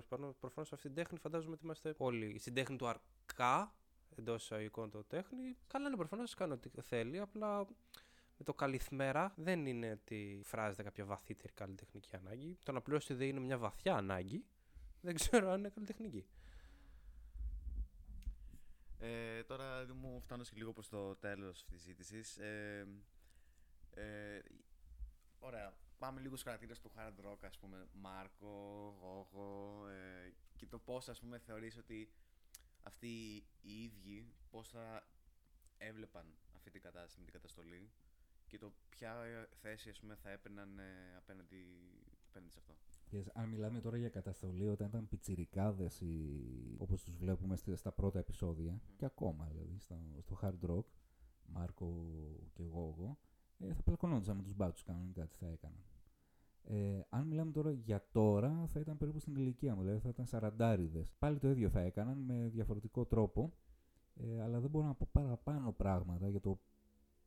Προφανώς 0.41 0.73
αυτή 0.73 0.87
την 0.87 0.95
τέχνη 0.95 1.19
φαντάζομαι 1.19 1.53
ότι 1.53 1.65
είμαστε 1.65 1.95
όλοι. 1.97 2.39
Στην 2.39 2.55
τέχνη 2.55 2.77
του 2.77 2.89
αρκά, 2.89 3.75
εντός 4.17 4.43
εισαγωγικών 4.43 4.91
το 4.91 5.05
τέχνη, 5.05 5.57
καλά 5.67 5.87
είναι 5.87 5.97
προφανώς 5.97 6.35
κάνει 6.35 6.53
ό,τι 6.53 6.69
θέλει, 6.81 7.19
απλά 7.19 7.67
με 8.37 8.45
το 8.45 8.55
καλυθμέρα 8.55 9.35
δεν 9.37 9.67
είναι 9.67 9.91
ότι 9.91 10.41
φράζεται 10.45 10.83
κάποια 10.83 11.05
βαθύτερη 11.05 11.53
καλλιτεχνική 11.53 12.17
ανάγκη. 12.17 12.59
Το 12.63 12.73
να 12.73 12.81
πληρώσει 12.81 13.15
δεν 13.15 13.29
είναι 13.29 13.41
μια 13.41 13.59
βαθιά 13.59 13.95
ανάγκη. 13.95 14.45
Δεν 15.01 15.15
ξέρω 15.15 15.51
αν 15.51 15.59
είναι 15.59 15.69
καλλιτεχνική. 15.69 16.27
Ε, 18.99 19.43
τώρα 19.43 19.87
μου 19.95 20.21
φτάνω 20.21 20.43
και 20.43 20.51
λίγο 20.55 20.73
προς 20.73 20.89
το 20.89 21.17
τέλος 21.17 21.63
αυτής 21.63 21.73
της 21.73 21.83
συζήτησης. 21.83 22.37
Ε, 22.37 22.87
ε, 23.95 24.39
ωραία. 25.39 25.75
Πάμε 25.99 26.21
λίγο 26.21 26.37
στους 26.37 26.43
χαρακτήρες 26.43 26.79
του 26.79 26.91
hard 26.97 27.27
rock, 27.27 27.39
ας 27.45 27.59
πούμε, 27.59 27.89
Μάρκο, 27.93 28.49
Γόγο 29.01 29.87
ε, 29.89 30.33
και 30.57 30.67
το 30.67 30.79
πώς, 30.79 31.09
ας 31.09 31.21
πούμε, 31.21 31.39
θεωρείς 31.39 31.77
ότι 31.77 32.13
αυτοί 32.83 33.09
οι 33.61 33.83
ίδιοι 33.83 34.35
πώς 34.51 34.69
θα 34.69 35.07
έβλεπαν 35.79 36.35
αυτή 36.55 36.71
την 36.71 36.81
κατάσταση 36.81 37.19
με 37.19 37.25
την 37.25 37.33
καταστολή 37.33 37.91
και 38.47 38.59
το 38.59 38.73
ποια 38.89 39.49
θέση, 39.61 39.89
ας 39.89 40.01
πούμε, 40.01 40.15
θα 40.15 40.31
έπαιρναν 40.31 40.79
ε, 40.79 41.17
απέναντι, 41.17 41.65
απέναντι 42.29 42.53
σε 42.53 42.59
αυτό. 42.59 42.75
Yes, 43.13 43.25
αν 43.33 43.49
μιλάμε 43.49 43.81
τώρα 43.81 43.97
για 43.97 44.09
καταστολή 44.09 44.69
όταν 44.69 44.87
ήταν 44.87 45.09
πιτσιρικάδες 45.09 46.01
οι... 46.01 46.75
όπως 46.79 47.03
τους 47.03 47.17
βλέπουμε 47.17 47.57
στα 47.57 47.93
πρώτα 47.93 48.19
επεισόδια 48.19 48.81
και 48.97 49.05
ακόμα 49.05 49.47
δηλαδή 49.47 49.79
στο, 49.79 49.97
στο 50.21 50.39
hard 50.43 50.71
rock 50.71 50.85
Μάρκο 51.47 52.07
και 52.53 52.63
Γόγο 52.63 53.19
ε, 53.61 53.73
θα 53.73 53.83
πλακωνόντουσαν 53.83 54.37
με 54.37 54.43
τους 54.43 54.55
μπάτσους 54.55 54.85
κανονικά 54.85 55.27
τι 55.27 55.37
θα 55.37 55.47
έκαναν. 55.47 55.81
Ε, 56.63 57.01
αν 57.09 57.27
μιλάμε 57.27 57.51
τώρα 57.53 57.71
για 57.71 58.07
τώρα, 58.13 58.67
θα 58.67 58.81
ήταν 58.81 58.97
περίπου 58.97 59.19
στην 59.19 59.35
ηλικία 59.35 59.75
μου, 59.75 59.83
δηλαδή 59.83 60.01
θα 60.01 60.09
ήταν 60.09 60.27
σαραντάριδες. 60.27 61.13
Πάλι 61.19 61.39
το 61.39 61.49
ίδιο 61.49 61.69
θα 61.69 61.81
έκαναν 61.81 62.19
με 62.19 62.49
διαφορετικό 62.49 63.05
τρόπο, 63.05 63.53
ε, 64.15 64.43
αλλά 64.43 64.61
δεν 64.61 64.71
μπορώ 64.71 64.87
να 64.87 64.95
πω 64.95 65.09
παραπάνω 65.13 65.73
πράγματα 65.73 66.29
για 66.29 66.41
το 66.41 66.61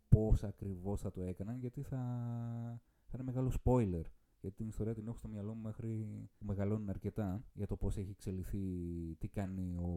πώς 0.09 0.43
ακριβώς 0.43 1.01
θα 1.01 1.11
το 1.11 1.21
έκαναν, 1.21 1.57
γιατί 1.57 1.81
θα, 1.81 1.97
θα 3.05 3.11
είναι 3.13 3.23
μεγάλο 3.23 3.51
spoiler. 3.63 4.03
Γιατί 4.41 4.57
την 4.57 4.67
ιστορία 4.67 4.93
την 4.93 5.07
έχω 5.07 5.17
στο 5.17 5.27
μυαλό 5.27 5.53
μου 5.53 5.61
μέχρι 5.61 6.07
που 6.37 6.45
μεγαλώνουν 6.45 6.89
αρκετά 6.89 7.43
για 7.53 7.67
το 7.67 7.75
πώς 7.75 7.97
έχει 7.97 8.09
εξελιχθεί, 8.09 8.59
τι 9.19 9.27
κάνει 9.27 9.75
ο, 9.75 9.87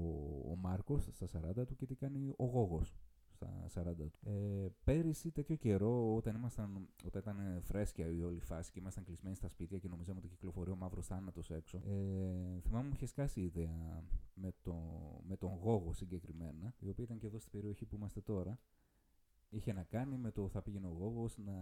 ο 0.51 0.57
Μάρκος 0.57 1.09
στα 1.12 1.26
40 1.61 1.66
του 1.66 1.76
και 1.76 1.87
τι 1.87 1.95
κάνει 1.95 2.32
ο 2.37 2.45
Γόγος 2.45 2.95
στα 3.37 3.66
40 3.74 3.95
του. 3.97 4.30
Ε, 4.30 4.66
πέρυσι 4.84 5.30
τέτοιο 5.30 5.57
καιρό, 5.57 6.14
όταν, 6.14 6.34
ήμασταν, 6.34 6.89
όταν 7.05 7.20
ήταν 7.20 7.62
φρέσκια 7.62 8.11
η 8.11 8.22
όλη 8.22 8.41
φάση 8.41 8.70
και 8.72 8.78
ήμασταν 8.78 9.05
κλεισμένοι 9.05 9.37
στα 9.37 9.49
σπίτια 9.49 9.78
και 9.78 9.89
νομίζαμε 9.89 10.18
ότι 10.18 10.28
κυκλοφορεί 10.28 10.70
ο 10.70 10.76
μαύρος 10.76 11.07
θάνατος 11.07 11.51
έξω, 11.51 11.80
ε, 11.87 12.61
θυμάμαι 12.61 12.87
μου 12.87 12.93
είχε 12.95 13.07
σκάσει 13.07 13.41
η 13.41 13.45
ιδέα 13.45 14.05
με, 14.34 14.53
το, 14.62 14.74
με 15.26 15.37
τον 15.37 15.59
Γόγο 15.62 15.93
συγκεκριμένα, 15.93 16.74
η 16.78 16.89
οποία 16.89 17.05
ήταν 17.05 17.18
και 17.18 17.26
εδώ 17.26 17.39
στην 17.39 17.51
περιοχή 17.51 17.84
που 17.84 17.97
είμαστε 17.97 18.20
τώρα. 18.20 18.59
Είχε 19.49 19.72
να 19.72 19.82
κάνει 19.82 20.16
με 20.16 20.30
το 20.30 20.49
θα 20.49 20.62
πήγαινε 20.62 20.87
ο 20.87 20.95
Γόγος 20.99 21.39
να 21.39 21.53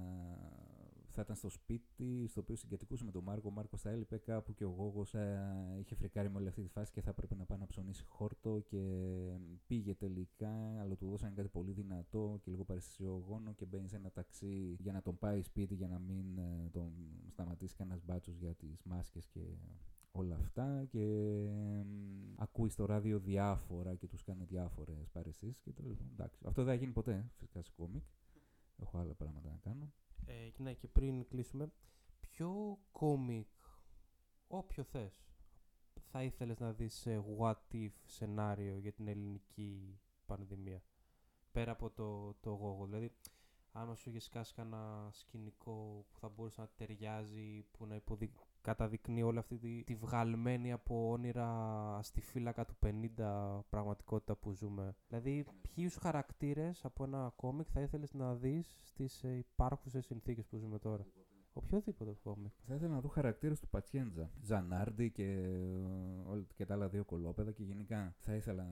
θα 1.14 1.22
ήταν 1.22 1.36
στο 1.36 1.48
σπίτι, 1.48 2.26
στο 2.28 2.40
οποίο 2.40 2.56
συγκατοικούσε 2.56 3.04
με 3.04 3.10
τον 3.10 3.22
Μάρκο. 3.22 3.48
Ο 3.48 3.52
Μάρκος 3.52 3.80
θα 3.80 3.90
έλειπε 3.90 4.18
κάπου 4.18 4.54
και 4.54 4.64
ο 4.64 4.68
Γόγος 4.68 5.14
ε, 5.14 5.76
είχε 5.78 5.94
φρικάρει 5.94 6.30
με 6.30 6.38
όλη 6.38 6.48
αυτή 6.48 6.62
τη 6.62 6.68
φάση 6.68 6.92
και 6.92 7.00
θα 7.00 7.10
έπρεπε 7.10 7.34
να 7.34 7.44
πάει 7.44 7.58
να 7.58 7.66
ψωνίσει 7.66 8.04
χόρτο 8.04 8.62
και 8.66 8.82
πήγε 9.66 9.94
τελικά, 9.94 10.80
αλλά 10.80 10.96
του 10.96 11.08
δώσανε 11.08 11.32
κάτι 11.34 11.48
πολύ 11.48 11.72
δυνατό 11.72 12.38
και 12.42 12.50
λίγο 12.50 12.64
παρεσιογόνο 12.64 13.52
και 13.52 13.64
μπαίνει 13.64 13.88
σε 13.88 13.96
ένα 13.96 14.10
ταξί 14.10 14.76
για 14.78 14.92
να 14.92 15.02
τον 15.02 15.18
πάει 15.18 15.42
σπίτι 15.42 15.74
για 15.74 15.88
να 15.88 15.98
μην 15.98 16.38
ε, 16.38 16.68
τον 16.72 16.92
σταματήσει 17.30 17.74
κανένας 17.74 18.02
μπάτσος 18.04 18.36
για 18.36 18.54
τις 18.54 18.82
μάσκες 18.84 19.26
και 19.26 19.40
όλα 20.12 20.34
αυτά 20.34 20.84
και 20.84 21.02
ε, 21.44 21.86
ακούει 22.36 22.68
στο 22.68 22.84
ράδιο 22.84 23.18
διάφορα 23.18 23.94
και 23.94 24.06
τους 24.06 24.22
κάνει 24.22 24.44
διάφορες 24.44 25.08
παρεσίες 25.12 25.58
και 25.60 25.72
το 25.72 25.82
εντάξει. 26.12 26.40
Αυτό 26.46 26.64
δεν 26.64 26.74
θα 26.74 26.80
γίνει 26.80 26.92
ποτέ 26.92 27.24
φυσικά 27.30 27.62
σε 27.62 27.72
κόμικ. 27.76 28.04
Έχω 28.76 28.98
άλλα 28.98 29.14
πράγματα 29.14 29.50
να 29.50 29.56
κάνω. 29.56 29.92
Ε, 30.26 30.50
ναι, 30.56 30.74
και 30.74 30.88
πριν 30.88 31.28
κλείσουμε, 31.28 31.72
ποιο 32.20 32.78
κόμικ, 32.92 33.48
όποιο 34.46 34.84
θες, 34.84 35.24
θα 36.10 36.22
ήθελες 36.22 36.58
να 36.58 36.72
δεις 36.72 36.94
σε 36.94 37.24
what 37.38 37.56
if 37.72 37.90
σενάριο 38.04 38.78
για 38.78 38.92
την 38.92 39.08
ελληνική 39.08 40.00
πανδημία. 40.26 40.82
Πέρα 41.52 41.72
από 41.72 41.90
το, 41.90 42.34
το 42.34 42.50
γόγο. 42.50 42.84
Δηλαδή, 42.84 43.12
αν 43.76 43.96
σου 43.96 44.08
είχες 44.08 44.24
σκάσει 44.24 44.54
κανένα 44.54 45.08
σκηνικό 45.12 46.06
που 46.10 46.18
θα 46.18 46.28
μπορούσε 46.28 46.60
να 46.60 46.68
ταιριάζει, 46.76 47.64
που 47.70 47.86
να 47.86 47.94
υποδει... 47.94 48.32
καταδεικνύει 48.60 49.22
όλη 49.22 49.38
αυτή 49.38 49.58
τη, 49.58 49.84
τη 49.84 49.94
βγαλμένη 49.94 50.72
από 50.72 51.10
όνειρα 51.10 51.98
στη 52.02 52.20
φύλακα 52.20 52.64
του 52.64 52.74
50 53.18 53.60
πραγματικότητα 53.68 54.36
που 54.36 54.52
ζούμε. 54.52 54.96
Δηλαδή, 55.08 55.44
ποιους 55.62 55.96
χαρακτήρες 55.96 56.84
από 56.84 57.04
ένα 57.04 57.32
κόμικ 57.36 57.66
θα 57.72 57.80
ήθελες 57.80 58.12
να 58.12 58.34
δεις 58.34 58.78
στις 58.82 59.24
ε, 59.24 59.36
υπάρχουσες 59.36 60.04
συνθήκες 60.04 60.46
που 60.46 60.56
ζούμε 60.56 60.78
τώρα; 60.78 61.06
Οποιοδήποτε 61.52 62.16
κόμικ. 62.22 62.52
Θα 62.66 62.74
ήθελα 62.74 62.94
να 62.94 63.00
δω 63.00 63.08
χαρακτήρες 63.08 63.60
του 63.60 63.68
Πατσιέντζα. 63.68 64.30
Ζανάρντι 64.42 65.10
και, 65.10 65.24
ε, 65.24 66.42
και 66.54 66.64
τα 66.64 66.74
άλλα 66.74 66.88
δύο 66.88 67.04
κολόπεδα 67.04 67.52
και 67.52 67.62
γενικά 67.62 68.14
θα 68.18 68.34
ήθελα, 68.34 68.66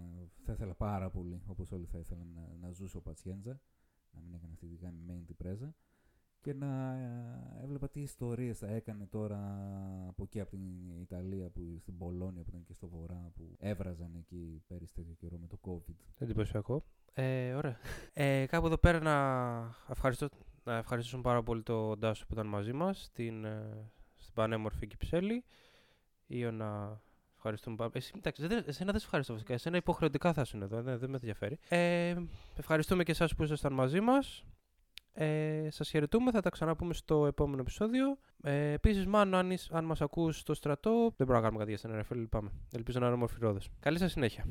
θα 0.44 0.52
ήθελα 0.52 0.74
πάρα 0.74 1.10
πολύ, 1.10 1.42
όπως 1.46 1.72
όλοι 1.72 1.86
θα 1.86 1.98
ήθελαν 1.98 2.26
να, 2.34 2.66
να 2.66 2.72
ζούσε 2.72 2.96
ο 2.96 3.00
Πατσιέντζα 3.00 3.60
να 4.14 4.20
μην 4.20 4.34
έκανε 4.34 4.52
αυτή 4.52 4.66
τη 4.66 4.76
γαμημένη 4.76 5.24
την 5.24 5.36
πρέζα 5.36 5.74
και 6.42 6.54
να 6.54 6.94
ε, 6.94 7.62
έβλεπα 7.62 7.88
τι 7.88 8.00
ιστορίες 8.00 8.58
θα 8.58 8.66
έκανε 8.66 9.06
τώρα 9.06 9.38
από 10.08 10.22
εκεί 10.22 10.40
από 10.40 10.50
την 10.50 10.60
Ιταλία, 11.00 11.48
που, 11.48 11.76
στην 11.80 11.98
Πολώνια 11.98 12.42
που 12.42 12.48
ήταν 12.48 12.64
και 12.64 12.72
στο 12.72 12.88
βορρά 12.88 13.32
που 13.34 13.56
έβραζαν 13.58 14.14
εκεί 14.14 14.62
πέρυσι 14.66 14.94
τέτοιο 14.94 15.14
καιρό 15.14 15.38
με 15.38 15.46
το 15.46 15.58
COVID. 15.62 15.94
Εντυπωσιακό. 16.18 16.84
Ε, 17.14 17.54
ωραία. 17.54 17.76
Ε, 18.12 18.46
κάπου 18.46 18.66
εδώ 18.66 18.78
πέρα 18.78 19.00
να, 19.00 19.14
ευχαριστώ, 19.88 20.28
να 20.64 20.76
ευχαριστήσουμε 20.76 21.22
πάρα 21.22 21.42
πολύ 21.42 21.62
τον 21.62 21.98
Ντάσο 21.98 22.26
που 22.26 22.32
ήταν 22.32 22.46
μαζί 22.46 22.72
μας 22.72 23.04
στην, 23.04 23.44
ε, 23.44 23.90
στην 24.16 24.34
πανέμορφη 24.34 24.86
Κυψέλη 24.86 25.44
ή 26.26 26.44
να 26.44 27.00
Ευχαριστούμε 27.44 27.76
πάρα 27.76 27.90
πολύ. 27.90 28.04
Εντάξει, 28.16 28.46
δεν, 28.46 28.64
εσένα 28.66 28.90
δεν 28.90 29.00
σε 29.00 29.04
ευχαριστώ 29.06 29.32
βασικά. 29.32 29.52
Εσένα 29.52 29.76
υποχρεωτικά 29.76 30.32
θα 30.32 30.44
σου 30.44 30.56
εδώ, 30.56 30.82
δεν, 30.82 30.98
δεν 30.98 31.10
με 31.10 31.14
ενδιαφέρει. 31.16 31.58
Ε, 31.68 32.14
ευχαριστούμε 32.56 33.02
και 33.02 33.10
εσάς 33.10 33.34
που 33.34 33.42
ήσασταν 33.42 33.72
μαζί 33.72 34.00
μας. 34.00 34.44
Ε, 35.12 35.68
σας 35.70 35.88
χαιρετούμε, 35.90 36.30
θα 36.30 36.40
τα 36.40 36.50
ξαναπούμε 36.50 36.94
στο 36.94 37.26
επόμενο 37.26 37.60
επεισόδιο. 37.60 38.18
Ε, 38.42 38.72
Επίσης, 38.72 39.06
μάλλον 39.06 39.34
αν, 39.34 39.54
αν 39.70 39.84
μας 39.84 40.00
ακούς 40.00 40.38
στο 40.38 40.54
στρατό, 40.54 40.90
δεν 40.90 41.26
μπορούμε 41.26 41.34
να 41.34 41.40
κάνουμε 41.40 41.58
κάτι 41.58 41.70
για 41.70 41.78
σένα, 41.78 41.96
Ρεφέλ, 41.96 42.18
λυπάμαι. 42.18 42.50
Ελπίζω 42.72 42.98
να 42.98 43.06
είναι 43.06 43.14
όμορφη 43.14 43.36
Καλή 43.80 43.98
σας 43.98 44.12
συνέχεια. 44.12 44.44